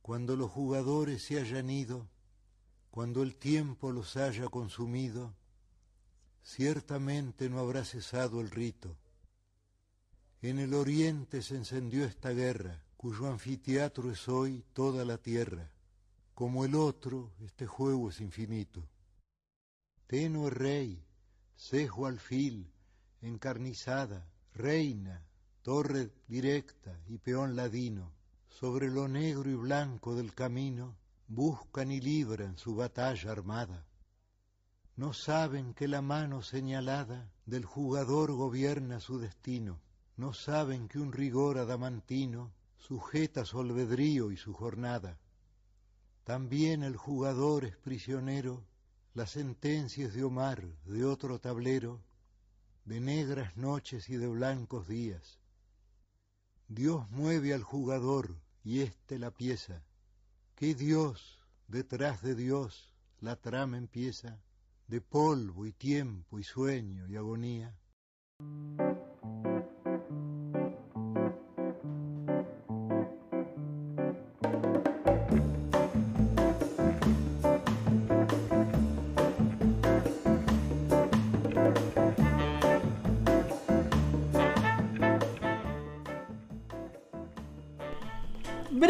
Cuando 0.01 0.35
los 0.35 0.51
jugadores 0.51 1.23
se 1.23 1.39
hayan 1.39 1.69
ido, 1.69 2.09
cuando 2.89 3.23
el 3.23 3.37
tiempo 3.37 3.93
los 3.93 4.17
haya 4.17 4.49
consumido, 4.49 5.33
ciertamente 6.43 7.49
no 7.49 7.59
habrá 7.59 7.85
cesado 7.85 8.41
el 8.41 8.51
rito. 8.51 8.97
En 10.41 10.59
el 10.59 10.73
oriente 10.73 11.41
se 11.43 11.55
encendió 11.55 12.03
esta 12.03 12.31
guerra, 12.31 12.83
cuyo 13.01 13.31
anfiteatro 13.31 14.11
es 14.11 14.29
hoy 14.29 14.63
toda 14.73 15.03
la 15.03 15.17
tierra. 15.17 15.71
Como 16.35 16.65
el 16.65 16.75
otro, 16.75 17.31
este 17.43 17.65
juego 17.65 18.11
es 18.11 18.21
infinito. 18.21 18.87
Tenue 20.05 20.51
rey, 20.51 21.03
cejo 21.57 22.05
alfil, 22.05 22.71
encarnizada, 23.21 24.29
reina, 24.53 25.25
torre 25.63 26.11
directa 26.27 26.95
y 27.07 27.17
peón 27.17 27.55
ladino, 27.55 28.13
sobre 28.49 28.87
lo 28.87 29.07
negro 29.07 29.49
y 29.49 29.55
blanco 29.55 30.13
del 30.13 30.35
camino, 30.35 30.95
buscan 31.27 31.89
y 31.89 31.99
libran 31.99 32.55
su 32.59 32.75
batalla 32.75 33.31
armada. 33.31 33.83
No 34.95 35.13
saben 35.13 35.73
que 35.73 35.87
la 35.87 36.03
mano 36.03 36.43
señalada 36.43 37.31
del 37.47 37.65
jugador 37.65 38.31
gobierna 38.33 38.99
su 38.99 39.17
destino, 39.17 39.81
no 40.17 40.33
saben 40.35 40.87
que 40.87 40.99
un 40.99 41.11
rigor 41.11 41.57
adamantino 41.57 42.53
sujeta 42.81 43.45
su 43.45 43.59
albedrío 43.59 44.31
y 44.31 44.37
su 44.37 44.53
jornada. 44.53 45.19
También 46.23 46.83
el 46.83 46.97
jugador 46.97 47.63
es 47.63 47.77
prisionero, 47.77 48.65
las 49.13 49.31
sentencias 49.31 50.13
de 50.13 50.23
Omar 50.23 50.65
de 50.85 51.05
otro 51.05 51.39
tablero, 51.39 52.01
de 52.85 52.99
negras 52.99 53.55
noches 53.55 54.09
y 54.09 54.17
de 54.17 54.27
blancos 54.27 54.87
días. 54.87 55.39
Dios 56.67 57.09
mueve 57.11 57.53
al 57.53 57.63
jugador 57.63 58.35
y 58.63 58.81
éste 58.81 59.19
la 59.19 59.31
pieza. 59.31 59.83
¿Qué 60.55 60.73
Dios 60.73 61.39
detrás 61.67 62.21
de 62.21 62.35
Dios 62.35 62.93
la 63.19 63.35
trama 63.35 63.77
empieza? 63.77 64.41
De 64.87 65.01
polvo 65.01 65.65
y 65.65 65.71
tiempo 65.71 66.39
y 66.39 66.43
sueño 66.43 67.07
y 67.07 67.15
agonía. 67.15 67.77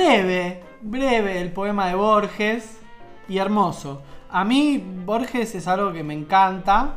Breve, 0.05 0.63
breve 0.81 1.41
el 1.41 1.51
poema 1.51 1.85
de 1.87 1.93
Borges 1.93 2.79
y 3.29 3.37
hermoso. 3.37 4.01
A 4.31 4.43
mí 4.43 4.83
Borges 5.05 5.53
es 5.53 5.67
algo 5.67 5.93
que 5.93 6.01
me 6.01 6.15
encanta 6.15 6.95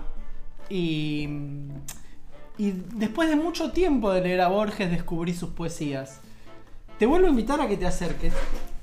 y, 0.70 1.28
y 2.56 2.70
después 2.94 3.28
de 3.28 3.36
mucho 3.36 3.72
tiempo 3.72 4.10
de 4.10 4.22
leer 4.22 4.40
a 4.40 4.48
Borges 4.48 4.90
descubrí 4.90 5.34
sus 5.34 5.50
poesías. 5.50 6.22
Te 6.98 7.04
vuelvo 7.04 7.26
a 7.26 7.30
invitar 7.30 7.60
a 7.60 7.68
que 7.68 7.76
te 7.76 7.86
acerques. 7.86 8.32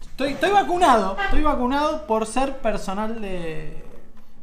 Estoy, 0.02 0.34
estoy 0.34 0.52
vacunado, 0.52 1.18
estoy 1.26 1.42
vacunado 1.42 2.06
por 2.06 2.28
ser 2.28 2.58
personal 2.58 3.20
de, 3.22 3.84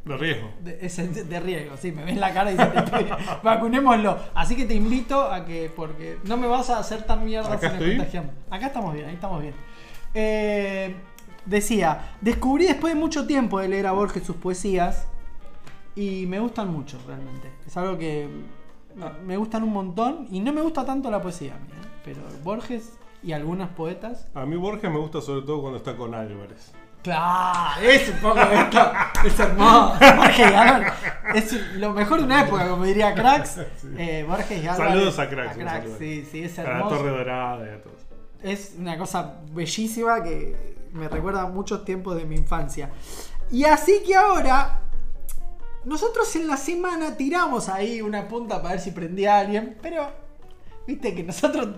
De 0.05 0.17
riesgo. 0.17 0.51
de, 0.61 0.79
es 0.83 0.97
de- 0.97 1.23
de 1.23 1.39
riesgo, 1.41 1.77
sí, 1.77 1.93
me 1.93 2.03
ves 2.05 2.17
la 2.17 2.35
cara 2.35 2.51
y 2.51 2.57
dices, 2.57 2.75
"Estoy- 2.75 3.07
vacunémoslo. 3.45 4.19
Así 4.35 4.57
que 4.57 4.65
te 4.65 4.75
invito 4.75 5.23
a 5.31 5.45
que, 5.45 5.71
porque 5.77 6.19
no 6.25 6.37
me 6.37 6.49
vas 6.49 6.69
a 6.71 6.81
hacer 6.81 7.05
tan 7.05 7.25
mierda 7.25 7.53
Acá 7.53 7.71
si 7.71 7.79
me 7.79 7.89
contagiamos. 7.97 8.31
Acá 8.51 8.67
estamos 8.67 8.93
bien, 8.93 9.07
ahí 9.07 9.15
estamos 9.15 9.41
bien. 9.41 9.55
Eh, 10.21 10.97
decía, 11.47 12.17
descubrí 12.21 12.67
después 12.67 12.93
de 12.93 12.99
mucho 12.99 13.25
tiempo 13.25 13.61
de 13.61 13.69
leer 13.69 13.87
a 13.87 13.93
Borges 13.93 14.25
sus 14.25 14.35
poesías 14.35 15.07
y 15.95 16.27
me 16.27 16.41
gustan 16.41 16.73
mucho 16.73 16.99
realmente. 17.07 17.53
Es 17.65 17.77
algo 17.77 17.97
que 17.97 18.29
me 19.25 19.37
gustan 19.37 19.63
un 19.63 19.73
montón 19.73 20.27
y 20.33 20.41
no 20.41 20.53
me 20.53 20.61
gusta 20.61 20.85
tanto 20.85 21.09
la 21.09 21.23
poesía, 21.23 21.55
a 21.55 21.59
mí, 21.59 21.69
¿eh? 21.71 21.87
pero 22.05 22.21
Borges 22.43 22.99
y 23.23 23.31
algunos 23.31 23.69
poetas. 23.69 24.27
A 24.35 24.45
mí 24.45 24.57
Borges 24.57 24.91
me 24.91 24.99
gusta 24.99 25.21
sobre 25.21 25.43
todo 25.47 25.61
cuando 25.61 25.79
está 25.79 25.97
con 25.97 26.13
Álvarez. 26.15 26.73
Claro, 27.05 27.81
es 27.81 28.09
un 28.09 28.17
poco 28.17 28.41
esto. 28.41 28.93
Es 29.25 29.39
hermoso. 29.39 29.95
Borges 30.17 30.39
y 30.51 30.55
Álvarez. 30.55 30.93
Es 31.37 31.77
lo 31.77 31.93
mejor 31.93 32.19
de 32.19 32.25
una 32.25 32.43
época, 32.43 32.69
como 32.69 32.85
diría 32.85 33.15
Cracks. 33.15 33.61
Eh, 33.97 34.25
Borges 34.29 34.65
y 34.65 34.67
Álvarez. 34.67 34.93
Saludos 34.93 35.19
a 35.21 35.29
Cracks, 35.29 35.57
saludo. 35.57 35.97
sí, 35.97 36.27
sí, 36.29 36.43
es 36.43 36.59
A 36.59 36.65
la 36.65 36.71
hermoso. 36.71 36.97
Torre 36.97 37.11
Dorada 37.11 37.67
y 37.67 37.71
a 37.71 37.83
todos. 37.83 38.08
Es 38.43 38.75
una 38.79 38.97
cosa 38.97 39.41
bellísima 39.53 40.23
que 40.23 40.77
me 40.93 41.09
recuerda 41.09 41.43
a 41.43 41.47
muchos 41.47 41.85
tiempos 41.85 42.17
de 42.17 42.25
mi 42.25 42.37
infancia. 42.37 42.91
Y 43.51 43.65
así 43.65 44.03
que 44.07 44.15
ahora, 44.15 44.81
nosotros 45.85 46.35
en 46.37 46.47
la 46.47 46.57
semana 46.57 47.17
tiramos 47.17 47.69
ahí 47.69 48.01
una 48.01 48.29
punta 48.29 48.63
para 48.63 48.75
ver 48.75 48.81
si 48.81 48.91
prendía 48.91 49.37
a 49.37 49.41
alguien, 49.41 49.77
pero 49.81 50.11
viste 50.87 51.15
que 51.15 51.23
nosotros 51.23 51.69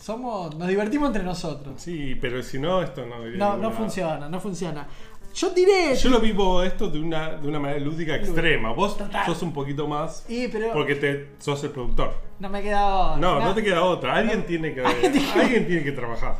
somos, 0.00 0.56
nos 0.56 0.68
divertimos 0.68 1.08
entre 1.08 1.22
nosotros. 1.22 1.80
Sí, 1.80 2.16
pero 2.20 2.42
si 2.42 2.58
no, 2.58 2.82
esto 2.82 3.04
no 3.06 3.18
No, 3.18 3.56
no 3.56 3.70
funciona, 3.70 4.28
no 4.28 4.40
funciona. 4.40 4.88
Yo 5.34 5.50
tiré. 5.52 5.94
Yo 5.94 6.10
lo 6.10 6.20
vivo 6.20 6.62
esto 6.62 6.88
de 6.88 7.00
una, 7.00 7.30
de 7.36 7.46
una 7.48 7.58
manera 7.60 7.80
lúdica 7.80 8.14
extrema. 8.16 8.72
Vos 8.72 8.96
sos 9.26 9.42
un 9.42 9.52
poquito 9.52 9.86
más. 9.86 10.24
Y, 10.28 10.48
pero- 10.48 10.72
Porque 10.72 10.96
te, 10.96 11.30
sos 11.38 11.62
el 11.64 11.70
productor. 11.70 12.14
No 12.38 12.48
me 12.48 12.62
queda 12.62 12.86
otra. 13.12 13.16
No, 13.20 13.40
no 13.40 13.54
te 13.54 13.62
queda 13.62 13.82
otra. 13.84 14.14
Alguien 14.16 14.44
tiene 14.46 14.74
que, 14.74 14.84
Alguien 14.84 15.12
tiene 15.12 15.32
que- 15.32 15.40
alguien 15.40 15.66
tiene 15.66 15.84
que 15.84 15.92
trabajar. 15.92 16.36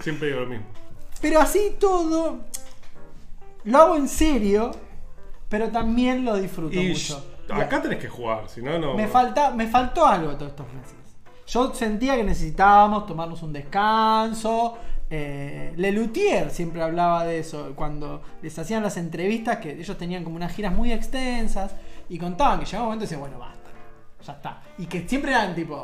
Siempre 0.00 0.28
digo 0.28 0.40
lo 0.40 0.46
mismo. 0.46 0.66
Pero 1.20 1.40
así 1.40 1.76
todo, 1.78 2.38
lo 3.64 3.78
hago 3.78 3.96
en 3.96 4.08
serio, 4.08 4.70
pero 5.48 5.68
también 5.68 6.24
lo 6.24 6.36
disfruto 6.36 6.74
Y 6.80 6.88
mucho. 6.88 7.22
acá 7.50 7.82
tenés 7.82 7.98
que 7.98 8.08
jugar, 8.08 8.48
si 8.48 8.62
no, 8.62 8.78
no. 8.78 8.94
Me, 8.94 9.06
falta, 9.06 9.50
me 9.50 9.66
faltó 9.66 10.06
algo 10.06 10.32
todos 10.36 10.52
estos 10.52 10.66
meses. 10.72 10.94
Yo 11.46 11.74
sentía 11.74 12.16
que 12.16 12.22
necesitábamos 12.24 13.06
tomarnos 13.06 13.42
un 13.42 13.52
descanso. 13.52 14.78
Eh, 15.12 15.72
Lelutier 15.76 16.50
siempre 16.50 16.82
hablaba 16.82 17.24
de 17.24 17.40
eso. 17.40 17.72
Cuando 17.74 18.22
les 18.42 18.56
hacían 18.58 18.82
las 18.82 18.96
entrevistas, 18.96 19.58
que 19.58 19.72
ellos 19.72 19.98
tenían 19.98 20.22
como 20.22 20.36
unas 20.36 20.52
giras 20.52 20.72
muy 20.72 20.92
extensas 20.92 21.74
y 22.08 22.16
contaban 22.18 22.60
que 22.60 22.66
llegaba 22.66 22.84
un 22.84 22.88
momento 22.88 23.04
y 23.04 23.06
decían, 23.06 23.20
bueno, 23.20 23.38
basta, 23.38 23.70
ya 24.24 24.32
está. 24.32 24.62
Y 24.78 24.86
que 24.86 25.08
siempre 25.08 25.32
eran 25.32 25.54
tipo, 25.54 25.82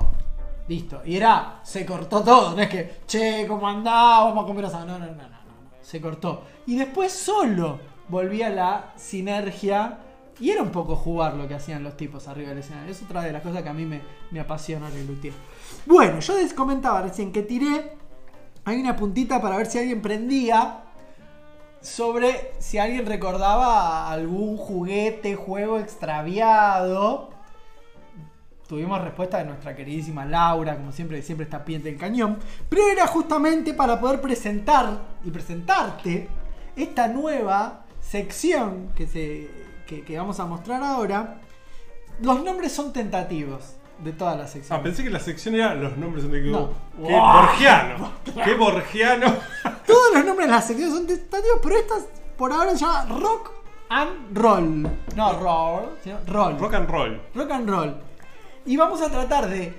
listo. 0.68 1.02
Y 1.04 1.16
era, 1.16 1.60
se 1.62 1.84
cortó 1.84 2.22
todo. 2.22 2.54
No 2.54 2.62
es 2.62 2.68
que, 2.68 3.00
che, 3.06 3.46
¿cómo 3.48 3.68
andás? 3.68 4.24
Vamos 4.24 4.44
a 4.44 4.46
comer 4.46 4.64
asado. 4.66 4.86
No, 4.86 4.98
no, 4.98 5.06
no, 5.06 5.12
no, 5.12 5.28
no. 5.28 5.36
Se 5.82 6.00
cortó. 6.00 6.44
Y 6.66 6.76
después 6.76 7.12
solo 7.12 7.80
volvía 8.08 8.48
la 8.48 8.92
sinergia. 8.96 9.98
Y 10.38 10.50
era 10.50 10.62
un 10.62 10.70
poco 10.70 10.96
jugar 10.96 11.34
lo 11.34 11.48
que 11.48 11.54
hacían 11.54 11.82
los 11.82 11.96
tipos 11.96 12.28
arriba 12.28 12.50
del 12.50 12.58
escenario. 12.58 12.92
Es 12.92 13.02
otra 13.02 13.22
de 13.22 13.32
las 13.32 13.42
cosas 13.42 13.62
que 13.62 13.70
a 13.70 13.72
mí 13.72 13.86
me, 13.86 14.02
me 14.30 14.38
apasiona 14.38 14.88
el 14.88 15.06
luthier. 15.06 15.32
Bueno, 15.86 16.20
yo 16.20 16.36
les 16.36 16.52
comentaba 16.52 17.02
recién 17.02 17.32
que 17.32 17.42
tiré. 17.42 17.96
Hay 18.66 18.80
una 18.80 18.96
puntita 18.96 19.40
para 19.40 19.56
ver 19.58 19.66
si 19.66 19.78
alguien 19.78 20.02
prendía. 20.02 20.82
Sobre 21.80 22.50
si 22.58 22.78
alguien 22.78 23.06
recordaba 23.06 24.10
algún 24.10 24.56
juguete, 24.56 25.36
juego 25.36 25.78
extraviado. 25.78 27.30
Tuvimos 28.66 29.00
respuesta 29.00 29.38
de 29.38 29.44
nuestra 29.44 29.76
queridísima 29.76 30.24
Laura, 30.24 30.76
como 30.76 30.90
siempre, 30.90 31.22
siempre 31.22 31.44
está 31.44 31.64
piente 31.64 31.88
del 31.88 31.96
cañón. 31.96 32.40
Pero 32.68 32.88
era 32.88 33.06
justamente 33.06 33.72
para 33.72 34.00
poder 34.00 34.20
presentar 34.20 34.98
y 35.24 35.30
presentarte 35.30 36.28
esta 36.74 37.06
nueva 37.06 37.84
sección 38.00 38.90
que, 38.96 39.06
se, 39.06 39.48
que, 39.86 40.02
que 40.02 40.18
vamos 40.18 40.40
a 40.40 40.44
mostrar 40.44 40.82
ahora. 40.82 41.38
Los 42.20 42.42
nombres 42.42 42.72
son 42.72 42.92
tentativos 42.92 43.76
de 43.98 44.12
todas 44.12 44.36
las 44.36 44.50
secciones. 44.50 44.80
Ah, 44.80 44.82
pensé 44.82 45.02
que 45.04 45.10
la 45.10 45.20
sección 45.20 45.54
era 45.54 45.74
los 45.74 45.96
nombres 45.96 46.30
de 46.30 46.40
No. 46.42 46.70
¡Qué 46.96 47.02
Wow. 47.12 47.32
borgiano! 47.32 48.12
¡Qué 48.44 48.54
borgiano! 48.54 49.34
Todos 49.86 50.14
los 50.14 50.24
nombres 50.24 50.48
de 50.48 50.52
las 50.54 50.66
secciones 50.66 50.94
son 50.94 51.06
tentativos, 51.06 51.58
pero 51.62 51.76
esta 51.76 51.94
por 52.36 52.52
ahora 52.52 52.72
se 52.72 52.78
llama 52.78 53.06
Rock 53.18 53.50
and 53.88 54.36
Roll. 54.36 54.82
No 55.14 55.32
roll, 55.40 55.96
sino 56.04 56.18
roll. 56.26 56.58
Rock 56.58 56.74
and 56.74 56.90
roll. 56.90 57.20
Rock 57.34 57.50
and 57.52 57.68
roll. 57.70 57.96
Y 58.66 58.76
vamos 58.76 59.00
a 59.00 59.08
tratar 59.08 59.48
de 59.48 59.72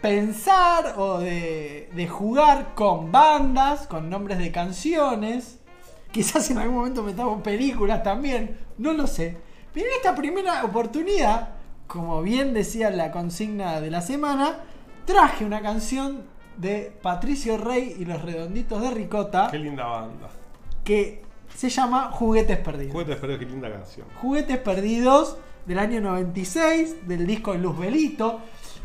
pensar 0.00 0.94
o 0.96 1.18
de, 1.18 1.88
de 1.92 2.08
jugar 2.08 2.74
con 2.74 3.12
bandas, 3.12 3.86
con 3.86 4.08
nombres 4.08 4.38
de 4.38 4.50
canciones. 4.50 5.58
Quizás 6.10 6.50
en 6.50 6.58
algún 6.58 6.76
momento 6.76 7.02
metamos 7.02 7.42
películas 7.42 8.02
también, 8.02 8.58
no 8.78 8.92
lo 8.92 9.06
sé. 9.06 9.36
Pero 9.72 9.86
en 9.86 9.92
esta 9.96 10.14
primera 10.14 10.64
oportunidad, 10.64 11.50
como 11.92 12.22
bien 12.22 12.54
decía 12.54 12.88
la 12.88 13.10
consigna 13.12 13.78
de 13.82 13.90
la 13.90 14.00
semana, 14.00 14.60
traje 15.04 15.44
una 15.44 15.60
canción 15.60 16.22
de 16.56 16.90
Patricio 17.02 17.58
Rey 17.58 17.96
y 17.98 18.06
los 18.06 18.22
Redonditos 18.22 18.80
de 18.80 18.90
Ricota, 18.92 19.48
Qué 19.50 19.58
linda 19.58 19.84
banda. 19.84 20.30
que 20.84 21.22
se 21.54 21.68
llama 21.68 22.10
Juguetes 22.10 22.56
Perdidos. 22.60 22.92
Juguetes 22.92 23.16
perdidos, 23.16 23.40
qué 23.40 23.44
linda 23.46 23.70
canción. 23.70 24.06
Juguetes 24.22 24.56
Perdidos 24.56 25.36
del 25.66 25.78
año 25.78 26.00
96, 26.00 27.06
del 27.06 27.26
disco 27.26 27.52
Luz 27.54 27.78
Belito. 27.78 28.40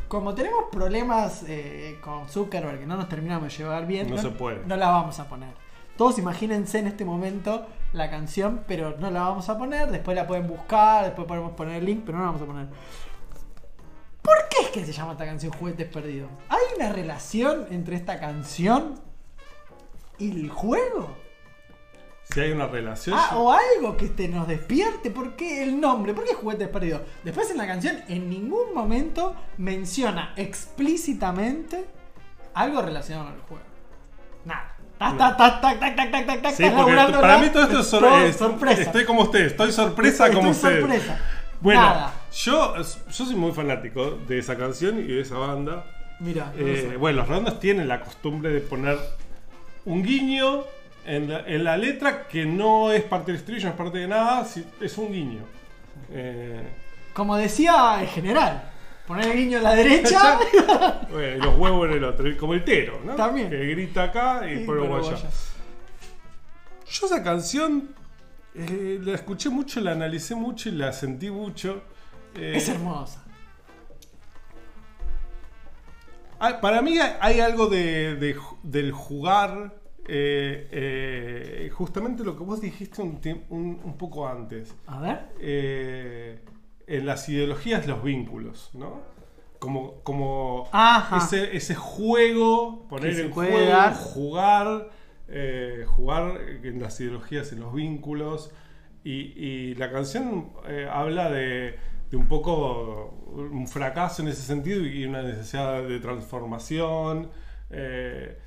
Como 0.09 0.33
tenemos 0.35 0.65
problemas 0.69 1.43
eh, 1.47 1.97
con 2.01 2.27
Zuckerberg 2.27 2.79
que 2.79 2.85
no 2.87 2.97
nos 2.97 3.07
terminamos 3.07 3.49
de 3.53 3.57
llevar 3.57 3.87
bien, 3.87 4.09
No 4.09 4.17
se 4.17 4.31
puede. 4.31 4.65
no 4.65 4.75
la 4.75 4.89
vamos 4.89 5.17
a 5.21 5.29
poner. 5.29 5.49
Todos 5.95 6.19
imagínense 6.19 6.79
en 6.79 6.87
este 6.87 7.05
momento 7.05 7.65
la 7.93 8.09
canción, 8.09 8.63
pero 8.67 8.95
no 8.99 9.11
la 9.11 9.21
vamos 9.21 9.49
a 9.49 9.57
poner. 9.57 9.89
Después 9.91 10.15
la 10.15 10.27
pueden 10.27 10.47
buscar, 10.47 11.05
después 11.05 11.27
podemos 11.27 11.51
poner 11.53 11.77
el 11.77 11.85
link, 11.85 12.03
pero 12.05 12.17
no 12.17 12.25
la 12.25 12.31
vamos 12.31 12.41
a 12.41 12.45
poner. 12.45 12.67
¿Por 14.21 14.35
qué 14.49 14.65
es 14.65 14.69
que 14.69 14.85
se 14.85 14.91
llama 14.91 15.13
esta 15.13 15.25
canción 15.25 15.53
Juguetes 15.53 15.87
Perdidos? 15.87 16.29
¿Hay 16.49 16.75
una 16.75 16.91
relación 16.91 17.67
entre 17.71 17.95
esta 17.95 18.19
canción 18.19 18.99
y 20.17 20.31
el 20.31 20.49
juego? 20.49 21.15
Si 22.23 22.41
hay 22.41 22.51
una 22.51 22.67
relación. 22.67 23.17
Ah, 23.17 23.37
o 23.37 23.53
algo 23.53 23.95
que 23.95 24.09
te 24.09 24.27
nos 24.27 24.47
despierte. 24.47 25.11
¿Por 25.11 25.35
qué 25.37 25.63
el 25.63 25.79
nombre? 25.79 26.13
¿Por 26.13 26.25
qué 26.25 26.33
juguetes 26.33 26.67
perdidos? 26.67 27.01
Después 27.23 27.49
en 27.51 27.57
la 27.57 27.65
canción 27.65 28.01
en 28.09 28.29
ningún 28.29 28.73
momento 28.73 29.33
menciona 29.57 30.33
explícitamente 30.35 31.85
algo 32.53 32.81
relacionado 32.81 33.27
con 33.27 33.35
el 33.35 33.41
juego. 33.43 33.63
Nada. 34.43 34.76
Para 37.21 37.37
mí 37.37 37.49
todo 37.49 37.63
esto 37.63 37.79
es, 37.79 38.35
sorpresa. 38.35 38.81
Estoy 38.81 39.05
como 39.05 39.23
usted, 39.23 39.41
estoy 39.41 39.71
sorpresa 39.71 40.31
como 40.31 40.49
usted. 40.51 40.85
Bueno, 41.59 42.11
yo, 42.33 42.75
soy 43.09 43.35
muy 43.35 43.51
fanático 43.51 44.17
de 44.27 44.39
esa 44.39 44.57
canción 44.57 44.99
y 44.99 45.03
de 45.03 45.21
esa 45.21 45.37
banda. 45.37 45.85
Mira, 46.19 46.51
eh, 46.57 46.95
bueno, 46.99 47.19
los 47.19 47.27
redondos 47.27 47.59
tienen 47.59 47.87
la 47.87 48.01
costumbre 48.01 48.51
de 48.51 48.59
poner 48.59 48.97
un 49.85 50.01
guiño 50.03 50.63
en 51.05 51.63
la, 51.63 51.77
letra 51.77 52.27
que 52.27 52.45
no 52.45 52.91
es 52.91 53.03
parte 53.03 53.31
del 53.31 53.39
estribillo, 53.39 53.67
no 53.67 53.71
es 53.71 53.77
parte 53.77 53.97
de 53.99 54.07
nada, 54.07 54.45
es 54.81 54.97
un 54.97 55.11
guiño. 55.11 55.41
Eh, 56.11 56.61
como 57.13 57.35
decía 57.35 57.97
el 58.01 58.07
general 58.07 58.71
poner 59.07 59.27
el 59.29 59.37
guiño 59.37 59.59
a 59.59 59.61
la 59.61 59.75
derecha. 59.75 60.39
bueno, 61.09 61.37
y 61.37 61.39
los 61.39 61.57
huevos 61.57 61.87
en 61.87 61.93
el 61.95 62.03
otro, 62.03 62.37
como 62.37 62.53
el 62.53 62.63
tero, 62.63 62.99
¿no? 63.05 63.15
También. 63.15 63.49
Que 63.49 63.65
grita 63.67 64.03
acá 64.03 64.41
y 64.47 64.59
Y 64.59 64.65
luego 64.65 64.97
allá. 64.97 65.17
Yo 66.89 67.05
esa 67.05 67.23
canción 67.23 67.89
eh, 68.53 68.99
la 69.01 69.13
escuché 69.15 69.49
mucho, 69.49 69.79
la 69.81 69.91
analicé 69.93 70.35
mucho 70.35 70.69
y 70.69 70.73
la 70.73 70.91
sentí 70.91 71.29
mucho. 71.31 71.81
Eh, 72.35 72.53
es 72.55 72.67
hermosa. 72.69 73.23
Ah, 76.39 76.59
Para 76.61 76.81
mí 76.81 76.97
hay- 76.99 77.39
algo 77.39 77.67
de, 77.67 78.35
del 78.63 78.91
jugar, 78.91 79.73
eh, 80.07 81.69
justamente 81.73 82.23
lo 82.23 82.37
que 82.37 82.43
vos 82.43 82.61
dijiste 82.61 83.01
un, 83.01 83.19
un 83.49 83.97
poco 83.97 84.27
antes. 84.27 84.73
A 84.85 84.99
ver. 84.99 86.47
En 86.87 87.05
las 87.05 87.27
ideologías, 87.29 87.85
los 87.85 88.01
vínculos, 88.03 88.69
¿no? 88.73 89.01
Como, 89.59 90.01
como 90.03 90.69
ese, 91.17 91.55
ese 91.57 91.75
juego, 91.75 92.87
poner 92.89 93.19
en 93.19 93.31
juego, 93.31 93.59
dar. 93.69 93.93
jugar, 93.93 94.89
eh, 95.27 95.83
jugar 95.87 96.39
en 96.63 96.81
las 96.81 96.99
ideologías, 97.01 97.51
en 97.51 97.59
los 97.59 97.73
vínculos. 97.73 98.51
Y, 99.03 99.33
y 99.35 99.75
la 99.75 99.91
canción 99.91 100.51
eh, 100.67 100.87
habla 100.91 101.29
de, 101.31 101.75
de 102.11 102.17
un 102.17 102.27
poco 102.27 103.13
un 103.35 103.67
fracaso 103.67 104.21
en 104.21 104.27
ese 104.29 104.41
sentido 104.41 104.85
y 104.85 105.05
una 105.05 105.23
necesidad 105.23 105.83
de 105.83 105.99
transformación. 105.99 107.29
eh, 107.69 108.37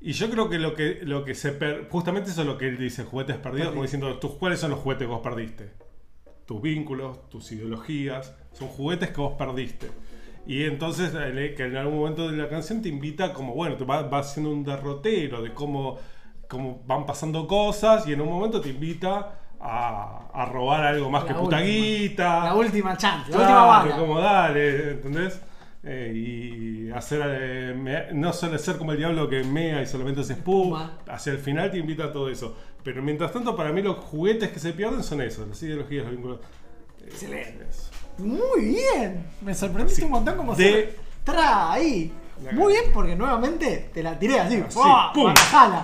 y 0.00 0.12
yo 0.12 0.28
creo 0.30 0.48
que 0.48 0.58
lo 0.58 0.74
que, 0.74 1.00
lo 1.02 1.24
que 1.24 1.34
se 1.34 1.52
per- 1.52 1.88
justamente 1.88 2.30
eso 2.30 2.40
es 2.40 2.46
lo 2.46 2.58
que 2.58 2.66
él 2.68 2.76
dice, 2.78 3.04
juguetes 3.04 3.36
perdidos, 3.36 3.68
como 3.70 3.82
diciendo, 3.82 4.18
¿tus, 4.18 4.32
¿cuáles 4.32 4.58
son 4.58 4.70
los 4.72 4.80
juguetes 4.80 5.06
que 5.06 5.12
vos 5.12 5.20
perdiste? 5.22 5.70
Tus 6.52 6.60
vínculos, 6.60 7.30
tus 7.30 7.50
ideologías, 7.52 8.34
son 8.52 8.68
juguetes 8.68 9.08
que 9.10 9.20
vos 9.22 9.34
perdiste. 9.38 9.90
Y 10.46 10.64
entonces 10.64 11.12
que 11.56 11.64
en 11.64 11.76
algún 11.78 11.98
momento 12.00 12.30
de 12.30 12.36
la 12.36 12.46
canción 12.50 12.82
te 12.82 12.90
invita 12.90 13.32
como, 13.32 13.54
bueno, 13.54 13.76
te 13.78 13.84
va, 13.84 14.02
va 14.02 14.18
haciendo 14.18 14.50
un 14.50 14.62
derrotero 14.62 15.40
de 15.40 15.54
cómo, 15.54 15.96
cómo 16.48 16.82
van 16.86 17.06
pasando 17.06 17.46
cosas 17.46 18.06
y 18.06 18.12
en 18.12 18.20
un 18.20 18.28
momento 18.28 18.60
te 18.60 18.68
invita 18.68 19.38
a, 19.58 20.28
a 20.34 20.44
robar 20.44 20.84
algo 20.84 21.08
más 21.08 21.22
La 21.22 21.28
que 21.28 21.34
puta 21.34 21.56
última. 21.56 21.60
guita. 21.62 22.44
La 22.44 22.54
última 22.54 22.96
chance, 22.98 23.30
la 23.30 23.36
Claro, 23.38 23.52
última 23.54 23.66
bala. 23.66 23.96
como 23.96 24.20
dale, 24.20 24.90
¿entendés? 24.90 25.40
Eh, 25.84 26.12
y 26.14 26.90
hacer 26.92 27.20
eh, 27.24 27.74
me- 27.76 28.12
no 28.12 28.32
suele 28.32 28.58
ser 28.58 28.76
como 28.78 28.92
el 28.92 28.98
diablo 28.98 29.28
que 29.28 29.42
mea 29.42 29.82
y 29.82 29.86
solamente 29.86 30.20
hace 30.20 30.34
espuma. 30.34 30.98
Hacia 31.08 31.32
el 31.32 31.38
final 31.38 31.70
te 31.72 31.78
invita 31.78 32.04
a 32.04 32.12
todo 32.12 32.28
eso. 32.28 32.56
Pero 32.84 33.02
mientras 33.02 33.32
tanto, 33.32 33.56
para 33.56 33.72
mí 33.72 33.82
los 33.82 33.96
juguetes 33.98 34.50
que 34.50 34.58
se 34.60 34.72
pierden 34.72 35.02
son 35.02 35.20
esos, 35.22 35.48
las 35.48 35.60
ideologías, 35.62 36.04
los 36.04 36.12
vínculos. 36.12 36.40
Excelente. 37.04 37.66
Muy 38.18 38.64
bien. 38.76 39.26
Me 39.40 39.54
sorprendiste 39.54 40.04
un 40.04 40.12
montón 40.12 40.36
como 40.36 40.54
De- 40.54 40.64
se 40.64 40.96
tra 41.24 41.72
ahí. 41.72 42.12
Muy 42.52 42.72
bien 42.74 42.86
porque 42.92 43.14
nuevamente 43.14 43.90
te 43.92 44.02
la 44.02 44.18
tiré 44.18 44.38
así. 44.40 44.56
Así, 44.56 44.78
pum. 45.14 45.34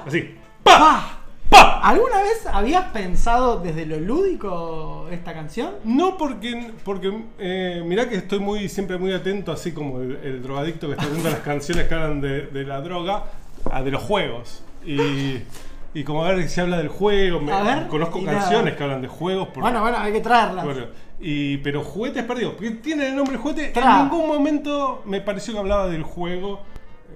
Así. 0.07 0.34
¡Pa! 0.62 1.20
¿Alguna 1.51 2.18
vez 2.22 2.46
habías 2.53 2.84
pensado 2.92 3.61
desde 3.61 3.86
lo 3.86 3.99
lúdico 3.99 5.07
esta 5.11 5.32
canción? 5.32 5.70
No 5.84 6.18
porque, 6.18 6.72
porque 6.84 7.22
eh, 7.38 7.82
mirá 7.86 8.09
que 8.09 8.16
estoy 8.16 8.40
muy 8.40 8.68
siempre 8.68 8.99
muy 8.99 9.12
atento, 9.12 9.53
así 9.53 9.72
como 9.72 10.01
el, 10.01 10.16
el 10.22 10.42
drogadicto 10.42 10.86
que 10.88 10.92
está 10.94 11.07
atento 11.07 11.28
a 11.28 11.30
las 11.30 11.40
canciones 11.40 11.88
que 11.88 11.94
hablan 11.94 12.20
de, 12.20 12.42
de 12.49 12.64
la 12.64 12.80
droga, 12.82 13.24
a 13.70 13.82
de 13.82 13.90
los 13.90 14.03
juegos. 14.03 14.62
Y, 14.84 15.38
y 15.94 16.05
como 16.05 16.24
a 16.24 16.32
ver 16.32 16.49
si 16.49 16.61
habla 16.61 16.76
del 16.78 16.88
juego, 16.88 17.40
me- 17.40 17.53
A 17.53 17.62
ver, 17.62 17.86
conozco 17.88 18.22
canciones 18.24 18.64
nada. 18.64 18.76
que 18.76 18.82
hablan 18.84 19.03
de 19.03 19.09
juegos. 19.09 19.46
porque- 19.46 19.61
Bueno, 19.61 19.80
bueno, 19.80 19.96
hay 19.99 20.12
que 20.12 20.20
traerlas. 20.20 20.64
Bueno, 20.64 20.86
y, 21.20 21.57
pero 21.59 21.82
juguetes 21.82 22.24
perdidos, 22.24 22.55
porque 22.55 22.72
tiene 22.72 23.09
el 23.09 23.16
nombre 23.16 23.36
juguete. 23.38 23.68
Tra. 23.68 24.01
En 24.01 24.03
ningún 24.11 24.28
momento 24.28 25.03
me 25.07 25.20
pareció 25.22 25.55
que 25.55 25.61
hablaba 25.61 25.88
del 25.88 26.03
juego. 26.03 26.61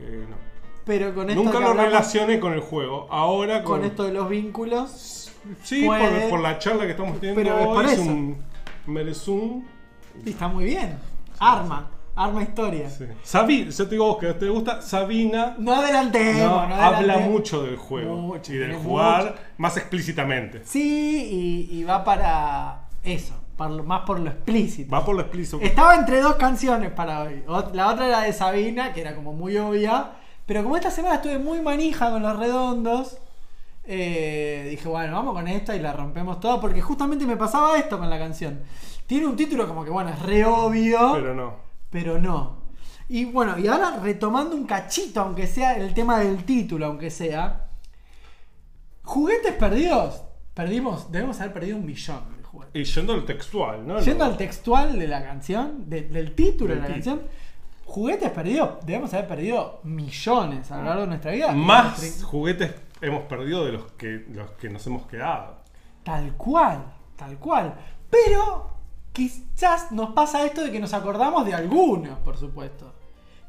eh, 0.01 0.25
no. 0.31 0.37
Pero 0.85 1.15
con 1.15 1.31
esto 1.31 1.43
Nunca 1.43 1.61
lo 1.61 1.69
hablamos- 1.69 1.85
relacioné 1.93 2.41
con 2.41 2.53
el 2.53 2.61
juego. 2.61 3.07
Ahora 3.11 3.63
con, 3.63 3.79
con 3.81 3.85
esto 3.85 4.05
de 4.05 4.13
los 4.13 4.29
vínculos. 4.29 5.31
Sí, 5.63 5.85
puede- 5.87 6.29
por, 6.29 6.41
la 6.41 6.59
charla 6.59 6.85
que 6.85 6.91
estamos 6.93 7.19
teniendo 7.21 7.43
Pero 7.43 7.61
es 7.61 7.67
hoy, 7.67 7.85
es 7.87 7.93
eso. 7.93 8.03
un 8.03 8.37
merezum. 8.87 9.65
Y 10.25 10.31
está 10.31 10.49
muy 10.49 10.65
bien. 10.65 10.99
Arma. 11.39 11.89
Arma 12.15 12.43
historia. 12.43 12.91
Sabina, 13.23 13.71
yo 13.71 13.85
te 13.87 13.91
digo 13.95 14.07
vos 14.07 14.19
que 14.19 14.35
te 14.35 14.47
gusta, 14.49 14.83
Sabina. 14.83 15.55
No 15.59 15.73
adelantemos, 15.75 16.43
no, 16.43 16.69
no 16.69 16.75
habla 16.75 16.99
adelantemos. 16.99 17.31
mucho 17.33 17.63
del 17.63 17.77
juego 17.77 18.17
Mucho, 18.17 18.53
y 18.53 18.59
del 18.59 18.75
jugar 18.75 19.37
más 19.57 19.77
explícitamente. 19.79 20.61
Sí, 20.67 21.69
y, 21.71 21.79
y 21.79 21.85
va 21.85 22.05
para 22.05 22.89
eso. 23.03 23.35
para 23.57 23.71
lo- 23.71 23.85
más 23.85 24.03
por 24.03 24.21
lo 24.21 24.29
explícito. 24.29 24.91
Va 24.93 25.03
por 25.05 25.15
lo 25.15 25.23
explícito. 25.23 25.59
Estaba 25.63 25.95
entre 25.97 26.21
dos 26.21 26.35
canciones 26.35 26.91
para 26.91 27.23
hoy. 27.23 27.43
Ot- 27.47 27.73
La 27.73 27.89
otra 27.89 28.07
era 28.09 28.21
de 28.23 28.33
Sabina, 28.35 28.93
que 28.93 29.01
era 29.01 29.15
como 29.15 29.33
muy 29.33 29.57
obvia. 29.57 30.11
Pero 30.47 30.63
como 30.63 30.77
esta 30.77 30.91
semana 30.91 31.17
estuve 31.17 31.39
muy 31.39 31.61
manija 31.61 32.11
con 32.11 32.23
los 32.23 32.37
redondos, 32.39 33.17
eh, 33.85 34.67
dije, 34.71 34.89
bueno, 34.89 35.15
vamos 35.15 35.35
con 35.35 35.49
esta 35.49 35.75
y 35.77 35.81
la 35.81 35.93
rompemos 35.93 36.41
toda. 36.41 36.61
Porque 36.61 36.81
justamente 36.81 37.27
me 37.27 37.37
pasaba 37.37 37.77
esto 37.79 37.99
con 37.99 38.09
la 38.11 38.19
canción. 38.19 38.61
Tiene 39.07 39.27
un 39.27 39.37
título 39.37 39.67
como 39.69 39.85
que, 39.85 39.91
bueno, 39.91 40.11
es 40.11 40.19
re 40.21 40.45
obvio. 40.45 41.13
Pero 41.15 41.35
no. 41.35 41.55
Pero 41.91 42.19
no. 42.19 42.63
Y 43.09 43.25
bueno, 43.27 43.59
y 43.59 43.67
ahora 43.67 43.99
retomando 44.03 44.57
un 44.57 44.65
cachito, 44.67 45.21
aunque 45.21 45.47
sea 45.47 45.77
el 45.77 45.93
tema 45.95 46.19
del 46.21 46.45
título, 46.45 46.87
aunque 46.87 47.11
sea. 47.11 47.69
Juguetes 49.03 49.53
perdidos. 49.55 50.23
Perdimos, 50.55 51.11
debemos 51.11 51.41
haber 51.41 51.53
perdido 51.53 51.77
un 51.79 51.87
millón 51.87 52.21
de 52.39 52.45
juguetes. 52.45 52.75
Y 52.75 52.85
yendo 52.95 53.13
al 53.15 53.25
textual, 53.25 53.87
¿no? 53.87 54.01
Yendo 54.01 54.25
al 54.25 54.37
textual 54.37 54.99
de 54.99 55.09
la 55.09 55.23
canción, 55.23 55.89
de- 55.89 56.03
del 56.03 56.35
título 56.35 56.75
Del 56.75 56.83
de 56.83 56.89
la 56.89 56.95
título. 56.95 57.17
canción, 57.17 57.33
juguetes 57.93 58.31
perdidos, 58.31 58.85
debemos 58.87 59.13
haber 59.13 59.29
perdido 59.29 59.81
millones 59.85 60.71
a 60.71 60.79
lo 60.79 60.85
largo 60.85 61.03
de 61.03 61.09
nuestra 61.09 61.31
vida. 61.33 61.53
Más 61.53 62.25
juguetes 62.25 62.75
hemos 63.03 63.25
perdido 63.25 63.67
de 63.67 63.73
los 63.73 63.93
que, 63.93 64.25
los 64.33 64.51
que 64.53 64.71
nos 64.71 64.87
hemos 64.87 65.07
quedado. 65.07 65.57
Tal 66.03 66.33
cual, 66.39 66.91
tal 67.17 67.37
cual. 67.39 67.75
Pero 68.09 68.71
quizás 69.13 69.93
nos 69.93 70.13
pasa 70.13 70.43
esto 70.47 70.65
de 70.65 70.73
que 70.73 70.81
nos 70.81 70.95
acordamos 70.95 71.45
de 71.45 71.53
algunos, 71.53 72.19
por 72.21 72.39
supuesto. 72.39 72.95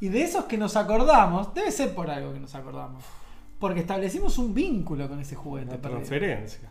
Y 0.01 0.09
de 0.09 0.23
esos 0.23 0.43
que 0.43 0.57
nos 0.57 0.75
acordamos, 0.75 1.53
debe 1.53 1.71
ser 1.71 1.95
por 1.95 2.09
algo 2.09 2.33
que 2.33 2.41
nos 2.41 2.53
acordamos. 2.53 3.01
Porque 3.59 3.79
establecimos 3.79 4.37
un 4.39 4.53
vínculo 4.53 5.07
con 5.07 5.21
ese 5.21 5.35
juguete. 5.35 5.77
Perdido. 5.77 5.91
transferencia. 5.91 6.69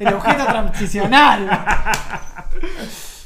El 0.00 0.12
objeto 0.12 0.44
transicional. 0.44 1.48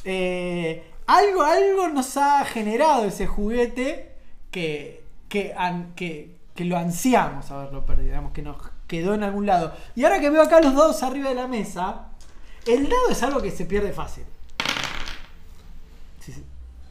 Eh, 0.08 0.95
algo, 1.06 1.42
algo 1.42 1.88
nos 1.88 2.16
ha 2.16 2.44
generado 2.44 3.04
ese 3.06 3.26
juguete 3.26 4.12
que, 4.50 5.02
que, 5.28 5.54
an- 5.56 5.92
que, 5.94 6.36
que 6.54 6.64
lo 6.64 6.76
ansiamos 6.76 7.50
haberlo 7.50 7.84
perdido, 7.86 8.06
digamos, 8.08 8.32
que 8.32 8.42
nos 8.42 8.56
quedó 8.86 9.14
en 9.14 9.22
algún 9.22 9.46
lado. 9.46 9.72
Y 9.94 10.04
ahora 10.04 10.20
que 10.20 10.30
veo 10.30 10.42
acá 10.42 10.60
los 10.60 10.74
dados 10.74 11.02
arriba 11.02 11.28
de 11.28 11.34
la 11.34 11.46
mesa, 11.48 12.08
el 12.66 12.84
dado 12.88 13.10
es 13.10 13.22
algo 13.22 13.40
que 13.42 13.50
se 13.50 13.64
pierde 13.66 13.92
fácil. 13.92 14.24
Sí, 16.20 16.32
sí. 16.32 16.44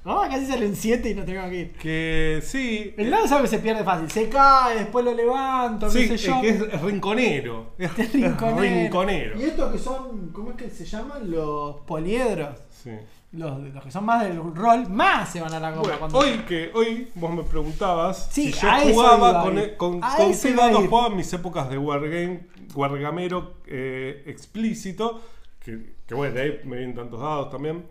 Vamos, 0.04 0.28
casi 0.28 0.46
salen 0.46 0.76
7 0.76 1.10
y 1.10 1.14
no 1.16 1.26
tengo 1.26 1.50
que 1.50 1.56
ir. 1.56 1.74
Que 1.74 2.40
sí. 2.46 2.94
El 2.96 3.10
dado 3.10 3.26
es 3.26 3.32
algo 3.32 3.44
que 3.44 3.50
se 3.50 3.60
pierde 3.60 3.84
fácil. 3.84 4.10
Se 4.12 4.30
cae, 4.30 4.78
después 4.78 5.04
lo 5.04 5.14
levanto, 5.14 5.90
Sí, 5.90 6.08
qué 6.08 6.18
sé 6.18 6.28
yo. 6.28 6.36
es 6.36 6.42
que 6.42 6.50
es, 6.50 6.74
es 6.74 6.82
rinconero. 6.82 7.74
Es, 7.78 7.92
Es 7.98 8.14
rinconero. 8.14 8.60
rinconero. 8.84 9.40
Y 9.42 9.46
estos 9.46 9.72
que 9.74 9.80
son, 9.80 10.30
¿cómo 10.30 10.52
es 10.52 10.58
que 10.58 10.70
se 10.70 10.86
llaman? 10.86 11.30
Los 11.32 11.78
poliedros. 11.82 12.60
Sí. 12.84 12.92
Los, 13.36 13.60
los 13.60 13.84
que 13.84 13.92
son 13.92 14.06
más 14.06 14.24
del 14.24 14.38
rol, 14.38 14.90
más 14.90 15.30
se 15.30 15.42
van 15.42 15.54
a 15.54 15.60
la 15.60 15.72
goma. 15.72 15.82
Bueno, 15.82 16.00
cuando... 16.00 16.18
hoy 16.20 16.38
que 16.48 16.72
hoy 16.74 17.10
vos 17.16 17.34
me 17.34 17.44
preguntabas 17.44 18.30
Sí, 18.32 18.52
si 18.52 18.62
yo 18.62 18.70
jugaba 18.94 19.44
con, 19.44 19.58
ir. 19.58 19.76
con, 19.78 20.00
con 20.00 20.32
qué 20.42 20.54
dados 20.54 20.88
jugaba 20.88 21.08
en 21.08 21.16
mis 21.18 21.34
épocas 21.34 21.70
de 21.70 21.78
Wargame, 21.78 22.48
Wargamero 22.74 23.56
eh, 23.68 24.24
explícito. 24.28 25.22
Que, 25.60 25.96
que 26.08 26.14
bueno, 26.16 26.36
de 26.36 26.42
ahí 26.42 26.60
me 26.64 26.78
vienen 26.78 26.96
tantos 26.96 27.20
dados 27.20 27.50
también. 27.50 27.86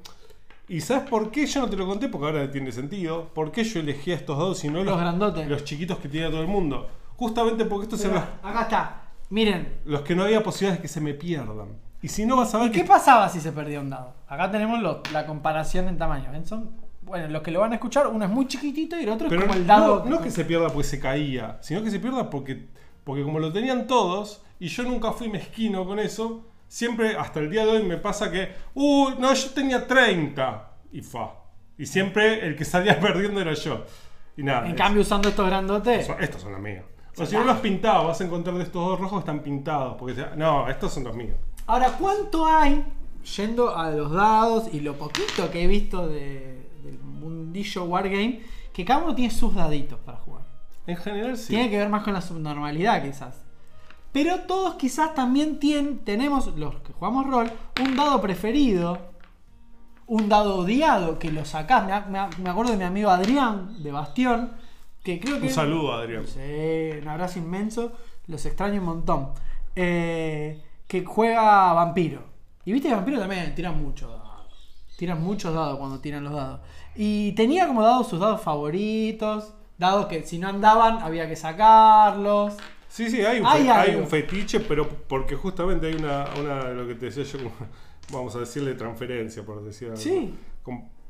¿Y 0.68 0.80
sabes 0.80 1.08
por 1.08 1.30
qué? 1.30 1.46
Yo 1.46 1.60
no 1.60 1.68
te 1.68 1.76
lo 1.76 1.86
conté 1.86 2.08
porque 2.08 2.26
ahora 2.26 2.50
tiene 2.50 2.72
sentido. 2.72 3.28
¿Por 3.34 3.52
qué 3.52 3.64
yo 3.64 3.80
elegía 3.80 4.14
estos 4.14 4.38
dados 4.38 4.64
y 4.64 4.68
no 4.68 4.82
Los 4.82 4.98
grandotes. 4.98 5.46
Los 5.46 5.64
chiquitos 5.64 5.98
que 5.98 6.08
tenía 6.08 6.30
todo 6.30 6.40
el 6.40 6.48
mundo. 6.48 6.88
Justamente 7.16 7.64
porque 7.66 7.84
estos 7.84 8.02
eran 8.04 8.14
Mirá, 8.14 8.38
acá 8.42 8.62
está. 8.62 9.02
Miren, 9.30 9.80
los, 9.84 9.92
los 9.92 10.00
que 10.02 10.14
no 10.14 10.24
había 10.24 10.42
posibilidades 10.42 10.78
de 10.78 10.82
que 10.82 10.88
se 10.88 11.00
me 11.00 11.12
pierdan. 11.12 11.83
Y 12.04 12.08
si 12.08 12.26
no 12.26 12.36
vas 12.36 12.54
a 12.54 12.58
ver 12.58 12.70
¿qué 12.70 12.82
que 12.82 12.86
pasaba 12.86 13.30
si 13.30 13.40
se 13.40 13.50
perdía 13.50 13.80
un 13.80 13.88
dado? 13.88 14.12
Acá 14.28 14.50
tenemos 14.50 14.78
lo- 14.82 15.00
la 15.10 15.24
comparación 15.24 15.88
en 15.88 15.96
tamaño. 15.96 16.30
¿ven? 16.30 16.44
Son, 16.44 16.70
bueno, 17.00 17.28
los 17.28 17.40
que 17.40 17.50
lo 17.50 17.60
van 17.60 17.72
a 17.72 17.76
escuchar, 17.76 18.08
uno 18.08 18.24
es 18.26 18.30
muy 18.30 18.46
chiquitito 18.46 18.98
y 19.00 19.04
el 19.04 19.08
otro 19.08 19.26
es 19.28 19.32
como 19.32 19.46
no, 19.46 19.54
el 19.54 19.66
dado. 19.66 20.04
no 20.06 20.20
que 20.20 20.30
se 20.30 20.44
pierda 20.44 20.68
porque 20.68 20.86
se 20.86 21.00
caía, 21.00 21.56
sino 21.62 21.82
que 21.82 21.90
se 21.90 21.98
pierda 22.00 22.28
porque, 22.28 22.66
porque 23.04 23.22
como 23.22 23.38
lo 23.38 23.50
tenían 23.54 23.86
todos, 23.86 24.42
y 24.60 24.68
yo 24.68 24.82
nunca 24.82 25.12
fui 25.12 25.30
mezquino 25.30 25.86
con 25.86 25.98
eso, 25.98 26.44
siempre 26.68 27.16
hasta 27.16 27.40
el 27.40 27.48
día 27.50 27.64
de 27.64 27.70
hoy 27.72 27.82
me 27.84 27.96
pasa 27.96 28.30
que, 28.30 28.52
uh, 28.74 29.10
no, 29.18 29.32
yo 29.32 29.50
tenía 29.54 29.86
30, 29.86 30.72
y 30.92 31.00
fa. 31.00 31.30
Y 31.78 31.86
siempre 31.86 32.46
el 32.46 32.54
que 32.54 32.66
salía 32.66 33.00
perdiendo 33.00 33.40
era 33.40 33.54
yo. 33.54 33.82
Y 34.36 34.42
nada. 34.42 34.66
En 34.66 34.72
es- 34.72 34.76
cambio, 34.76 35.00
usando 35.00 35.30
estos 35.30 35.46
grandotes. 35.46 36.06
estos 36.20 36.42
son 36.42 36.52
los 36.52 36.60
míos. 36.60 36.84
O 37.16 37.24
si 37.24 37.34
no 37.34 37.44
los 37.44 37.58
pintaba, 37.60 38.02
vas 38.02 38.20
a 38.20 38.24
encontrar 38.24 38.56
de 38.56 38.64
estos 38.64 38.84
dos 38.84 39.00
rojos 39.00 39.20
que 39.24 39.30
están 39.30 39.40
pintados. 39.42 39.96
Porque 39.98 40.22
no, 40.36 40.68
estos 40.68 40.92
son 40.92 41.04
los 41.04 41.14
míos. 41.16 41.36
Ahora, 41.66 41.92
¿cuánto 41.98 42.46
hay 42.46 42.84
yendo 43.36 43.76
a 43.76 43.90
los 43.90 44.12
dados 44.12 44.64
y 44.72 44.80
lo 44.80 44.94
poquito 44.98 45.50
que 45.50 45.62
he 45.64 45.66
visto 45.66 46.06
de- 46.08 46.68
del 46.82 46.98
mundillo 46.98 47.84
Wargame? 47.84 48.42
Que 48.72 48.84
cada 48.84 49.02
uno 49.04 49.14
tiene 49.14 49.32
sus 49.32 49.54
daditos 49.54 49.98
para 50.00 50.18
jugar. 50.18 50.42
En 50.86 50.96
general 50.96 51.36
sí. 51.38 51.48
Tiene 51.48 51.70
que 51.70 51.78
ver 51.78 51.88
más 51.88 52.02
con 52.04 52.12
la 52.12 52.20
subnormalidad, 52.20 53.02
quizás. 53.02 53.40
Pero 54.12 54.40
todos 54.40 54.74
quizás 54.74 55.14
también 55.14 55.58
tienen, 55.58 55.98
tenemos, 56.04 56.46
los 56.56 56.76
que 56.82 56.92
jugamos 56.92 57.26
rol, 57.26 57.50
un 57.82 57.96
dado 57.96 58.20
preferido, 58.20 58.98
un 60.06 60.28
dado 60.28 60.56
odiado 60.58 61.18
que 61.18 61.32
lo 61.32 61.44
sacás. 61.44 62.08
Me, 62.08 62.18
acuerdo 62.48 62.72
de 62.72 62.76
mi 62.78 62.84
amigo 62.84 63.10
Adrián, 63.10 63.82
de 63.82 63.90
Bastión, 63.90 64.52
que 65.02 65.18
creo 65.18 65.40
que... 65.40 65.46
Un 65.46 65.52
saludo, 65.52 65.94
Adrián. 65.94 66.26
Sí, 66.26 66.98
un 67.00 67.08
abrazo 67.08 67.38
inmenso. 67.38 67.92
Los 68.26 68.44
extraño 68.46 68.80
un 68.80 68.86
montón. 68.86 69.30
Eh, 69.74 70.62
que 71.00 71.04
juega 71.04 71.72
vampiro. 71.72 72.22
Y 72.64 72.72
viste 72.72 72.88
que 72.88 72.94
vampiro 72.94 73.18
también 73.18 73.52
tiran 73.54 73.82
muchos 73.82 74.08
dados. 74.10 74.84
Tiran 74.96 75.20
muchos 75.22 75.52
dados 75.52 75.76
cuando 75.78 75.98
tiran 76.00 76.22
los 76.22 76.32
dados. 76.34 76.60
Y 76.94 77.32
tenía 77.32 77.66
como 77.66 77.82
dados 77.82 78.08
sus 78.08 78.20
dados 78.20 78.40
favoritos. 78.40 79.54
Dados 79.76 80.06
que 80.06 80.22
si 80.22 80.38
no 80.38 80.48
andaban 80.48 80.98
había 81.02 81.28
que 81.28 81.34
sacarlos. 81.34 82.54
Sí, 82.88 83.10
sí, 83.10 83.24
hay 83.24 83.40
un, 83.40 83.46
Hay 83.46 83.64
fe- 83.64 83.70
hay 83.70 83.90
algo. 83.90 84.02
un 84.04 84.08
fetiche, 84.08 84.60
pero 84.60 84.88
porque 84.88 85.34
justamente 85.34 85.88
hay 85.88 85.94
una, 85.94 86.26
una 86.40 86.68
lo 86.70 86.86
que 86.86 86.94
te 86.94 87.06
decía 87.06 87.24
yo, 87.24 87.38
vamos 88.12 88.36
a 88.36 88.38
decirle 88.38 88.74
transferencia, 88.74 89.44
por 89.44 89.64
decir 89.64 89.88
algo. 89.88 90.00
Sí. 90.00 90.32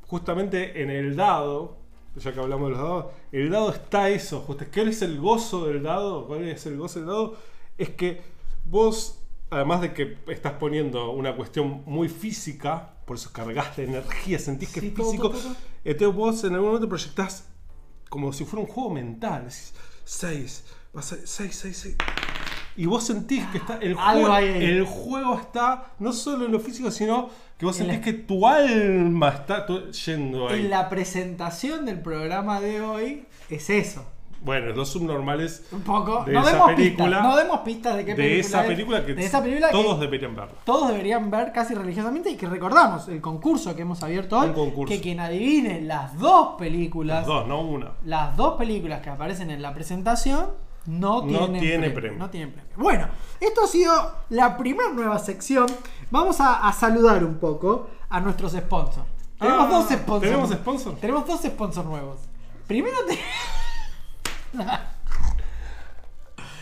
Justamente 0.06 0.82
en 0.82 0.88
el 0.90 1.14
dado, 1.14 1.76
ya 2.16 2.32
que 2.32 2.40
hablamos 2.40 2.68
de 2.70 2.76
los 2.76 2.78
dados, 2.82 3.06
el 3.32 3.50
dado 3.50 3.70
está 3.70 4.08
eso. 4.08 4.40
Justo, 4.40 4.64
¿Qué 4.72 4.80
es 4.82 5.02
el 5.02 5.20
gozo 5.20 5.66
del 5.66 5.82
dado? 5.82 6.26
¿Cuál 6.26 6.44
es 6.48 6.64
el 6.64 6.78
gozo 6.78 7.00
del 7.00 7.08
dado? 7.08 7.36
Es 7.76 7.90
que 7.90 8.22
vos, 8.64 9.20
además 9.54 9.80
de 9.80 9.92
que 9.94 10.18
estás 10.28 10.52
poniendo 10.54 11.10
una 11.10 11.34
cuestión 11.36 11.82
muy 11.86 12.08
física, 12.08 12.90
por 13.06 13.16
eso 13.16 13.30
cargaste 13.32 13.84
energía, 13.84 14.38
sentís 14.38 14.70
que 14.70 14.80
Sí, 14.80 14.88
es 14.88 14.94
físico, 14.94 15.30
todo, 15.30 15.40
todo. 15.40 15.56
entonces 15.84 16.16
vos 16.16 16.44
en 16.44 16.52
algún 16.54 16.68
momento 16.68 16.88
proyectás 16.88 17.48
como 18.08 18.32
si 18.32 18.44
fuera 18.44 18.66
un 18.66 18.72
juego 18.72 18.90
mental. 18.90 19.46
6, 20.04 20.64
6, 21.00 21.22
6, 21.24 21.76
6. 21.76 21.96
Y 22.76 22.86
vos 22.86 23.04
sentís 23.04 23.44
que 23.46 23.58
está. 23.58 23.78
El 23.78 23.94
juego, 23.94 24.36
el 24.38 24.84
juego 24.84 25.38
está 25.38 25.92
no 26.00 26.12
solo 26.12 26.46
en 26.46 26.52
lo 26.52 26.58
físico, 26.60 26.90
sino 26.90 27.30
que 27.56 27.64
vos 27.66 27.78
En 27.80 27.86
sentís 27.86 27.98
la- 27.98 28.04
que 28.04 28.12
tu 28.24 28.46
alma 28.46 29.28
está 29.28 29.66
yendo 29.90 30.48
ahí. 30.48 30.60
En 30.60 30.70
la 30.70 30.88
presentación 30.88 31.86
del 31.86 32.00
programa 32.00 32.60
de 32.60 32.80
hoy 32.80 33.26
es 33.48 33.70
eso. 33.70 34.04
Bueno, 34.44 34.72
los 34.74 34.88
subnormales 34.90 35.64
Un 35.72 35.80
poco. 35.80 36.22
de 36.24 36.32
no 36.34 36.40
esa 36.42 36.50
demos 36.52 36.72
película. 36.72 37.06
pistas. 37.08 37.22
No 37.24 37.36
demos 37.36 37.58
pistas 37.60 37.96
de 37.96 38.04
qué 38.04 38.10
de 38.14 38.16
película 38.16 38.40
esa 38.46 38.60
es. 38.60 38.66
película 38.68 39.06
que, 39.06 39.14
de 39.14 39.24
esa 39.24 39.42
película 39.42 39.66
que 39.68 39.72
todos 39.72 40.00
deberían 40.00 40.36
verla. 40.36 40.52
todos 40.64 40.88
deberían 40.88 41.30
ver 41.30 41.50
casi 41.52 41.74
religiosamente 41.74 42.30
y 42.30 42.36
que 42.36 42.46
recordamos 42.46 43.08
el 43.08 43.20
concurso 43.22 43.74
que 43.74 43.82
hemos 43.82 44.02
abierto 44.02 44.38
hoy. 44.38 44.48
Un 44.48 44.54
concurso. 44.54 44.94
Que 44.94 45.00
quien 45.00 45.18
adivine 45.20 45.80
las 45.80 46.18
dos 46.18 46.56
películas, 46.58 47.18
Las 47.18 47.26
dos, 47.26 47.46
no 47.48 47.60
una. 47.62 47.92
las 48.04 48.36
dos 48.36 48.56
películas 48.58 49.00
que 49.00 49.10
aparecen 49.10 49.50
en 49.50 49.62
la 49.62 49.72
presentación, 49.72 50.50
no 50.86 51.22
No 51.22 51.26
tienen 51.48 51.60
tiene 51.62 51.90
premio. 51.90 52.18
No 52.18 52.28
tienen 52.28 52.52
premio. 52.52 52.70
Bueno, 52.76 53.08
esto 53.40 53.62
ha 53.64 53.66
sido 53.66 53.94
la 54.28 54.58
primera 54.58 54.90
nueva 54.90 55.18
sección. 55.18 55.66
Vamos 56.10 56.38
a, 56.42 56.68
a 56.68 56.72
saludar 56.74 57.24
un 57.24 57.36
poco 57.38 57.88
a 58.10 58.20
nuestros 58.20 58.52
sponsors. 58.52 59.06
Tenemos 59.38 59.64
Ah, 59.66 59.68
dos 59.70 59.88
sponsors. 59.88 60.20
¿tenemos 60.20 60.50
sponsors? 60.50 61.00
Tenemos 61.00 61.26
dos 61.26 61.40
sponsors 61.42 61.86
nuevos. 61.86 62.18
Primero 62.66 62.96
te... 63.08 63.18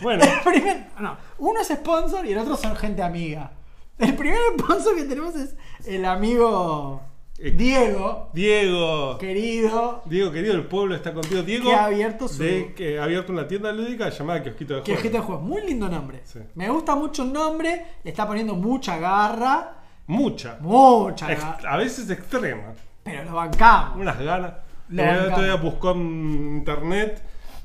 Bueno, 0.01 0.25
El 0.25 0.41
primer- 0.53 0.87
no, 0.99 1.17
uno 1.39 1.61
es 1.61 1.69
sponsor 1.69 2.27
y 2.27 2.33
el 2.33 2.39
otro 2.39 2.57
son 2.57 2.75
gente 2.75 3.03
amiga. 3.03 3.53
El 3.99 4.17
primer 4.17 4.39
sponsor 4.59 4.97
que 4.97 5.05
tenemos 5.05 5.35
es 5.37 5.55
el 5.87 6.05
amigo 6.05 7.03
Eh, 7.39 7.53
Diego, 7.53 8.31
Diego. 8.33 9.17
querido. 9.19 10.03
Diego, 10.07 10.33
querido, 10.33 10.55
el 10.55 10.65
pueblo 10.67 10.95
está 10.97 11.13
contigo. 11.15 11.43
Diego 11.43 11.69
Que 11.71 11.75
ha 11.75 11.85
abierto 11.87 12.27
su- 12.29 12.43
de- 12.43 12.73
que 12.75 12.99
ha 12.99 13.05
abierto 13.05 13.33
una 13.33 13.47
tienda 13.49 13.71
lúdica 13.73 14.09
llamada 14.11 14.43
Kiosquito 14.43 14.75
de 14.75 14.81
Juegos. 14.83 15.05
es 15.05 15.13
de 15.13 15.19
juegos. 15.21 15.45
Muy 15.45 15.63
lindo 15.63 15.89
nombre. 15.89 16.21
Sí. 16.25 16.41
Me 16.57 16.69
gusta 16.69 16.95
mucho 16.97 17.23
el 17.23 17.33
nombre. 17.33 17.87
Le 18.03 18.11
está 18.11 18.27
poniendo 18.27 18.55
mucha 18.55 18.99
garra. 18.99 19.75
Mucha. 20.09 20.57
Mucha 20.61 21.33
Ex- 21.33 21.41
garra. 21.41 21.73
a 21.75 21.77
veces 21.77 22.11
extrema. 22.11 22.75
Pero 23.05 23.25
lo 23.25 23.35
bancamos. 23.35 23.99
Unas 23.99 24.19
ganas. 24.21 24.53
Lo 24.89 25.03
El 25.03 25.09
otro 25.11 25.23
bancamos. 25.23 25.45
día 25.45 25.55
buscó 25.57 25.91
en 25.93 26.57
internet 26.59 27.23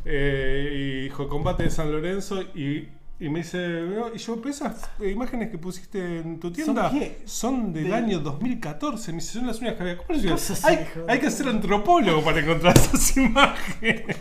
eh, 0.09 0.69
y 0.73 1.01
dijo 1.03 1.27
combate 1.27 1.63
de 1.63 1.69
San 1.69 1.91
Lorenzo 1.91 2.41
y, 2.55 2.87
y 3.19 3.29
me 3.29 3.39
dice, 3.39 3.57
"No", 3.81 4.13
y 4.13 4.17
yo, 4.19 4.35
"Pero 4.37 4.49
esas 4.49 4.89
imágenes 5.03 5.49
que 5.49 5.57
pusiste 5.57 6.19
en 6.19 6.39
tu 6.39 6.51
tienda 6.51 6.91
¿Son 7.25 7.73
del 7.73 7.85
De- 7.89 7.93
año 7.93 8.19
2014. 8.19 9.11
Me 9.11 9.17
dice, 9.19 9.33
son 9.33 9.47
las 9.47 9.57
únicas 9.59 9.75
que 9.77 9.83
había. 9.83 9.97
¿Cómo 9.97 10.07
hay, 11.07 11.19
que 11.19 11.31
ser 11.31 11.47
antropólogo 11.47 12.23
para 12.23 12.39
encontrar 12.39 12.75
esas 12.77 13.17
imágenes. 13.17 14.17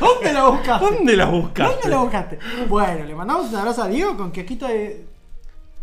¿Dónde 0.00 0.32
lo 0.32 0.52
buscaste? 0.52 0.84
¿Dónde 0.86 1.16
las 1.16 1.30
buscaste? 1.30 1.74
¿Dónde 1.74 1.88
lo 1.90 2.00
buscaste? 2.02 2.38
Bueno, 2.68 3.04
le 3.04 3.14
mandamos 3.14 3.48
un 3.50 3.56
abrazo 3.56 3.82
a 3.82 3.88
Diego 3.88 4.16
con 4.16 4.30
Kiosquito 4.32 4.66
de. 4.68 5.04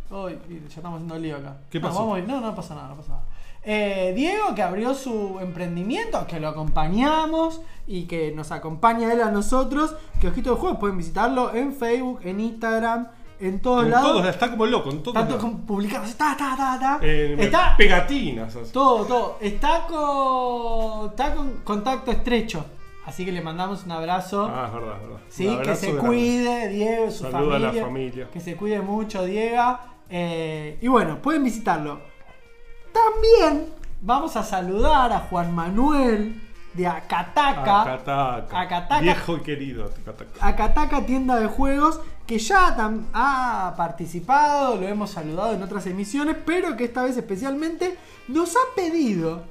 Uy, 0.10 0.38
ya 0.50 0.68
estamos 0.78 0.96
haciendo 0.98 1.18
lío 1.20 1.36
acá. 1.38 1.58
¿Qué 1.70 1.80
No, 1.80 1.88
pasó? 1.88 2.00
vamos 2.02 2.18
a 2.18 2.22
ir- 2.22 2.28
no, 2.28 2.40
no 2.40 2.56
pasa 2.56 2.76
nada, 2.76 2.88
no 2.90 2.96
pasa 2.96 3.10
nada. 3.10 3.24
Eh, 3.68 4.14
Diego 4.16 4.54
que 4.54 4.62
abrió 4.62 4.94
su 4.94 5.40
emprendimiento, 5.42 6.28
que 6.28 6.40
lo 6.40 6.50
acompañamos 6.50 7.62
y 7.88 8.04
que 8.04 8.32
nos 8.32 8.52
acompaña 8.52 9.12
él 9.12 9.22
a 9.22 9.32
nosotros. 9.32 9.96
Kiosquito 10.22 10.52
de 10.54 10.60
Juegos, 10.62 10.78
pueden 10.80 10.98
visitarlo 10.98 11.54
en 11.54 11.74
Facebook, 11.74 12.20
en 12.24 12.40
Instagram, 12.42 13.08
en 13.40 13.60
todos 13.60 13.84
En 13.86 13.92
lados. 13.92 14.12
todos, 14.12 14.28
está 14.28 14.52
como 14.52 14.66
loco, 14.68 14.92
en 14.92 15.02
todos 15.02 15.16
Tanto 15.16 15.36
lados. 15.36 15.44
como 15.52 15.66
publicado, 15.66 16.06
está, 16.06 16.34
está, 16.34 16.52
está, 16.54 16.76
está. 16.76 17.00
Eh, 17.02 17.36
está 17.40 17.76
pegatinas. 17.76 18.56
así. 18.56 18.72
todo, 18.72 19.04
todo. 19.06 19.38
Está 19.42 19.88
con, 19.88 21.10
está 21.10 21.34
con 21.34 21.52
contacto 21.64 22.12
estrecho. 22.12 22.64
Así 23.06 23.24
que 23.26 23.32
le 23.32 23.42
mandamos 23.42 23.84
un 23.84 23.92
abrazo. 23.92 24.50
Ah, 24.52 24.66
es 24.68 24.74
verdad, 24.74 24.96
es 24.96 25.02
verdad. 25.02 25.20
Sí, 25.30 25.58
que 25.64 25.76
se 25.76 25.92
grande. 25.92 26.08
cuide, 26.08 26.70
Diego, 26.70 27.12
su 27.12 27.24
Saluda 27.30 27.56
a 27.56 27.60
la 27.60 27.68
familia, 27.68 27.84
familia. 27.86 28.30
Que 28.32 28.40
se 28.40 28.56
cuide 28.56 28.82
mucho, 28.82 29.24
Diego. 29.26 29.78
Eh, 30.10 30.78
y 30.82 30.88
bueno, 30.88 31.20
pueden 31.22 31.44
visitarlo. 31.44 32.00
También 32.96 33.74
vamos 34.02 34.38
a 34.38 34.44
saludar 34.44 35.12
a 35.12 35.20
Juan 35.20 35.54
Manuel 35.54 36.42
de 36.74 36.88
Acataca. 36.88 37.82
Acataca. 37.82 38.62
Acataca. 38.62 39.02
Viejo 39.02 39.38
y 39.38 39.40
querido. 39.42 39.86
Acataca. 39.86 40.48
Acataca 40.48 41.06
Tienda 41.06 41.36
de 41.38 41.48
Juegos, 41.48 42.00
que 42.26 42.40
ya 42.40 42.76
ha 43.14 43.74
participado, 43.76 44.78
lo 44.78 44.88
hemos 44.88 45.12
saludado 45.12 45.54
en 45.54 45.62
otras 45.62 45.86
emisiones, 45.88 46.38
pero 46.46 46.78
que 46.78 46.86
esta 46.86 47.04
vez 47.04 47.18
especialmente 47.18 47.98
nos 48.30 48.56
ha 48.56 48.76
pedido 48.76 49.44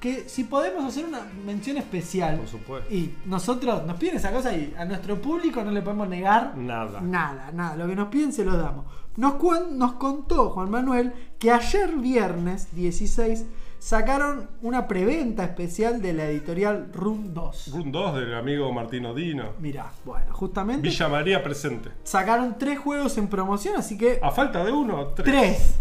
que 0.00 0.28
si 0.28 0.44
podemos 0.44 0.84
hacer 0.84 1.04
una 1.04 1.20
mención 1.44 1.76
especial. 1.76 2.38
Por 2.38 2.48
supuesto. 2.48 2.92
Y 2.92 3.14
nosotros 3.26 3.84
nos 3.86 3.96
piden 3.98 4.16
esa 4.16 4.32
cosa 4.32 4.52
y 4.54 4.74
a 4.78 4.84
nuestro 4.86 5.20
público 5.20 5.62
no 5.62 5.70
le 5.70 5.82
podemos 5.82 6.08
negar 6.08 6.56
Nada. 6.56 7.00
nada, 7.00 7.50
nada. 7.52 7.76
Lo 7.76 7.86
que 7.86 7.94
nos 7.94 8.08
piden 8.08 8.32
se 8.32 8.44
lo 8.44 8.56
damos. 8.56 8.86
Nos, 9.16 9.34
nos 9.72 9.92
contó 9.94 10.50
Juan 10.50 10.70
Manuel 10.70 11.12
que 11.38 11.50
ayer 11.52 11.90
viernes 11.96 12.74
16 12.74 13.44
sacaron 13.78 14.48
una 14.62 14.86
preventa 14.86 15.44
especial 15.44 16.00
de 16.02 16.12
la 16.12 16.24
editorial 16.24 16.90
Room 16.92 17.32
2. 17.34 17.72
Run 17.72 17.92
2 17.92 18.14
del 18.16 18.34
amigo 18.34 18.72
Martino 18.72 19.14
Dino. 19.14 19.52
Mirá, 19.58 19.90
bueno, 20.04 20.32
justamente 20.32 20.88
Villa 20.88 21.08
María 21.08 21.42
presente. 21.42 21.90
sacaron 22.04 22.56
tres 22.58 22.78
juegos 22.78 23.16
en 23.18 23.28
promoción, 23.28 23.76
así 23.76 23.96
que 23.98 24.18
A 24.22 24.30
falta 24.30 24.64
de 24.64 24.72
uno, 24.72 25.08
tres. 25.08 25.26
tres. 25.26 25.74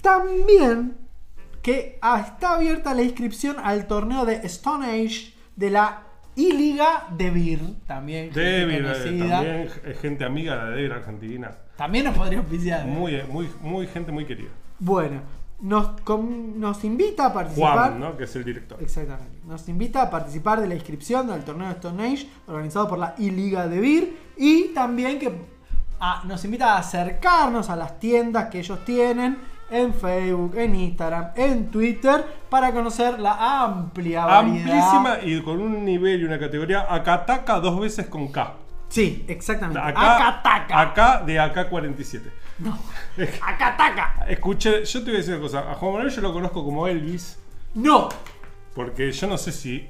También 0.00 0.96
que 1.62 1.98
ah, 2.02 2.20
está 2.26 2.54
abierta 2.54 2.92
la 2.94 3.02
inscripción 3.02 3.56
al 3.62 3.86
torneo 3.86 4.24
de 4.26 4.34
Stone 4.46 4.84
Age 4.86 5.32
de 5.56 5.70
la 5.70 6.02
I-Liga 6.34 7.06
de 7.16 7.30
Beer. 7.30 7.60
También, 7.86 8.30
eh, 8.34 8.82
también 9.28 9.68
eh, 9.84 9.96
gente 10.00 10.24
amiga 10.24 10.56
de 10.56 10.60
la 10.62 10.70
David 10.70 10.92
Argentina. 10.92 11.50
También 11.76 12.04
nos 12.06 12.16
podría 12.16 12.38
auspiciar. 12.38 12.86
¿eh? 12.88 12.90
Muy, 12.90 13.22
muy, 13.30 13.48
muy 13.60 13.86
gente 13.86 14.10
muy 14.12 14.24
querida. 14.24 14.50
Bueno, 14.78 15.20
nos, 15.60 16.00
com- 16.00 16.58
nos 16.58 16.82
invita 16.84 17.26
a 17.26 17.32
participar. 17.32 17.90
Juan, 17.90 18.00
¿no? 18.00 18.16
Que 18.16 18.24
es 18.24 18.34
el 18.34 18.44
director. 18.44 18.78
Exactamente. 18.82 19.38
Nos 19.46 19.68
invita 19.68 20.02
a 20.02 20.10
participar 20.10 20.60
de 20.60 20.66
la 20.66 20.74
inscripción 20.74 21.28
del 21.28 21.44
torneo 21.44 21.68
de 21.68 21.74
Stone 21.74 22.04
Age 22.04 22.26
organizado 22.46 22.88
por 22.88 22.98
la 22.98 23.14
I-Liga 23.18 23.68
de 23.68 23.80
Beer 23.80 24.08
y 24.36 24.68
también 24.74 25.18
que 25.18 25.32
ah, 26.00 26.22
nos 26.26 26.44
invita 26.44 26.74
a 26.74 26.78
acercarnos 26.78 27.70
a 27.70 27.76
las 27.76 28.00
tiendas 28.00 28.48
que 28.48 28.58
ellos 28.58 28.84
tienen 28.84 29.51
en 29.72 29.94
Facebook, 29.94 30.56
en 30.56 30.74
Instagram, 30.74 31.30
en 31.36 31.70
Twitter 31.70 32.24
para 32.48 32.72
conocer 32.72 33.18
la 33.18 33.62
amplia 33.64 34.24
variedad. 34.26 34.68
Amplísima 34.98 35.18
y 35.22 35.40
con 35.42 35.60
un 35.60 35.84
nivel 35.84 36.20
y 36.20 36.24
una 36.24 36.38
categoría 36.38 36.86
Akataka 36.88 37.60
dos 37.60 37.80
veces 37.80 38.06
con 38.06 38.28
K. 38.28 38.54
Sí, 38.88 39.24
exactamente. 39.26 39.80
Acá, 39.80 40.28
Akataka. 40.28 40.80
acá 40.80 41.22
de 41.24 41.40
AK-47. 41.40 42.20
No. 42.58 42.78
Akataka. 43.40 44.26
Escuche, 44.28 44.84
yo 44.84 45.00
te 45.00 45.06
voy 45.06 45.14
a 45.14 45.18
decir 45.18 45.34
una 45.34 45.42
cosa. 45.42 45.70
A 45.70 45.74
Juan 45.74 45.92
Manuel 45.94 46.10
yo 46.14 46.20
lo 46.20 46.32
conozco 46.32 46.64
como 46.64 46.86
Elvis. 46.86 47.38
No. 47.74 48.08
Porque 48.74 49.10
yo 49.12 49.26
no 49.26 49.38
sé 49.38 49.52
si. 49.52 49.88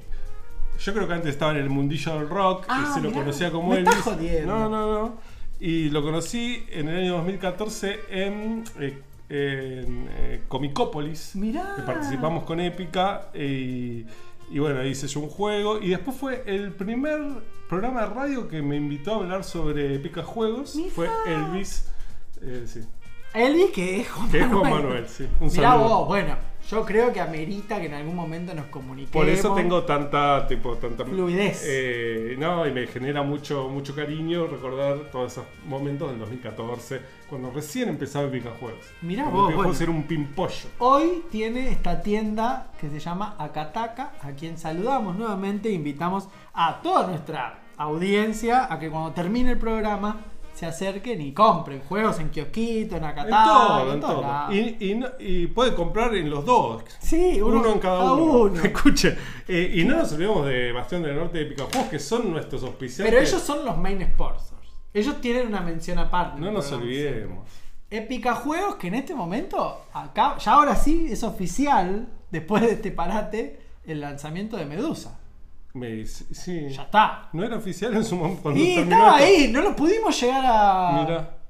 Yo 0.79 0.95
creo 0.95 1.07
que 1.07 1.15
antes 1.15 1.31
estaba 1.31 1.53
en 1.53 1.59
el 1.59 1.69
mundillo 1.71 2.15
del 2.15 2.29
rock 2.29 2.65
Ah, 2.69 2.85
y 2.89 2.95
se 2.95 3.01
lo 3.01 3.11
mirá, 3.11 3.21
conocía 3.23 3.51
como 3.51 3.69
me 3.71 3.79
Elvis. 3.79 3.95
jodiendo. 3.97 4.53
No, 4.59 4.69
no, 4.69 4.93
no. 4.93 5.15
Y 5.61 5.91
lo 5.91 6.03
conocí 6.03 6.65
en 6.71 6.89
el 6.89 7.05
año 7.05 7.13
2014 7.19 8.01
en, 8.11 8.65
eh, 8.81 9.01
en, 9.33 10.09
eh, 10.11 10.43
Comicópolis. 10.49 11.35
Mirá. 11.35 11.75
Que 11.77 11.83
participamos 11.83 12.45
con 12.45 12.61
Épica. 12.61 13.29
Y, 13.35 14.05
y 14.51 14.59
bueno, 14.59 14.85
hice 14.85 15.07
yo 15.09 15.21
un 15.21 15.29
juego. 15.29 15.81
Y 15.81 15.89
después 15.91 16.17
fue 16.17 16.43
el 16.47 16.73
primer 16.73 17.21
programa 17.69 18.03
de 18.03 18.07
radio 18.15 18.49
que 18.49 18.61
me 18.63 18.77
invitó 18.77 19.13
a 19.13 19.17
hablar 19.17 19.45
sobre 19.45 19.95
Épica 19.95 20.23
Juegos. 20.23 20.79
Fue 20.95 21.09
Elvis. 21.27 21.91
eh, 22.43 22.65
sí. 22.67 22.81
Elvis, 23.35 23.71
que 23.71 24.01
es 24.03 24.11
Juan 24.11 24.31
Que 24.31 24.41
es 24.41 24.47
Manuel. 24.47 24.69
Juan 24.71 24.83
Manuel, 24.83 25.09
sí. 25.09 25.27
Un 25.41 25.47
Mirá 25.49 25.71
saludo. 25.73 25.89
vos, 25.89 26.09
bueno, 26.09 26.37
yo 26.69 26.85
creo 26.85 27.13
que 27.13 27.21
amerita 27.21 27.81
que 27.81 27.87
en 27.87 27.95
algún 27.95 28.15
momento 28.17 28.55
nos 28.55 28.67
comuniquemos. 28.67 29.13
Por 29.13 29.29
eso 29.29 29.55
tengo 29.55 29.83
tanta, 29.85 30.47
tipo, 30.47 30.77
tanta 30.77 31.05
Fluidez. 31.05 31.63
eh, 31.67 32.37
no, 32.39 32.67
y 32.67 32.73
me 32.73 32.87
genera 32.87 33.23
mucho, 33.23 33.69
mucho 33.69 33.95
cariño 33.95 34.47
recordar 34.47 35.11
todos 35.11 35.33
esos 35.33 35.45
momentos 35.67 36.11
del 36.11 36.19
2014, 36.21 37.01
cuando 37.29 37.51
recién 37.51 37.89
empezaba 37.89 38.27
Epica 38.27 38.51
Juegos. 38.59 38.85
Mirá 39.03 39.25
Cuando 39.25 39.43
vos, 39.43 39.55
bueno. 39.55 39.75
Era 39.81 39.91
un 39.91 40.05
pimpollo. 40.05 40.69
Hoy 40.79 41.25
tiene 41.31 41.71
esta 41.71 42.01
tienda 42.03 42.71
que 42.81 42.89
se 42.89 43.01
llama 43.01 43.35
Akataka, 43.39 44.13
a 44.23 44.31
quien 44.33 44.57
saludamos 44.59 45.17
nuevamente 45.17 45.69
e 45.69 45.73
invitamos 45.73 46.29
a 46.55 46.81
toda 46.83 47.07
nuestra 47.09 47.59
audiencia 47.77 48.73
a 48.73 48.79
que 48.79 48.91
cuando 48.91 49.13
termine 49.13 49.53
el 49.53 49.59
programa 49.59 50.21
se 50.55 50.67
acerquen 50.67 51.21
y 51.21 51.33
compren 51.33 51.81
juegos 51.89 52.19
en 52.21 52.31
kiosquito, 52.31 52.97
en 52.97 53.05
En 53.05 53.09
Akataka, 53.11 53.45
todo, 53.45 53.93
en 53.95 54.01
todo. 54.01 54.53
Y, 54.53 54.91
y 54.91 54.95
no- 54.95 55.09
y 55.19 55.47
puede 55.49 55.75
comprar 55.75 56.15
en 56.15 56.29
los 56.31 56.45
dos. 56.45 56.83
Sí, 57.01 57.41
uno, 57.41 57.73
en 57.73 57.79
cada, 57.79 58.13
uno. 58.13 58.61
Escuche, 58.65 59.17
eh, 59.49 59.73
y 59.77 59.85
no 59.85 59.97
nos 59.97 60.13
olvidemos 60.13 60.47
de 60.47 60.73
Bastión 60.73 61.03
del 61.03 61.17
Norte 61.17 61.39
de 61.39 61.45
Epica 61.45 61.65
Juegos, 61.73 61.89
que 61.91 61.99
son 61.99 62.31
nuestros 62.31 62.63
auspiciantes. 62.65 63.13
Pero 63.13 63.23
ellos 63.27 63.41
son 63.43 63.65
los 63.65 63.77
main 63.79 64.01
sponsors. 64.13 64.69
Ellos 64.95 65.21
tienen 65.21 65.47
una 65.47 65.61
mención 65.63 65.99
aparte. 65.99 66.37
en 66.37 66.43
No 66.43 66.49
el 66.49 66.55
nos 66.55 66.67
programa. 66.67 66.91
olvidemos. 66.91 67.49
Épica 67.91 68.35
Juegos 68.35 68.77
que 68.77 68.89
en 68.89 68.95
este 68.95 69.15
momento, 69.15 69.85
acá, 69.93 70.37
ya 70.39 70.53
ahora 70.53 70.75
sí 70.77 71.09
es 71.11 71.23
oficial, 71.23 72.09
después 72.31 72.63
de 72.63 72.73
este 72.73 72.91
parate, 72.91 73.61
el 73.85 74.01
lanzamiento 74.01 74.57
de 74.57 74.65
Medusa. 74.65 75.19
Me- 75.75 76.05
sí. 76.07 76.69
Ya 76.69 76.83
está. 76.83 77.29
No 77.33 77.43
era 77.45 77.57
oficial 77.57 77.95
en 77.95 78.05
su 78.05 78.17
momento. 78.17 78.43
cuando 78.43 78.61
Y 78.61 78.75
terminó 78.75 78.97
estaba 78.97 79.17
ahí, 79.17 79.49
no 79.51 79.61
lo 79.63 79.75
pudimos 79.75 80.21
llegar 80.21 80.45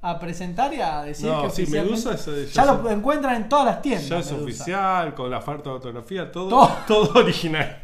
a, 0.01 0.19
presentar 0.19 0.73
y 0.73 0.79
a 0.81 1.01
decir 1.03 1.27
No, 1.29 1.43
que 1.43 1.49
sí, 1.49 1.63
oficialmente- 1.63 1.89
Medusa 2.07 2.13
es- 2.13 2.53
ya 2.53 2.63
ya 2.65 2.73
lo 2.73 2.87
es- 2.89 2.95
encuentran 2.95 3.35
en 3.35 3.49
todas 3.49 3.65
las 3.65 3.81
tiendas. 3.81 4.07
Ya 4.07 4.19
es 4.19 4.31
Medusa. 4.31 4.43
oficial, 4.45 5.13
con 5.15 5.29
la 5.29 5.41
falta 5.41 5.69
de 5.69 5.75
autografía, 5.75 6.31
todo, 6.31 6.49
Todo. 6.49 6.71
todo, 6.87 7.19
original. 7.21 7.81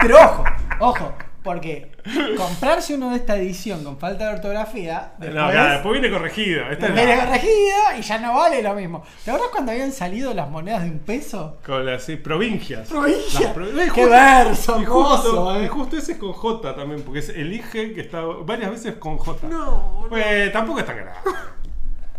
Pero 0.00 0.16
ojo, 0.20 0.44
ojo, 0.80 1.12
porque 1.42 1.90
comprarse 2.36 2.94
uno 2.94 3.10
de 3.10 3.16
esta 3.16 3.36
edición 3.36 3.82
con 3.84 3.98
falta 3.98 4.28
de 4.28 4.34
ortografía, 4.34 5.12
después, 5.18 5.34
No, 5.42 5.50
claro, 5.50 5.72
después 5.72 5.92
viene 6.00 6.10
corregido. 6.16 6.70
Esta 6.70 6.86
viene 6.88 7.16
la- 7.16 7.24
corregida 7.26 7.96
y 7.98 8.02
ya 8.02 8.18
no 8.18 8.34
vale 8.34 8.62
lo 8.62 8.74
mismo. 8.74 9.02
¿Te 9.24 9.30
acuerdas 9.30 9.50
cuando 9.52 9.72
habían 9.72 9.92
salido 9.92 10.32
las 10.34 10.48
monedas 10.50 10.82
de 10.84 10.90
un 10.90 10.98
peso? 11.00 11.58
con 11.64 11.84
las 11.86 12.04
sí, 12.04 12.16
provincias. 12.16 12.88
Provincia. 12.88 13.40
Las 13.40 13.52
pro- 13.52 13.66
Qué 13.66 13.88
justo- 13.88 14.10
verso, 14.10 14.80
y 14.80 14.84
justo, 14.84 15.28
hermoso, 15.28 15.56
eh. 15.60 15.64
y 15.64 15.68
justo 15.68 15.96
ese 15.96 16.12
es 16.12 16.18
con 16.18 16.32
J 16.32 16.74
también, 16.74 17.02
porque 17.02 17.18
es 17.20 17.28
elige 17.30 17.92
que 17.94 18.00
está 18.00 18.20
varias 18.20 18.70
veces 18.70 18.94
con 18.96 19.18
J. 19.18 19.46
No, 19.48 20.06
Pues 20.08 20.52
tampoco 20.52 20.80
es 20.80 20.86
tan 20.86 20.96
grave. 20.96 21.12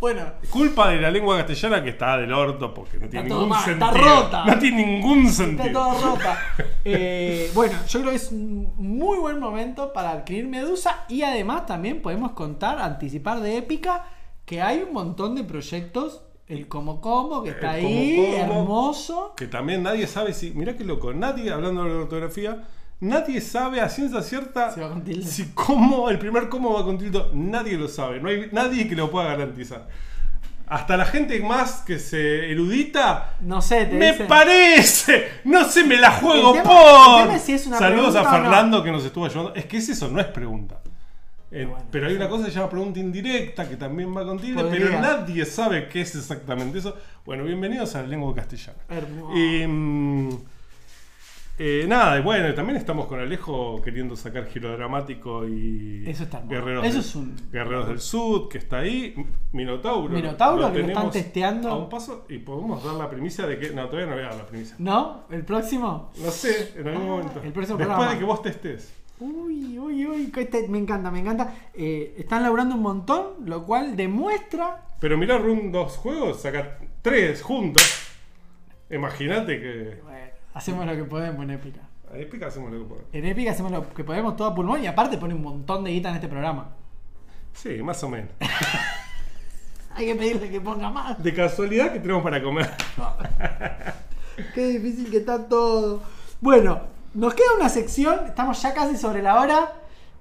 Bueno, 0.03 0.33
Culpa 0.49 0.89
de 0.89 0.99
la 0.99 1.09
lengua 1.09 1.37
castellana 1.37 1.81
que 1.81 1.91
está 1.91 2.17
del 2.17 2.33
orto 2.33 2.73
porque 2.73 2.97
no 2.97 3.07
tiene 3.07 3.29
ningún 3.29 3.47
mal, 3.47 3.69
está 3.71 3.89
sentido. 3.93 4.15
rota. 4.21 4.45
No 4.45 4.59
tiene 4.59 4.85
ningún 4.85 5.25
está 5.27 5.43
sentido. 5.45 5.71
toda 5.71 6.01
rota. 6.01 6.39
Eh, 6.85 7.49
bueno, 7.53 7.73
yo 7.87 7.99
creo 8.01 8.09
que 8.11 8.17
es 8.17 8.29
un 8.33 8.73
muy 8.75 9.17
buen 9.17 9.39
momento 9.39 9.93
para 9.93 10.11
adquirir 10.11 10.49
Medusa 10.49 11.05
y 11.07 11.21
además 11.21 11.65
también 11.65 12.01
podemos 12.01 12.33
contar, 12.33 12.79
anticipar 12.79 13.39
de 13.39 13.55
épica, 13.55 14.03
que 14.43 14.61
hay 14.61 14.83
un 14.83 14.91
montón 14.91 15.35
de 15.35 15.45
proyectos. 15.45 16.23
El 16.47 16.67
Como 16.67 16.99
Como, 16.99 17.41
que 17.41 17.51
está 17.51 17.79
El 17.79 17.85
ahí, 17.85 18.15
Como 18.17 18.27
Como. 18.27 18.57
hermoso. 18.59 19.33
Que 19.37 19.47
también 19.47 19.83
nadie 19.83 20.05
sabe 20.07 20.33
si. 20.33 20.51
Mirá 20.51 20.75
qué 20.75 20.83
loco, 20.83 21.13
nadie, 21.13 21.49
hablando 21.49 21.85
de 21.85 21.89
la 21.91 21.95
ortografía, 22.01 22.67
nadie 22.99 23.41
sabe 23.41 23.81
a 23.81 23.89
ciencia 23.89 24.21
cierta 24.21 24.71
Si 24.71 24.79
va 24.79 24.89
con 24.89 25.03
tilde. 25.03 25.25
si 25.25 25.51
cómo, 25.53 26.09
el 26.09 26.17
primer 26.19 26.49
cómo 26.49 26.73
va 26.73 26.83
con 26.83 26.97
tilde. 26.97 27.21
Nadie 27.33 27.77
lo 27.77 27.87
sabe, 27.87 28.19
no 28.19 28.29
hay 28.29 28.49
nadie 28.51 28.87
que 28.87 28.95
lo 28.95 29.09
pueda 29.11 29.27
garantizar. 29.27 29.87
Hasta 30.65 30.95
la 30.97 31.05
gente 31.05 31.39
más 31.41 31.81
que 31.85 31.99
se 31.99 32.49
erudita. 32.51 33.35
No 33.41 33.61
sé, 33.61 33.85
te 33.85 33.95
¡Me 33.95 34.11
dicen- 34.13 34.27
parece! 34.27 35.27
¡No 35.43 35.65
se 35.65 35.83
me 35.83 35.97
la 35.97 36.11
juego 36.11 36.53
tema- 36.53 36.63
por! 37.27 37.35
es 37.35 37.41
si 37.43 37.53
es 37.53 37.67
una 37.67 37.77
Saludos 37.77 38.15
a 38.15 38.23
no. 38.23 38.29
Fernando 38.31 38.83
que 38.83 38.91
nos 38.91 39.03
estuvo 39.05 39.25
ayudando. 39.25 39.53
Es 39.55 39.65
que 39.65 39.77
es 39.77 39.89
eso, 39.89 40.07
no 40.07 40.19
es 40.21 40.27
pregunta. 40.27 40.79
Eh, 41.51 41.67
pero 41.91 42.07
hay 42.07 42.15
una 42.15 42.27
cosa 42.27 42.45
que 42.45 42.51
se 42.51 42.57
llama 42.57 42.71
pregunta 42.71 42.99
indirecta 42.99 43.69
que 43.69 43.75
también 43.75 44.15
va 44.15 44.25
con 44.25 44.39
tilde, 44.39 44.63
pero 44.71 44.89
nadie 44.99 45.45
sabe 45.45 45.87
qué 45.87 46.01
es 46.01 46.15
exactamente 46.15 46.79
eso. 46.79 46.95
Bueno, 47.25 47.43
bienvenidos 47.43 47.93
a 47.95 48.01
la 48.01 48.07
lengua 48.07 48.33
castellana. 48.33 48.79
Hermoso. 48.89 49.33
Mm, 49.67 50.29
eh, 51.59 51.85
nada, 51.87 52.17
y 52.17 52.21
bueno, 52.23 52.51
también 52.55 52.77
estamos 52.77 53.05
con 53.05 53.19
Alejo 53.19 53.79
queriendo 53.83 54.15
sacar 54.15 54.47
giro 54.47 54.71
dramático 54.75 55.47
y 55.47 56.03
Eso 56.07 56.23
está. 56.23 56.41
Guerreros, 56.41 56.83
Eso 56.85 56.93
del, 56.97 57.01
es 57.05 57.15
un- 57.15 57.35
Guerreros 57.51 57.87
del 57.87 57.99
Sud, 57.99 58.47
que 58.49 58.57
está 58.57 58.79
ahí, 58.79 59.13
Minotauro. 59.51 60.09
Minotauro, 60.13 60.73
que 60.73 60.79
lo 60.79 60.87
están 60.87 61.11
testeando. 61.11 61.69
A 61.69 61.77
un 61.77 61.89
paso 61.89 62.25
y 62.29 62.39
podemos 62.39 62.83
dar 62.83 62.95
la 62.95 63.09
primicia 63.09 63.45
de 63.45 63.59
que. 63.59 63.69
No, 63.69 63.85
todavía 63.87 64.07
no 64.07 64.15
voy 64.15 64.23
a 64.23 64.27
dar 64.29 64.35
la 64.37 64.45
primicia. 64.47 64.75
¿No? 64.79 65.25
¿El 65.29 65.45
próximo? 65.45 66.11
No 66.23 66.31
sé, 66.31 66.73
en 66.75 66.87
algún 66.87 67.07
momento. 67.07 67.41
el 67.43 67.53
próximo 67.53 67.77
Después 67.77 67.95
programa. 67.97 68.11
de 68.13 68.17
que 68.19 68.25
vos 68.25 68.41
testes. 68.41 68.93
Uy, 69.19 69.77
uy, 69.77 70.07
uy, 70.07 70.33
este- 70.35 70.67
me 70.67 70.79
encanta, 70.79 71.11
me 71.11 71.19
encanta. 71.19 71.53
Eh, 71.75 72.15
están 72.17 72.41
laburando 72.43 72.75
un 72.75 72.81
montón, 72.81 73.45
lo 73.45 73.63
cual 73.63 73.95
demuestra. 73.95 74.85
Pero 74.99 75.17
mirá 75.19 75.37
Room 75.37 75.71
dos 75.71 75.97
juegos, 75.97 76.41
saca 76.41 76.79
tres 77.03 77.41
juntos. 77.43 77.83
Imagínate 78.89 79.59
que. 79.59 79.99
Bueno, 80.03 80.32
hacemos 80.53 80.85
lo 80.85 80.95
que 80.95 81.03
podemos 81.03 81.43
en 81.43 81.51
Épica. 81.51 81.81
A 82.11 82.17
Epic 82.17 82.43
hacemos 82.43 82.71
lo 82.71 82.79
que 82.79 82.85
podemos. 82.85 83.09
En 83.13 83.25
Épica 83.25 83.51
hacemos 83.51 83.71
lo 83.71 83.89
que 83.93 84.03
podemos 84.03 84.35
todo 84.35 84.47
a 84.49 84.55
pulmón 84.55 84.83
y 84.83 84.87
aparte 84.87 85.17
pone 85.17 85.33
un 85.33 85.41
montón 85.41 85.83
de 85.83 85.91
guita 85.91 86.09
en 86.09 86.15
este 86.15 86.27
programa. 86.27 86.69
Sí, 87.53 87.81
más 87.83 88.03
o 88.03 88.09
menos. 88.09 88.29
Hay 89.95 90.07
que 90.07 90.15
pedirle 90.15 90.49
que 90.49 90.59
ponga 90.61 90.89
más. 90.89 91.21
De 91.21 91.33
casualidad 91.33 91.93
que 91.93 91.99
tenemos 91.99 92.23
para 92.23 92.41
comer. 92.41 92.69
Qué 94.55 94.67
difícil 94.67 95.11
que 95.11 95.17
está 95.17 95.47
todo. 95.47 96.01
Bueno, 96.41 96.81
nos 97.13 97.33
queda 97.35 97.53
una 97.57 97.69
sección, 97.69 98.21
estamos 98.25 98.59
ya 98.61 98.73
casi 98.73 98.97
sobre 98.97 99.21
la 99.21 99.39
hora. 99.39 99.71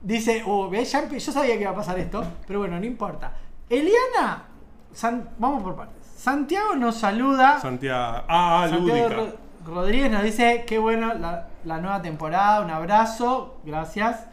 Dice, 0.03 0.45
ve, 0.71 0.85
ya 0.85 1.09
yo 1.09 1.33
sabía 1.33 1.55
que 1.55 1.63
iba 1.63 1.71
a 1.71 1.75
pasar 1.77 1.99
esto, 1.99 2.23
pero 2.47 2.59
bueno, 2.59 2.79
no 2.79 2.85
importa. 2.85 3.33
Eliana, 3.71 4.45
San- 4.93 5.31
vamos 5.39 5.63
por 5.63 5.75
partes. 5.77 6.05
Santiago 6.17 6.75
nos 6.75 6.97
saluda. 6.97 7.59
Santiago. 7.61 8.25
Ah, 8.29 8.67
Santiago 8.69 9.09
lúdica. 9.15 9.37
Ro- 9.65 9.75
Rodríguez 9.75 10.11
nos 10.11 10.23
dice, 10.23 10.65
qué 10.67 10.79
bueno 10.79 11.15
la, 11.15 11.49
la 11.65 11.79
nueva 11.81 12.01
temporada, 12.03 12.61
un 12.63 12.71
abrazo, 12.71 13.61
gracias. 13.65 14.27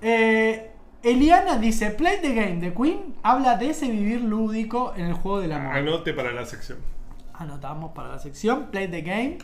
Eh, 0.00 0.70
Eliana 1.02 1.58
dice, 1.58 1.90
Play 1.90 2.20
the 2.20 2.34
Game 2.34 2.56
de 2.60 2.74
Queen 2.74 3.14
habla 3.22 3.56
de 3.56 3.70
ese 3.70 3.88
vivir 3.90 4.20
lúdico 4.20 4.92
en 4.96 5.06
el 5.06 5.14
juego 5.14 5.40
del 5.40 5.52
amor. 5.52 5.74
Anote 5.76 6.12
para 6.12 6.32
la 6.32 6.44
sección. 6.44 6.78
anotamos 7.34 7.92
para 7.92 8.08
la 8.08 8.18
sección 8.18 8.66
Play 8.70 8.88
the 8.88 9.02
Game. 9.02 9.38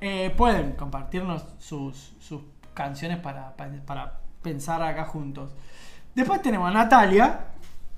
Eh, 0.00 0.32
pueden 0.36 0.72
compartirnos 0.72 1.44
sus, 1.58 2.14
sus 2.18 2.42
canciones 2.74 3.18
para, 3.18 3.56
para, 3.56 3.72
para 3.84 4.18
pensar 4.42 4.82
acá 4.82 5.04
juntos. 5.04 5.52
Después 6.14 6.42
tenemos 6.42 6.68
a 6.68 6.72
Natalia, 6.72 7.46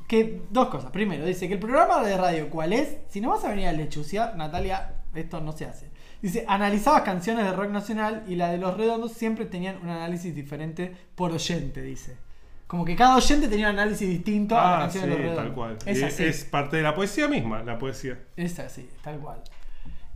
que 0.06 0.42
dos 0.50 0.68
cosas. 0.68 0.90
Primero, 0.90 1.24
dice 1.24 1.48
que 1.48 1.54
el 1.54 1.60
programa 1.60 2.02
de 2.02 2.16
radio, 2.16 2.50
¿cuál 2.50 2.72
es? 2.74 2.98
Si 3.08 3.20
no 3.20 3.30
vas 3.30 3.44
a 3.44 3.48
venir 3.48 3.68
a 3.68 3.72
lechuciar, 3.72 4.36
Natalia, 4.36 4.92
esto 5.14 5.40
no 5.40 5.52
se 5.52 5.64
hace. 5.66 5.90
Dice, 6.24 6.42
analizabas 6.48 7.02
canciones 7.02 7.44
de 7.44 7.52
rock 7.52 7.68
nacional 7.70 8.24
y 8.26 8.34
la 8.36 8.50
de 8.50 8.56
los 8.56 8.74
redondos 8.78 9.12
siempre 9.12 9.44
tenían 9.44 9.76
un 9.82 9.90
análisis 9.90 10.34
diferente 10.34 10.90
por 11.14 11.30
oyente, 11.32 11.82
dice. 11.82 12.16
Como 12.66 12.82
que 12.86 12.96
cada 12.96 13.16
oyente 13.16 13.46
tenía 13.46 13.68
un 13.68 13.78
análisis 13.78 14.08
distinto 14.08 14.58
a 14.58 14.62
la 14.62 14.76
Ah, 14.76 14.80
canción 14.80 15.04
sí, 15.04 15.10
de 15.10 15.16
los 15.16 15.22
redondos. 15.22 15.44
tal 15.44 15.54
cual. 15.54 15.78
Es 15.84 16.00
Y 16.00 16.02
así. 16.04 16.24
es 16.24 16.44
parte 16.44 16.78
de 16.78 16.82
la 16.82 16.94
poesía 16.94 17.28
misma, 17.28 17.62
la 17.62 17.78
poesía. 17.78 18.18
Es 18.38 18.58
así, 18.58 18.88
tal 19.02 19.18
cual. 19.18 19.42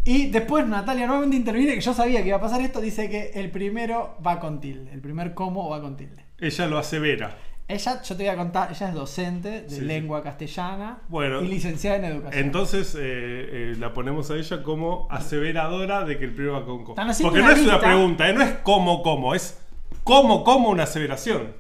Y 0.02 0.30
después 0.30 0.66
Natalia 0.66 1.06
nuevamente 1.06 1.36
interviene, 1.36 1.74
que 1.74 1.82
yo 1.82 1.92
sabía 1.92 2.22
que 2.22 2.28
iba 2.28 2.38
a 2.38 2.40
pasar 2.40 2.62
esto, 2.62 2.80
dice 2.80 3.10
que 3.10 3.32
el 3.34 3.50
primero 3.50 4.16
va 4.26 4.40
con 4.40 4.60
tilde, 4.60 4.90
el 4.94 5.02
primer 5.02 5.34
cómo 5.34 5.68
va 5.68 5.82
con 5.82 5.98
tilde. 5.98 6.24
Ella 6.38 6.66
lo 6.68 6.78
asevera. 6.78 7.36
Ella, 7.68 8.00
yo 8.02 8.16
te 8.16 8.22
voy 8.22 8.32
a 8.32 8.36
contar, 8.36 8.70
ella 8.72 8.88
es 8.88 8.94
docente 8.94 9.50
de 9.62 9.68
Sí, 9.68 9.76
sí. 9.76 9.80
lengua 9.82 10.22
castellana 10.22 11.00
Bueno, 11.08 11.42
y 11.42 11.48
licenciada 11.48 11.98
en 11.98 12.04
educación. 12.06 12.42
Entonces 12.46 12.94
eh, 12.94 13.00
eh, 13.02 13.74
la 13.78 13.92
ponemos 13.92 14.30
a 14.30 14.36
ella 14.36 14.62
como 14.62 15.06
aseveradora 15.10 16.04
de 16.06 16.18
que 16.18 16.24
el 16.24 16.32
primero 16.34 16.54
va 16.54 16.64
con 16.64 16.82
co. 16.82 16.94
Porque 16.94 17.42
no 17.42 17.50
es 17.50 17.60
una 17.60 17.78
pregunta, 17.78 18.26
eh, 18.26 18.32
no 18.32 18.40
es 18.42 18.52
cómo, 18.62 19.02
cómo, 19.02 19.34
es 19.34 19.60
cómo, 20.02 20.44
cómo 20.44 20.70
una 20.70 20.84
aseveración. 20.84 21.52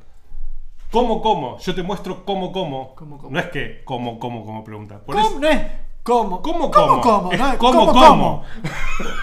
¿Cómo, 0.90 1.20
cómo? 1.20 1.58
Yo 1.58 1.74
te 1.74 1.82
muestro 1.82 2.24
cómo, 2.24 2.52
cómo. 2.52 2.94
No 3.28 3.38
es 3.38 3.46
que 3.50 3.82
cómo, 3.84 4.18
cómo, 4.18 4.46
cómo 4.46 4.64
pregunta. 4.64 5.00
Por 5.00 5.14
¿Cómo? 5.14 5.28
eso- 5.28 5.38
No 5.38 5.46
es 5.48 5.60
cómo. 6.02 6.40
¿Cómo, 6.40 6.70
¿Cómo, 6.70 7.00
cómo? 7.02 7.02
cómo? 7.02 7.32
Es 7.32 7.38
No, 7.38 7.58
cómo, 7.58 7.86
cómo. 7.92 8.44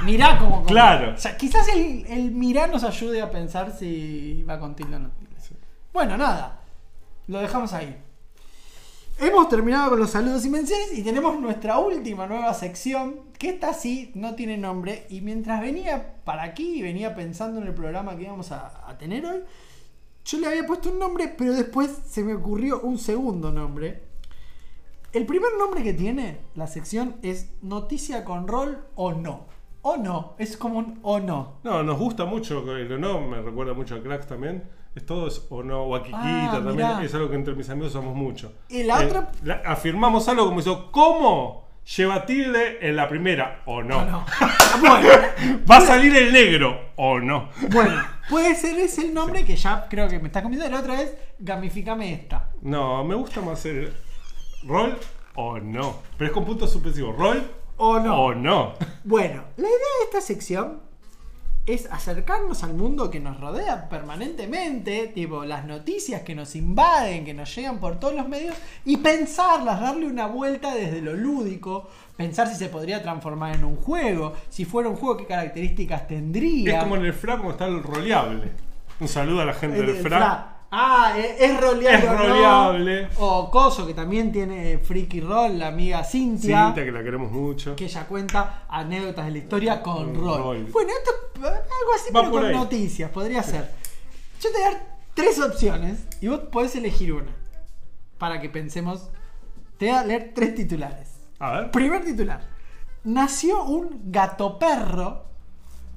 Mirá 0.04 0.38
cómo, 0.38 0.58
cómo. 0.58 0.66
Claro. 0.66 1.14
O 1.16 1.18
sea, 1.18 1.36
quizás 1.36 1.68
el, 1.70 2.06
el 2.06 2.30
mirá 2.30 2.68
nos 2.68 2.84
ayude 2.84 3.24
a 3.24 3.32
pensar 3.32 3.72
si 3.72 4.44
va 4.48 4.60
con 4.60 4.76
tilde 4.76 4.98
o 4.98 5.00
no 5.00 5.10
tilde. 5.10 5.26
Bueno, 5.92 6.16
nada. 6.18 6.60
Lo 7.28 7.40
dejamos 7.40 7.74
ahí. 7.74 8.02
Hemos 9.18 9.48
terminado 9.48 9.92
con 9.92 10.00
los 10.00 10.12
saludos 10.12 10.46
y 10.46 10.50
menciones 10.50 10.98
y 10.98 11.02
tenemos 11.02 11.40
nuestra 11.40 11.80
última 11.80 12.28
nueva 12.28 12.54
sección, 12.54 13.22
que 13.40 13.50
esta 13.50 13.74
sí 13.74 14.12
no 14.14 14.36
tiene 14.36 14.58
nombre. 14.58 15.08
Y 15.10 15.22
mientras 15.22 15.62
venía 15.62 16.16
para 16.26 16.44
aquí 16.44 16.80
y 16.80 16.82
venía 16.82 17.16
pensando 17.16 17.62
en 17.62 17.68
el 17.68 17.74
programa 17.74 18.16
que 18.18 18.24
íbamos 18.24 18.52
a, 18.52 18.90
a 18.90 18.98
tener 18.98 19.26
hoy, 19.26 19.42
yo 20.26 20.40
le 20.40 20.48
había 20.48 20.66
puesto 20.66 20.90
un 20.90 21.00
nombre, 21.00 21.30
pero 21.30 21.54
después 21.54 21.92
se 22.10 22.24
me 22.24 22.34
ocurrió 22.34 22.82
un 22.82 22.98
segundo 22.98 23.52
nombre. 23.52 24.04
El 25.14 25.26
primer 25.26 25.52
nombre 25.58 25.82
que 25.82 25.94
tiene 25.94 26.40
la 26.56 26.68
sección 26.68 27.16
es 27.22 27.48
Noticia 27.62 28.26
con 28.26 28.50
rol 28.50 28.86
o 28.96 29.14
no. 29.14 29.55
O 29.88 29.98
no, 29.98 30.34
es 30.40 30.58
como 30.58 30.80
un 30.80 31.00
o 31.04 31.20
no. 31.20 31.60
No, 31.64 31.84
nos 31.84 32.00
gusta 32.00 32.26
mucho 32.26 32.76
el 32.76 32.92
o 32.92 32.98
no, 32.98 33.22
me 33.22 33.40
recuerda 33.40 33.74
mucho 33.76 33.94
a 33.94 34.02
Cracks 34.02 34.26
también. 34.28 34.64
Es 34.96 35.06
todo 35.06 35.28
es 35.28 35.46
o 35.52 35.62
no, 35.62 35.84
o 35.84 35.96
a 35.96 36.02
Kikita 36.02 36.18
Ah, 36.24 36.52
también, 36.54 36.76
mirá. 36.78 37.04
es 37.04 37.14
algo 37.14 37.30
que 37.30 37.36
entre 37.36 37.54
mis 37.54 37.70
amigos 37.70 37.92
usamos 37.92 38.16
mucho. 38.16 38.52
Y 38.68 38.82
la 38.84 39.04
Eh, 39.04 39.06
otra- 39.06 39.32
la- 39.44 39.62
afirmamos 39.64 40.28
algo 40.28 40.48
como 40.48 40.60
eso, 40.62 40.90
¿cómo 40.92 41.68
lleva 41.96 42.26
tilde 42.26 42.80
en 42.82 42.96
la 42.96 43.08
primera 43.08 43.62
o 43.68 43.84
no? 43.84 44.26
Bueno, 44.80 45.08
¿Va 45.70 45.78
a 45.78 45.82
salir 45.82 46.16
el 46.16 46.34
negro 46.34 46.80
o 46.96 47.20
no? 47.20 47.50
bueno, 47.72 48.02
puede 48.30 48.56
ser 48.56 48.80
ese 48.80 49.04
el 49.06 49.14
nombre 49.14 49.46
que 49.46 49.56
ya 49.56 49.88
creo 49.88 50.08
que 50.10 50.18
me 50.18 50.28
estás 50.30 50.42
comiendo. 50.42 50.68
La 50.68 50.80
otra 50.80 51.00
es 51.00 51.14
gamificame 51.38 52.12
esta. 52.12 52.50
No, 52.64 53.04
me 53.04 53.14
gusta 53.14 53.40
más 53.42 53.64
el 53.68 53.94
rol 54.66 54.98
o 55.36 55.60
no. 55.60 55.98
Pero 56.18 56.30
es 56.30 56.34
con 56.34 56.44
puntos 56.44 56.72
suspensivos. 56.72 57.16
¿Rol 57.16 57.44
o 57.78 58.00
no? 58.00 58.22
O 58.26 58.34
no. 58.36 58.74
Bueno, 59.04 59.44
la 59.58 59.68
idea 59.68 59.70
de 60.00 60.04
esta 60.06 60.22
sección 60.22 60.80
es 61.66 61.88
acercarnos 61.92 62.64
al 62.64 62.76
mundo 62.76 63.10
que 63.10 63.20
nos 63.20 63.40
rodea 63.40 63.90
permanentemente, 63.90 65.08
tipo 65.08 65.46
las 65.46 65.66
noticias 65.66 66.22
que 66.22 66.36
nos 66.36 66.56
invaden, 66.56 67.26
que 67.26 67.34
nos 67.34 67.54
llegan 67.56 67.80
por 67.80 68.00
todos 68.00 68.14
los 68.14 68.28
medios, 68.28 68.56
y 68.86 68.98
pensarlas, 68.98 69.82
darle 69.82 70.06
una 70.06 70.28
vuelta 70.28 70.76
desde 70.76 71.02
lo 71.02 71.14
lúdico, 71.16 71.90
pensar 72.16 72.48
si 72.48 72.56
se 72.56 72.70
podría 72.70 73.02
transformar 73.02 73.56
en 73.56 73.64
un 73.64 73.78
juego, 73.78 74.34
si 74.50 74.64
fuera 74.64 74.90
un 74.90 74.96
juego, 74.96 75.18
qué 75.18 75.26
características 75.26 76.08
tendría. 76.08 76.78
Es 76.78 76.84
como 76.84 76.98
en 76.98 77.06
el 77.06 77.14
FRA 77.14 77.38
como 77.38 77.52
está 77.52 77.66
el 77.66 77.82
roleable. 77.82 78.52
Un 79.00 79.08
saludo 79.08 79.42
a 79.42 79.46
la 79.46 79.54
gente 79.54 79.80
El- 79.80 79.88
del 79.88 79.96
el 79.96 80.02
FRA. 80.02 80.18
fra. 80.20 80.55
Ah, 80.78 81.14
es, 81.18 81.40
es 81.40 81.62
roleable. 81.62 82.06
Es 82.06 82.12
no. 82.12 82.18
roleable. 82.18 83.08
O 83.18 83.50
Coso, 83.50 83.88
que 83.88 83.94
también 83.94 84.32
tiene 84.32 84.78
Freaky 84.80 85.22
Roll, 85.22 85.58
la 85.58 85.68
amiga 85.68 86.04
Cintia. 86.04 86.66
Cintia, 86.66 86.84
que 86.84 86.92
la 86.92 87.02
queremos 87.04 87.32
mucho. 87.32 87.76
Que 87.78 87.86
ella 87.86 88.06
cuenta 88.08 88.66
anécdotas 88.68 89.26
de 89.26 89.32
la 89.32 89.38
historia 89.38 89.82
con 89.82 90.14
Con 90.14 90.16
rol. 90.16 90.38
rol. 90.44 90.68
Bueno, 90.74 90.92
esto 90.98 91.12
es 91.36 91.44
algo 91.46 91.94
así, 91.96 92.12
Va 92.14 92.20
pero 92.22 92.32
con 92.32 92.46
ahí. 92.46 92.54
noticias, 92.54 93.10
podría 93.12 93.42
ser. 93.42 93.72
Yo 94.42 94.52
te 94.52 94.58
voy 94.58 94.68
a 94.68 94.72
dar 94.72 94.86
tres 95.14 95.40
opciones 95.40 96.00
y 96.20 96.28
vos 96.28 96.40
podés 96.52 96.76
elegir 96.76 97.14
una. 97.14 97.32
Para 98.18 98.42
que 98.42 98.50
pensemos. 98.50 99.10
Te 99.78 99.88
voy 99.88 99.96
a 99.96 100.04
leer 100.04 100.32
tres 100.36 100.56
titulares. 100.56 101.10
A 101.40 101.52
ver. 101.52 101.72
Primer 101.72 102.04
titular. 102.04 102.42
Nació 103.06 103.64
un 103.64 104.02
gato 104.12 104.58
perro, 104.60 105.26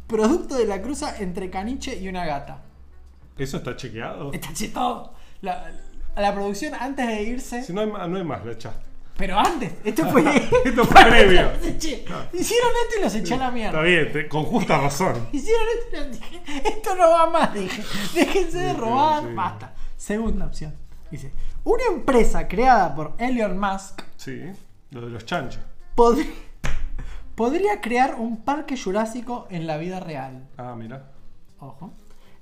producto 0.07 0.57
de 0.57 0.67
la 0.67 0.81
cruza 0.83 1.17
entre 1.19 1.51
caniche 1.51 1.97
y 1.99 2.09
una 2.09 2.25
gata. 2.27 2.63
¿Eso 3.39 3.57
está 3.59 3.77
chequeado? 3.77 4.33
Está 4.33 4.53
chetado. 4.53 5.15
La, 5.41 5.71
la 6.17 6.35
producción 6.35 6.75
antes 6.75 7.07
de 7.07 7.23
irse. 7.23 7.63
Si 7.63 7.73
no 7.73 7.81
hay, 7.83 7.87
más- 7.91 8.09
no 8.09 8.17
hay 8.17 8.25
más, 8.25 8.45
la 8.45 8.53
echaste. 8.53 8.87
Pero 9.17 9.37
antes, 9.39 9.73
esto 9.85 10.07
fue. 10.11 10.23
Esto 10.65 10.85
fue 10.85 11.05
previo. 11.11 11.51
Hicieron 11.65 12.73
esto 12.85 12.99
y 12.99 13.03
los 13.03 13.15
eché 13.17 13.35
a 13.35 13.39
la 13.39 13.51
mierda. 13.51 13.71
Está 13.71 13.83
bien, 13.83 14.13
te- 14.13 14.29
con 14.29 14.45
justa 14.45 14.79
razón. 14.81 15.29
Hicieron 15.33 15.67
esto 15.79 15.97
y 15.97 15.99
los 16.01 16.11
dije, 16.21 16.43
esto 16.69 16.95
no 16.95 17.11
va 17.11 17.29
más, 17.31 17.53
dije. 17.55 17.83
Déjense 18.15 18.59
de 18.59 18.75
robar, 18.75 19.25
sí. 19.25 19.35
basta. 19.35 19.75
Segunda 19.97 20.47
opción. 20.47 20.73
Dice, 21.11 21.33
una 21.65 21.83
empresa 21.91 22.47
creada 22.47 22.95
por 22.95 23.15
Elon 23.19 23.59
Musk 23.59 24.03
Sí, 24.17 24.41
lo 24.91 25.01
de 25.01 25.11
los 25.11 25.25
chanchos. 25.25 25.63
podría, 25.97 26.27
podría 27.35 27.81
crear 27.81 28.15
un 28.17 28.45
parque 28.45 28.77
jurásico 28.81 29.47
en 29.51 29.67
la 29.67 29.77
vida 29.79 29.99
real. 30.01 30.47
Ah, 30.57 30.75
mira. 30.77 31.11
Ojo. 31.61 31.93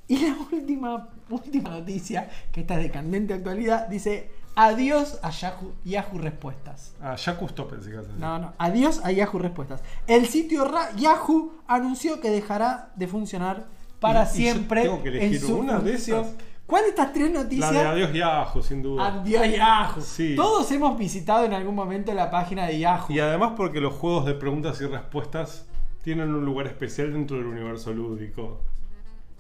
Y 0.08 0.18
la 0.18 0.36
última, 0.52 1.08
última 1.30 1.70
noticia, 1.70 2.28
que 2.52 2.60
esta 2.60 2.76
es 2.76 2.82
de 2.84 2.90
candente 2.90 3.34
actualidad, 3.34 3.88
dice, 3.88 4.30
adiós 4.54 5.18
a 5.22 5.30
Yahoo, 5.30 5.72
Yahoo 5.84 6.18
Respuestas. 6.18 6.94
Ah, 7.02 7.16
ya 7.16 7.36
custó 7.36 7.66
pensé 7.68 7.88
que 7.88 7.94
ibas 7.94 8.04
a 8.06 8.08
decir. 8.08 8.20
No, 8.20 8.38
no. 8.38 8.52
Adiós 8.58 9.00
a 9.04 9.10
Yahoo 9.12 9.38
Respuestas. 9.38 9.82
El 10.06 10.26
sitio 10.26 10.64
Ra- 10.64 10.94
Yahoo 10.96 11.52
anunció 11.66 12.20
que 12.20 12.30
dejará 12.30 12.92
de 12.96 13.06
funcionar 13.08 13.66
para 14.00 14.20
Y- 14.20 14.24
y 14.24 14.26
yo 14.28 14.32
siempre 14.34 14.82
tengo 14.82 15.02
que 15.02 15.08
elegir 15.08 15.34
en 15.34 15.40
su 15.40 15.56
una 15.58 15.78
de 15.80 15.94
esas. 15.94 16.26
¿Cuál 16.66 16.82
de 16.82 16.88
estas 16.90 17.12
tres 17.12 17.32
La 17.32 17.42
noticias? 17.44 17.72
de 17.72 17.78
Adiós 17.80 18.12
Yahoo, 18.12 18.62
sin 18.62 18.82
duda. 18.82 19.06
Adiós 19.22 19.46
Yahoo. 19.56 20.00
Sí. 20.02 20.34
Todos 20.36 20.70
hemos 20.72 20.98
visitado 20.98 21.44
en 21.44 21.52
algún 21.52 21.74
momento 21.76 22.12
la 22.12 22.28
página 22.30 22.66
de 22.66 22.78
Yahoo. 22.80 23.06
Y 23.12 23.20
además 23.20 23.52
porque 23.56 23.80
los 23.80 23.94
juegos 23.94 24.26
de 24.26 24.34
preguntas 24.34 24.80
y 24.80 24.86
respuestas 24.86 25.66
tienen 26.02 26.32
un 26.34 26.44
lugar 26.44 26.66
especial 26.66 27.12
dentro 27.12 27.36
del 27.36 27.46
universo 27.46 27.92
lúdico. 27.92 28.62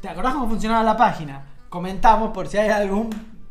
¿Te 0.06 0.12
acordás 0.12 0.34
cómo 0.34 0.48
funcionaba 0.48 0.84
la 0.84 0.96
página? 0.96 1.42
Comentamos 1.68 2.30
por 2.30 2.46
si 2.46 2.56
hay 2.58 2.68
algún, 2.68 3.10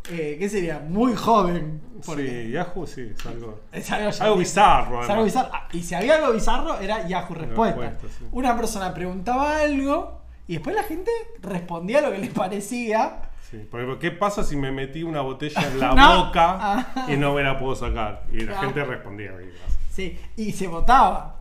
eh, 0.09 0.37
¿qué 0.39 0.47
sería? 0.47 0.79
Muy 0.79 1.13
joven. 1.13 1.81
Sí, 2.01 2.51
Yahoo 2.51 2.87
sí, 2.87 3.11
es 3.13 3.25
algo, 3.25 3.59
Es 3.73 3.91
algo, 3.91 4.09
algo 4.21 4.37
bizarro. 4.37 5.03
Es 5.03 5.09
algo 5.09 5.25
bizarro. 5.25 5.49
Ah, 5.51 5.67
Y 5.73 5.81
si 5.83 5.95
había 5.95 6.15
algo 6.15 6.31
bizarro, 6.31 6.79
era 6.79 7.05
Yahoo 7.09 7.33
Respuesta. 7.35 7.81
Respuesta, 7.81 8.17
sí. 8.19 8.25
Una 8.31 8.55
persona 8.55 8.93
preguntaba 8.93 9.57
algo 9.59 10.21
y 10.47 10.53
después 10.53 10.73
la 10.77 10.83
gente 10.83 11.11
respondía 11.41 11.99
lo 11.99 12.11
que 12.13 12.19
les 12.19 12.29
parecía. 12.29 13.19
Sí, 13.51 13.67
porque 13.69 13.99
¿qué 13.99 14.11
pasa 14.11 14.41
si 14.45 14.55
me 14.55 14.71
metí 14.71 15.03
una 15.03 15.19
botella 15.19 15.61
en 15.61 15.77
la 15.81 15.93
No. 15.93 16.25
boca 16.27 16.55
Ah. 16.57 17.05
y 17.09 17.17
no 17.17 17.33
me 17.33 17.43
la 17.43 17.59
puedo 17.59 17.75
sacar? 17.75 18.23
Y 18.31 18.37
la 18.39 18.53
Claro. 18.53 18.61
gente 18.61 18.85
respondía. 18.85 19.31
Sí, 19.91 20.17
y 20.37 20.53
se 20.53 20.69
votaba. 20.69 21.35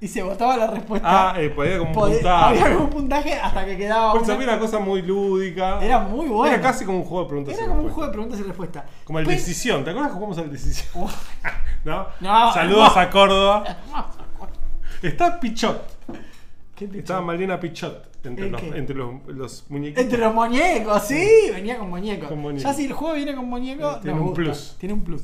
Y 0.00 0.06
se 0.06 0.22
votaba 0.22 0.56
la 0.56 0.68
respuesta. 0.68 1.30
Ah, 1.32 1.34
eh, 1.40 1.50
podía 1.50 1.78
como 1.78 1.90
un 1.90 1.96
puntaje. 1.96 2.28
Había 2.60 2.72
como 2.74 2.84
un 2.84 2.90
puntaje 2.90 3.34
hasta 3.34 3.64
que 3.66 3.76
quedaba. 3.76 4.12
Pues 4.12 4.24
una- 4.24 4.34
había 4.34 4.46
una 4.46 4.58
cosa 4.60 4.78
muy 4.78 5.02
lúdica. 5.02 5.80
Era 5.84 5.98
muy 5.98 6.26
bueno. 6.28 6.54
Era 6.54 6.62
casi 6.62 6.84
como 6.84 6.98
un 6.98 7.04
juego 7.04 7.24
de 7.24 7.28
preguntas 7.28 7.54
Era 7.54 7.64
y 7.64 7.68
como 7.68 7.80
un 7.82 7.88
juego 7.90 8.06
de 8.06 8.12
preguntas 8.12 8.38
y 8.38 8.42
respuestas. 8.44 8.84
Como 9.04 9.18
el 9.18 9.24
Pues- 9.24 9.38
Decisión. 9.38 9.82
¿Te 9.84 9.90
acuerdas 9.90 10.10
que 10.12 10.14
jugamos 10.14 10.38
al 10.38 10.52
Decisión? 10.52 11.06
¿No? 11.84 12.06
No, 12.20 12.52
Saludos 12.54 12.96
a 12.96 13.10
Córdoba. 13.10 13.64
Está 15.02 15.38
Pichot. 15.40 15.82
Estaba 16.94 17.20
Malena 17.20 17.58
Pichot 17.58 18.06
entre, 18.24 18.46
¿El 18.46 18.52
los, 18.52 18.60
qué? 18.60 18.68
entre 18.68 18.94
los, 18.94 19.14
los 19.26 19.64
muñequitos. 19.68 20.04
Entre 20.04 20.18
los 20.18 20.32
muñecos, 20.34 21.02
sí, 21.02 21.50
venía 21.52 21.76
con 21.78 21.90
muñecos. 21.90 22.28
Con 22.28 22.38
muñecos. 22.38 22.62
Ya 22.62 22.72
si 22.74 22.84
el 22.86 22.92
juego 22.92 23.14
viene 23.14 23.34
con 23.34 23.46
muñecos, 23.46 24.00
Tiene 24.00 24.12
nos 24.16 24.20
un 24.20 24.28
gusta. 24.28 24.42
plus. 24.44 24.76
Tiene 24.78 24.92
un 24.94 25.02
plus. 25.02 25.22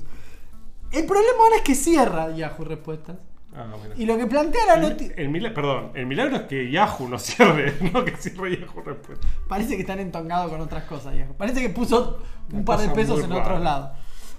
El 0.90 1.06
problema 1.06 1.38
ahora 1.44 1.56
es 1.56 1.62
que 1.62 1.74
cierra 1.76 2.30
Yahoo 2.34 2.64
Respuestas. 2.64 3.16
Ah. 3.56 3.66
Y 3.96 4.04
lo 4.04 4.18
que 4.18 4.26
plantea 4.26 4.66
la 4.66 4.76
noticia. 4.76 5.14
El 5.16 5.52
perdón, 5.52 5.92
el 5.94 6.06
milagro 6.06 6.36
es 6.36 6.42
que 6.42 6.70
Yahoo 6.70 7.08
no 7.08 7.18
cierre, 7.20 7.74
no 7.92 8.04
que 8.04 8.16
cierre 8.16 8.58
Yahoo 8.58 8.82
Respuesta. 8.82 9.26
Parece 9.48 9.76
que 9.76 9.82
están 9.82 10.00
entongados 10.00 10.50
con 10.50 10.60
otras 10.60 10.84
cosas, 10.84 11.14
Yahoo. 11.16 11.34
Parece 11.36 11.60
que 11.60 11.68
puso 11.68 12.20
un 12.52 12.64
par 12.64 12.80
de 12.80 12.88
pesos 12.88 13.22
en 13.22 13.32
otros 13.32 13.60
lados. 13.60 13.90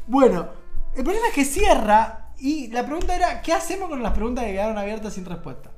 Bueno, 0.07 0.49
el 0.95 1.03
problema 1.03 1.27
es 1.27 1.33
que 1.33 1.45
cierra 1.45 2.31
Y 2.37 2.67
la 2.67 2.85
pregunta 2.85 3.15
era, 3.15 3.41
¿qué 3.41 3.53
hacemos 3.53 3.87
con 3.89 4.03
las 4.03 4.11
preguntas 4.11 4.43
que 4.43 4.51
quedaron 4.51 4.77
abiertas 4.77 5.13
sin 5.13 5.25
respuesta? 5.25 5.71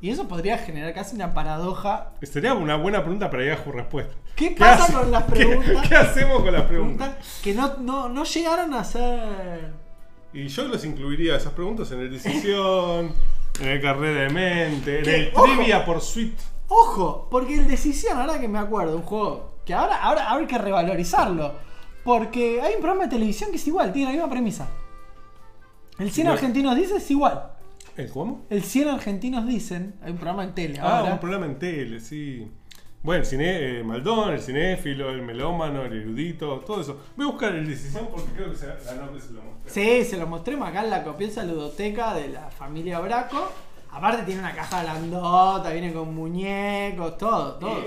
Y 0.00 0.10
eso 0.10 0.26
podría 0.26 0.58
generar 0.58 0.94
casi 0.94 1.16
una 1.16 1.34
paradoja. 1.34 2.12
Sería 2.22 2.54
una 2.54 2.76
buena 2.76 3.02
pregunta 3.02 3.30
para 3.30 3.44
Yahoo 3.44 3.72
Respuesta. 3.72 4.14
¿Qué 4.36 4.52
pasa 4.52 4.92
con 4.92 5.10
las 5.10 5.22
preguntas? 5.30 5.88
¿Qué, 5.88 5.96
hacemos 5.96 6.42
con 6.42 6.52
las 6.52 6.62
preguntas? 6.62 7.08
Preguntas 7.08 7.40
que 7.42 7.54
no, 7.54 7.76
no, 7.78 8.08
no 8.08 8.24
llegaron 8.24 8.74
a 8.74 8.84
ser... 8.84 9.81
Y 10.34 10.48
yo 10.48 10.64
los 10.68 10.84
incluiría 10.84 11.36
esas 11.36 11.52
preguntas 11.52 11.90
en 11.92 12.00
el 12.00 12.10
Decisión, 12.10 13.12
en 13.60 13.68
el 13.68 13.80
Carrera 13.82 14.22
de 14.22 14.30
Mente, 14.30 14.98
en 14.98 15.04
¿Qué? 15.04 15.16
el 15.28 15.30
Ojo. 15.34 15.44
Trivia 15.44 15.84
por 15.84 16.00
Suite. 16.00 16.42
Ojo, 16.68 17.28
porque 17.30 17.54
el 17.54 17.68
Decisión, 17.68 18.18
ahora 18.18 18.40
que 18.40 18.48
me 18.48 18.58
acuerdo, 18.58 18.96
un 18.96 19.02
juego 19.02 19.56
que 19.66 19.74
ahora, 19.74 20.02
ahora 20.02 20.32
hay 20.32 20.46
que 20.46 20.58
revalorizarlo. 20.58 21.54
Porque 22.02 22.60
hay 22.60 22.74
un 22.74 22.80
programa 22.80 23.04
de 23.04 23.10
televisión 23.10 23.50
que 23.50 23.56
es 23.56 23.66
igual, 23.68 23.92
tiene 23.92 24.08
la 24.08 24.12
misma 24.16 24.30
premisa. 24.30 24.68
El 25.98 26.10
100 26.10 26.26
Igual. 26.26 26.38
argentinos 26.38 26.76
dicen 26.76 26.96
es 26.96 27.10
igual. 27.10 27.48
¿El 27.96 28.08
cómo? 28.10 28.46
El 28.48 28.62
100 28.62 28.88
argentinos 28.88 29.46
dicen, 29.46 29.94
hay 30.02 30.10
un 30.12 30.16
programa 30.16 30.42
en 30.44 30.54
tele 30.54 30.78
Ah, 30.80 30.98
ahora. 31.00 31.12
un 31.12 31.20
programa 31.20 31.46
en 31.46 31.58
tele, 31.58 32.00
sí. 32.00 32.50
Bueno, 33.02 33.22
el 33.22 33.26
cine, 33.26 33.80
eh, 33.80 33.82
Maldón, 33.82 34.32
el 34.32 34.40
cinéfilo, 34.40 35.10
el 35.10 35.22
melómano, 35.22 35.84
el 35.84 35.92
erudito, 35.92 36.60
todo 36.60 36.80
eso. 36.80 37.00
Voy 37.16 37.26
a 37.26 37.30
buscar 37.30 37.52
el 37.52 37.66
Decisión 37.66 38.06
porque 38.12 38.30
creo 38.30 38.50
que 38.52 38.56
se 38.56 38.66
ganó 38.66 39.12
que 39.12 39.20
se 39.20 39.32
lo 39.32 39.42
mostré. 39.42 40.02
Sí, 40.04 40.04
se 40.08 40.16
lo 40.16 40.28
mostremos 40.28 40.68
acá 40.68 40.84
en 40.84 40.90
la 40.90 41.02
copiosa 41.02 41.42
ludoteca 41.42 42.14
de 42.14 42.28
la 42.28 42.48
familia 42.50 43.00
Braco. 43.00 43.50
Aparte 43.90 44.22
tiene 44.22 44.40
una 44.40 44.54
caja 44.54 44.84
grandota, 44.84 45.70
viene 45.70 45.92
con 45.92 46.14
muñecos, 46.14 47.18
todo, 47.18 47.54
todo. 47.54 47.80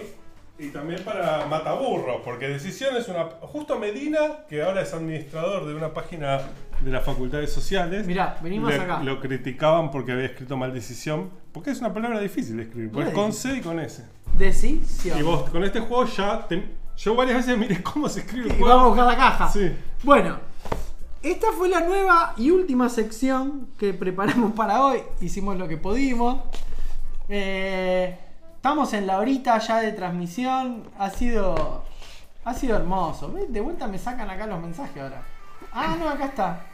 Y, 0.59 0.65
y 0.65 0.69
también 0.71 1.01
para 1.05 1.45
Mataburros, 1.45 2.17
porque 2.25 2.49
Decisión 2.49 2.97
es 2.97 3.07
una. 3.07 3.23
Justo 3.23 3.79
Medina, 3.79 4.45
que 4.49 4.63
ahora 4.63 4.81
es 4.81 4.93
administrador 4.93 5.65
de 5.65 5.75
una 5.75 5.93
página 5.93 6.41
de 6.81 6.91
las 6.91 7.03
facultades 7.05 7.51
sociales. 7.51 8.05
Mirá, 8.07 8.37
venimos 8.41 8.69
le- 8.69 8.79
acá. 8.79 9.01
Lo 9.03 9.19
criticaban 9.19 9.91
porque 9.91 10.11
había 10.11 10.25
escrito 10.25 10.57
mal 10.57 10.73
Decisión, 10.73 11.29
porque 11.51 11.71
es 11.71 11.79
una 11.79 11.93
palabra 11.93 12.19
difícil 12.19 12.57
de 12.57 12.63
escribir, 12.63 12.91
porque 12.91 13.09
es 13.09 13.13
Muy 13.15 13.23
con 13.23 13.33
C 13.33 13.57
y 13.57 13.61
con 13.61 13.79
S. 13.79 14.05
Decisión. 14.37 15.17
Y 15.19 15.21
vos 15.21 15.49
con 15.49 15.63
este 15.63 15.79
juego 15.79 16.05
ya. 16.05 16.47
te- 16.47 16.63
yo 16.97 17.15
varias 17.15 17.37
veces 17.37 17.57
miré 17.57 17.81
cómo 17.83 18.07
se 18.09 18.21
escribe 18.21 18.45
el 18.49 18.55
Y 18.55 18.59
juego. 18.59 18.67
vamos 18.67 18.83
a 18.83 18.87
buscar 18.89 19.05
la 19.07 19.17
caja. 19.17 19.49
Sí. 19.49 19.71
Bueno, 20.03 20.37
esta 21.21 21.47
fue 21.57 21.67
la 21.69 21.81
nueva 21.81 22.33
y 22.37 22.51
última 22.51 22.87
sección 22.89 23.69
que 23.77 23.93
preparamos 23.93 24.51
para 24.55 24.83
hoy. 24.85 24.99
Hicimos 25.21 25.57
lo 25.57 25.67
que 25.67 25.77
pudimos. 25.77 26.39
Eh, 27.27 28.17
estamos 28.55 28.93
en 28.93 29.07
la 29.07 29.17
horita 29.19 29.57
ya 29.59 29.79
de 29.81 29.91
transmisión. 29.91 30.83
Ha 30.97 31.09
sido. 31.09 31.83
Ha 32.43 32.53
sido 32.53 32.77
hermoso. 32.77 33.33
De 33.49 33.59
vuelta 33.59 33.87
me 33.87 33.97
sacan 33.97 34.29
acá 34.29 34.45
los 34.45 34.61
mensajes 34.61 35.01
ahora. 35.01 35.23
Ah, 35.75 35.95
no, 35.99 36.09
acá 36.09 36.25
está. 36.25 36.65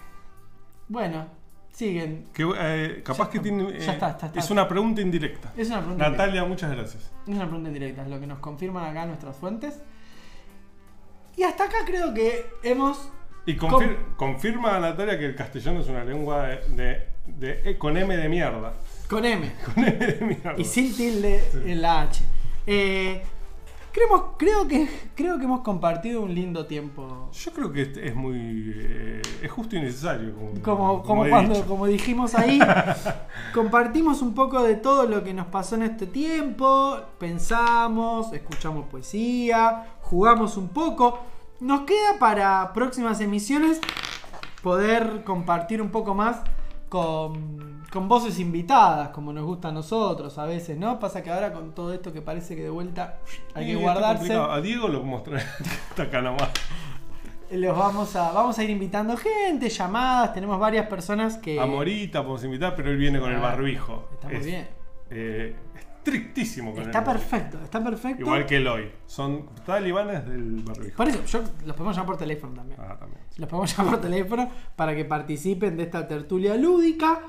Bueno, 0.88 1.26
siguen. 1.74 2.28
Que, 2.34 2.48
eh, 2.58 3.02
capaz 3.04 3.30
que 3.30 3.40
tiene. 3.40 3.64
eh, 3.70 3.80
ya 3.80 3.94
está, 3.94 4.12
está, 4.12 4.28
está. 4.28 4.40
Es 4.40 4.50
una 4.52 4.68
pregunta 4.68 5.02
indirecta. 5.02 5.52
Es 5.58 5.70
una 5.70 5.80
pregunta 5.80 6.10
Natalia, 6.10 6.46
muchas 6.46 6.72
gracias. 6.72 7.04
Es 7.24 7.34
una 7.36 7.46
pregunta 7.46 7.70
indirecta, 7.70 8.04
es 8.04 8.08
lo 8.10 8.20
que 8.20 8.28
nos 8.28 8.40
confirman 8.40 8.86
acá 8.86 9.06
nuestras 9.06 9.36
fuentes. 9.36 9.80
Y 11.36 11.44
hasta 11.44 11.64
acá 11.66 11.78
creo 11.86 12.14
que 12.14 12.46
hemos. 12.64 13.10
Y 13.46 13.58
confir- 13.58 13.98
confirma 14.18 14.80
Natalia 14.80 15.18
que 15.18 15.26
el 15.26 15.36
castellano 15.36 15.80
es 15.80 15.88
una 15.88 16.04
lengua 16.04 16.44
de, 16.48 16.58
de- 16.76 17.08
de- 17.26 17.72
eh, 17.72 17.78
con 17.78 17.98
M 17.98 18.16
de 18.16 18.30
mierda. 18.30 18.74
Con 19.10 19.26
M. 19.26 19.52
Con 19.66 19.84
M 19.84 19.92
de 20.06 20.26
mierda. 20.26 20.54
Y 20.58 20.64
sin 20.66 20.96
tilde 20.96 21.44
en 21.66 21.82
la 21.82 22.02
H. 22.02 22.24
Eh, 22.68 23.24
creemos- 23.92 24.24
creo, 24.38 24.68
que, 24.68 24.88
creo 25.16 25.38
que 25.38 25.46
hemos 25.46 25.62
compartido 25.62 26.22
un 26.24 26.34
lindo 26.34 26.66
tiempo. 26.66 27.30
Yo 27.34 27.52
creo 27.52 27.72
que 27.72 27.82
es 27.82 28.16
muy. 28.16 28.74
eh, 28.76 29.22
es 29.42 29.52
justo 29.52 29.76
y 29.76 29.82
necesario. 29.82 30.34
Como, 30.64 31.04
Como, 31.04 31.28
cuando, 31.30 31.66
como 31.66 31.88
dijimos 31.88 32.36
ahí, 32.36 32.60
compartimos 33.54 34.22
un 34.22 34.34
poco 34.34 34.64
de 34.64 34.76
todo 34.76 35.06
lo 35.08 35.24
que 35.24 35.34
nos 35.34 35.48
pasó 35.48 35.76
en 35.76 35.84
este 35.84 36.08
tiempo, 36.08 36.98
pensamos, 37.20 38.32
escuchamos 38.34 38.86
poesía, 38.88 39.96
jugamos 40.02 40.58
un 40.58 40.70
poco. 40.70 41.20
Nos 41.60 41.82
queda 41.82 42.18
para 42.20 42.74
próximas 42.74 43.22
emisiones 43.22 43.80
poder 44.64 45.24
compartir 45.24 45.82
un 45.82 45.90
poco 45.92 46.14
más 46.16 46.42
con, 46.90 47.81
con 47.92 48.08
voces 48.08 48.40
invitadas, 48.40 49.10
como 49.10 49.34
nos 49.34 49.44
gusta 49.46 49.68
a 49.68 49.72
nosotros 49.72 50.38
a 50.38 50.46
veces, 50.46 50.78
¿no? 50.78 50.98
Pasa 51.00 51.22
que 51.22 51.30
ahora 51.30 51.52
con 51.52 51.74
todo 51.74 51.94
esto 51.94 52.14
que 52.14 52.22
parece 52.22 52.56
que 52.56 52.64
de 52.64 52.70
vuelta 52.70 53.20
hay 53.54 53.66
que 53.68 53.76
guardarse. 53.76 54.34
A 54.34 54.62
Diego 54.62 54.88
lo 54.88 55.04
mostré. 55.04 55.38
Está 55.90 56.04
acá 56.04 56.22
nomás. 56.22 56.50
Los 57.52 57.78
vamos 57.78 58.16
a, 58.16 58.32
vamos 58.32 58.58
a 58.58 58.64
ir 58.64 58.70
invitando 58.70 59.18
gente, 59.18 59.68
llamadas, 59.68 60.34
tenemos 60.34 60.58
varias 60.58 60.88
personas 60.88 61.36
que... 61.38 61.60
A 61.60 61.66
Morita 61.66 62.22
podemos 62.22 62.46
invitar, 62.46 62.76
pero 62.78 62.90
él 62.92 62.98
viene 62.98 63.20
con 63.20 63.30
el 63.30 63.38
Ah, 63.40 63.42
barbijo. 63.42 64.08
está 64.14 64.28
muy 64.30 64.38
Es, 64.38 64.46
bien. 64.46 64.70
eh, 65.10 65.54
estrictísimo 65.78 66.74
con 66.74 66.84
Está 66.84 67.00
el 67.00 67.04
perfecto, 67.04 67.60
está 67.62 67.84
perfecto. 67.84 68.22
Igual 68.22 68.46
que 68.46 68.56
Eloy. 68.56 68.90
Son 69.06 69.48
talibanes 69.66 70.26
del 70.26 70.62
barbijo. 70.64 70.96
Por 70.96 71.10
eso, 71.10 71.26
yo 71.26 71.40
los 71.66 71.76
podemos 71.76 71.94
llamar 71.96 72.06
por 72.08 72.18
teléfono 72.18 72.54
también. 72.54 72.80
Ah, 72.82 72.96
también. 72.98 73.22
Los 73.36 73.50
podemos 73.50 73.76
llamar 73.78 73.94
por 73.96 74.02
teléfono 74.02 74.50
para 74.78 74.96
que 74.96 75.04
participen 75.04 75.76
de 75.76 75.84
esta 75.84 76.08
tertulia 76.08 76.56
lúdica. 76.56 77.20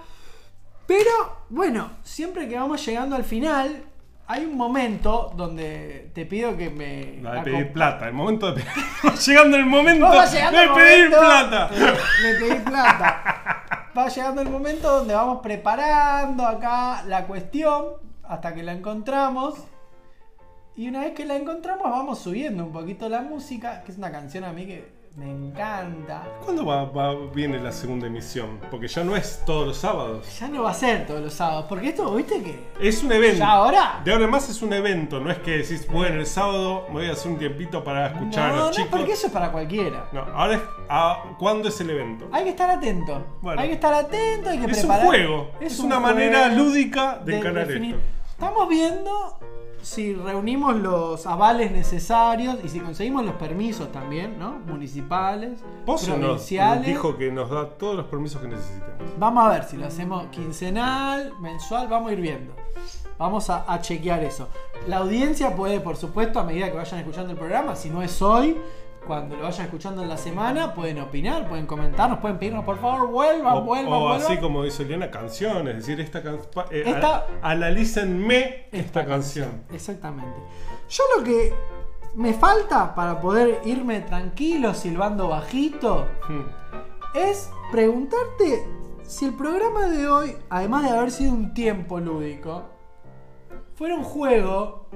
Pero, 0.92 1.38
bueno, 1.48 1.90
siempre 2.02 2.46
que 2.46 2.58
vamos 2.58 2.84
llegando 2.84 3.16
al 3.16 3.24
final, 3.24 3.82
hay 4.26 4.44
un 4.44 4.58
momento 4.58 5.32
donde 5.34 6.10
te 6.12 6.26
pido 6.26 6.54
que 6.54 6.68
me. 6.68 7.22
La 7.22 7.36
de 7.36 7.40
pedir 7.40 7.72
plata. 7.72 8.08
El 8.08 8.12
momento 8.12 8.52
de 8.52 8.60
pedir. 8.60 8.68
Va 9.06 9.14
llegando 9.14 9.56
el 9.56 9.64
momento 9.64 10.04
Va 10.04 10.26
llegando 10.26 10.58
de 10.58 10.64
el 10.64 10.72
pedir 10.72 11.10
momento 11.10 11.18
plata. 11.18 11.68
De, 11.68 11.80
de 11.80 12.40
pedir 12.40 12.64
plata. 12.64 13.64
Va 13.96 14.08
llegando 14.08 14.42
el 14.42 14.50
momento 14.50 14.98
donde 14.98 15.14
vamos 15.14 15.40
preparando 15.42 16.46
acá 16.46 17.04
la 17.06 17.26
cuestión 17.26 17.84
hasta 18.24 18.52
que 18.52 18.62
la 18.62 18.72
encontramos. 18.72 19.64
Y 20.76 20.88
una 20.88 21.00
vez 21.00 21.14
que 21.14 21.24
la 21.24 21.36
encontramos, 21.36 21.84
vamos 21.84 22.18
subiendo 22.18 22.66
un 22.66 22.72
poquito 22.72 23.08
la 23.08 23.22
música, 23.22 23.82
que 23.82 23.92
es 23.92 23.96
una 23.96 24.12
canción 24.12 24.44
a 24.44 24.52
mí 24.52 24.66
que 24.66 24.92
me 25.14 25.30
encanta. 25.30 26.22
¿Cuándo 26.42 26.64
va, 26.64 26.84
va- 26.86 27.14
viene 27.34 27.58
la 27.60 27.70
segunda 27.70 28.06
emisión? 28.06 28.58
Porque 28.70 28.88
ya 28.88 29.04
no 29.04 29.14
es 29.14 29.42
todos 29.44 29.66
los 29.66 29.76
sábados. 29.76 30.26
Ya 30.40 30.48
no 30.48 30.62
va 30.62 30.70
a 30.70 30.74
ser 30.74 31.06
todos 31.06 31.20
los 31.20 31.34
sábados, 31.34 31.66
porque 31.68 31.88
esto, 31.90 32.14
¿viste 32.14 32.42
que? 32.42 32.58
Es 32.80 33.02
un 33.02 33.12
evento. 33.12 33.38
¿Ya 33.40 33.50
ahora? 33.50 34.00
De 34.04 34.10
ahora 34.12 34.24
en 34.24 34.30
más 34.30 34.48
es 34.48 34.62
un 34.62 34.72
evento. 34.72 35.20
No 35.20 35.30
es 35.30 35.36
que 35.38 35.58
decís, 35.58 35.86
bueno, 35.86 36.16
el 36.20 36.26
sábado 36.26 36.84
me 36.88 36.94
voy 36.94 37.06
a 37.08 37.12
hacer 37.12 37.30
un 37.30 37.38
tiempito 37.38 37.84
para 37.84 38.06
escuchar 38.06 38.46
a 38.46 38.48
No, 38.48 38.56
los 38.56 38.64
no, 38.68 38.72
chicos. 38.72 38.88
porque 38.90 39.12
eso 39.12 39.26
es 39.26 39.32
para 39.34 39.52
cualquiera. 39.52 40.08
No, 40.12 40.20
ahora 40.34 40.54
es. 40.54 40.60
ah, 40.88 41.22
¿Cuándo 41.38 41.68
es 41.68 41.78
el 41.82 41.90
evento? 41.90 42.28
Hay 42.32 42.44
que 42.44 42.50
estar 42.50 42.70
atento. 42.70 43.22
Bueno. 43.42 43.60
hay 43.60 43.68
que 43.68 43.74
estar 43.74 43.92
atento, 43.92 44.48
hay 44.48 44.58
que 44.60 44.64
Es 44.70 44.76
un 44.78 44.80
preparar. 44.88 45.06
juego, 45.06 45.50
es 45.60 45.78
una 45.78 46.00
manera 46.00 46.48
lúdica 46.48 47.18
de 47.22 47.36
encarar 47.38 47.70
esto. 47.70 47.96
Estamos 48.30 48.66
viendo 48.68 49.38
si 49.82 50.14
reunimos 50.14 50.76
los 50.76 51.26
avales 51.26 51.70
necesarios 51.72 52.56
y 52.64 52.68
si 52.68 52.80
conseguimos 52.80 53.24
los 53.24 53.34
permisos 53.34 53.90
también, 53.92 54.38
¿no? 54.38 54.52
Municipales, 54.66 55.60
Pozo 55.84 56.10
nos, 56.12 56.18
nos 56.18 56.26
provinciales. 56.28 56.86
dijo 56.86 57.16
que 57.16 57.30
nos 57.30 57.50
da 57.50 57.68
todos 57.70 57.96
los 57.96 58.06
permisos 58.06 58.40
que 58.40 58.48
necesitemos. 58.48 58.94
Vamos 59.18 59.44
a 59.44 59.48
ver 59.50 59.64
si 59.64 59.76
lo 59.76 59.86
hacemos 59.86 60.26
quincenal, 60.26 61.32
mensual, 61.40 61.88
vamos 61.88 62.10
a 62.10 62.12
ir 62.14 62.20
viendo. 62.20 62.54
Vamos 63.18 63.50
a, 63.50 63.70
a 63.72 63.80
chequear 63.80 64.24
eso. 64.24 64.48
La 64.88 64.98
audiencia 64.98 65.54
puede, 65.54 65.80
por 65.80 65.96
supuesto, 65.96 66.40
a 66.40 66.44
medida 66.44 66.70
que 66.70 66.76
vayan 66.76 66.98
escuchando 67.00 67.30
el 67.32 67.36
programa, 67.38 67.76
si 67.76 67.88
no 67.90 68.02
es 68.02 68.20
hoy, 68.22 68.56
cuando 69.06 69.36
lo 69.36 69.42
vayan 69.42 69.64
escuchando 69.66 70.02
en 70.02 70.08
la 70.08 70.16
semana, 70.16 70.74
pueden 70.74 71.00
opinar, 71.00 71.48
pueden 71.48 71.66
comentarnos, 71.66 72.18
pueden 72.20 72.38
pedirnos, 72.38 72.64
por 72.64 72.78
favor, 72.78 73.08
vuelvan, 73.08 73.56
O, 73.58 73.62
vuelvan, 73.62 73.92
o 73.92 74.00
vuelvan. 74.00 74.20
así 74.22 74.36
como 74.38 74.62
dice 74.62 74.84
Eliana, 74.84 75.10
canciones. 75.10 75.76
Es 75.76 75.86
decir, 75.86 76.00
esta 76.00 76.22
canción. 76.22 76.48
Esta- 76.70 77.26
analícenme 77.42 78.66
esta, 78.72 79.04
canción. 79.04 79.64
Exactamente. 79.72 80.36
Yo 80.88 81.02
lo 81.16 81.24
que 81.24 81.52
me 82.14 82.32
falta 82.34 82.94
para 82.94 83.20
poder 83.20 83.60
irme 83.64 84.00
tranquilo, 84.00 84.74
silbando 84.74 85.28
bajito, 85.28 86.06
Hmm. 86.28 86.42
es 87.16 87.50
preguntarte 87.70 88.66
si 89.02 89.24
el 89.26 89.34
programa 89.34 89.88
de 89.88 90.06
hoy, 90.08 90.36
además 90.48 90.84
de 90.84 90.90
haber 90.90 91.10
sido 91.10 91.32
un 91.32 91.54
tiempo 91.54 91.98
lúdico, 91.98 92.62
fuera 93.74 93.94
un 93.96 94.04
juego, 94.04 94.88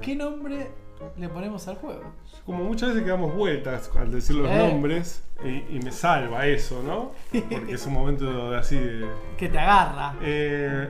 ¿qué 0.00 0.16
nombre 0.16 0.70
le 1.16 1.28
ponemos 1.28 1.68
al 1.68 1.76
juego? 1.76 2.02
Como 2.46 2.64
muchas 2.64 2.88
veces 2.90 3.04
que 3.04 3.10
damos 3.10 3.34
vueltas 3.34 3.90
al 3.96 4.10
decir 4.10 4.34
los 4.36 4.48
Eh. 4.50 4.56
nombres 4.70 5.22
y, 5.44 5.76
y 5.76 5.80
me 5.82 5.92
salva 5.92 6.46
eso, 6.46 6.82
¿no? 6.82 7.12
Porque 7.50 7.72
es 7.74 7.86
un 7.86 7.92
momento 7.92 8.50
de- 8.50 8.58
así 8.58 8.76
de. 8.76 9.06
Que 9.36 9.48
te 9.48 9.58
agarra. 9.58 10.14
Eh, 10.22 10.88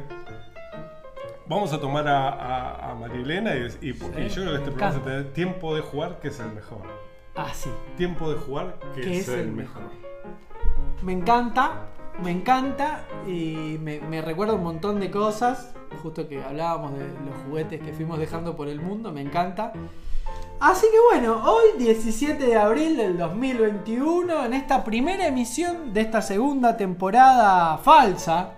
vamos 1.46 1.72
a 1.72 1.80
tomar 1.80 2.08
a, 2.08 2.28
a, 2.30 2.90
a 2.90 2.94
Marilena 2.94 3.54
y, 3.54 3.66
y- 3.82 3.90
y 3.90 3.92
yo 3.94 4.00
creo 4.02 4.28
que 4.28 4.28
este 4.28 4.70
programa 4.70 4.70
encanta. 4.70 4.92
se 4.92 5.00
tener 5.00 5.32
tiempo 5.34 5.74
de 5.74 5.82
jugar, 5.82 6.20
que 6.20 6.28
es 6.28 6.40
el 6.40 6.52
mejor. 6.52 6.80
Ah, 7.34 7.50
sí. 7.52 7.70
Tiempo 7.96 8.30
de 8.30 8.36
jugar, 8.38 8.76
que 8.94 9.00
Que 9.02 9.18
es, 9.18 9.28
el, 9.28 9.52
mejor. 9.52 9.82
Me 11.02 11.12
encanta, 11.12 11.86
me 12.22 12.30
encanta 12.30 13.04
y 13.26 13.78
me, 13.80 14.00
me 14.00 14.22
recuerda 14.22 14.54
un 14.54 14.62
montón 14.62 15.00
de 15.00 15.10
cosas. 15.10 15.74
Justo 16.02 16.26
que 16.28 16.42
hablábamos 16.42 16.92
de 16.98 17.04
los 17.06 17.36
juguetes 17.46 17.80
que 17.82 17.92
fuimos 17.92 18.18
dejando 18.18 18.56
por 18.56 18.68
el 18.68 18.80
mundo, 18.80 19.12
me 19.12 19.20
encanta. 19.20 19.72
Así 20.62 20.86
que 20.92 20.98
bueno, 21.10 21.42
hoy 21.44 21.76
17 21.76 22.46
de 22.46 22.56
abril 22.56 22.96
del 22.96 23.18
2021, 23.18 24.44
en 24.44 24.52
esta 24.52 24.84
primera 24.84 25.26
emisión 25.26 25.92
de 25.92 26.02
esta 26.02 26.22
segunda 26.22 26.76
temporada 26.76 27.78
falsa, 27.78 28.50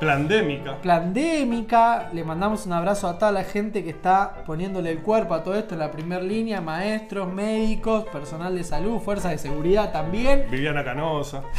Plandémica. 0.00 0.82
pandémica, 0.82 2.10
le 2.12 2.24
mandamos 2.24 2.66
un 2.66 2.72
abrazo 2.72 3.06
a 3.06 3.20
toda 3.20 3.30
la 3.30 3.44
gente 3.44 3.84
que 3.84 3.90
está 3.90 4.42
poniéndole 4.44 4.90
el 4.90 4.98
cuerpo 4.98 5.32
a 5.34 5.44
todo 5.44 5.54
esto 5.54 5.74
en 5.74 5.78
la 5.78 5.92
primera 5.92 6.22
línea, 6.22 6.60
maestros, 6.60 7.32
médicos, 7.32 8.04
personal 8.06 8.56
de 8.56 8.64
salud, 8.64 8.98
fuerzas 8.98 9.30
de 9.30 9.38
seguridad 9.38 9.92
también. 9.92 10.48
Viviana 10.50 10.82
Canosa. 10.82 11.44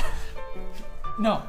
No, 1.17 1.43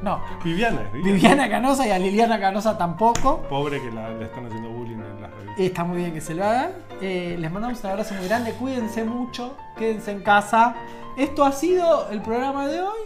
no. 0.00 0.22
Viviana, 0.42 0.88
Viviana. 0.90 1.14
Viviana 1.16 1.50
Canosa 1.50 1.86
y 1.86 1.90
a 1.90 1.98
Liliana 1.98 2.40
Canosa 2.40 2.78
tampoco. 2.78 3.42
Pobre 3.42 3.78
que 3.78 3.90
la, 3.90 4.08
le 4.08 4.24
están 4.24 4.46
haciendo 4.46 4.70
bullying 4.70 4.94
en 4.94 5.02
revistas. 5.20 5.25
Está 5.56 5.84
muy 5.84 5.98
bien 5.98 6.12
que 6.12 6.20
se 6.20 6.34
lo 6.34 6.44
hagan. 6.44 6.72
Eh, 7.00 7.36
les 7.38 7.50
mandamos 7.50 7.82
un 7.82 7.90
abrazo 7.90 8.14
muy 8.14 8.26
grande. 8.26 8.52
Cuídense 8.52 9.04
mucho. 9.04 9.56
Quédense 9.76 10.10
en 10.10 10.22
casa. 10.22 10.74
Esto 11.16 11.44
ha 11.44 11.52
sido 11.52 12.10
el 12.10 12.20
programa 12.20 12.68
de 12.68 12.82
hoy. 12.82 13.00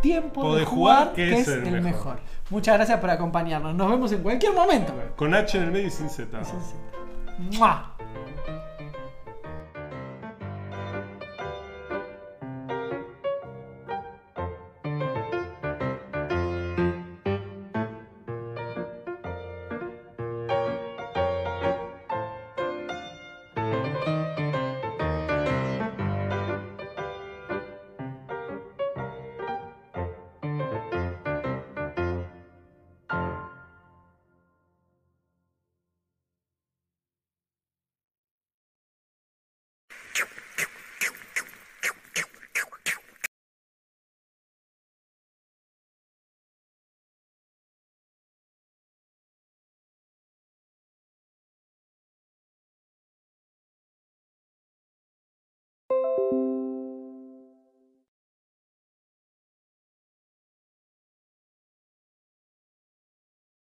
Tiempo 0.00 0.56
de 0.56 0.64
jugar, 0.64 0.98
jugar, 0.98 1.12
que 1.12 1.38
es 1.38 1.46
el 1.46 1.80
mejor. 1.80 2.18
Muchas 2.50 2.74
gracias 2.74 2.98
por 2.98 3.08
acompañarnos. 3.08 3.74
Nos 3.74 3.88
vemos 3.88 4.10
en 4.10 4.22
cualquier 4.22 4.52
momento. 4.52 4.92
Con 5.14 5.32
H 5.32 5.56
en 5.56 5.64
el 5.64 5.70
medio 5.70 5.86
y 5.86 5.90
sin 5.90 6.10
Z. 6.10 6.40
¡Mua! 7.38 7.91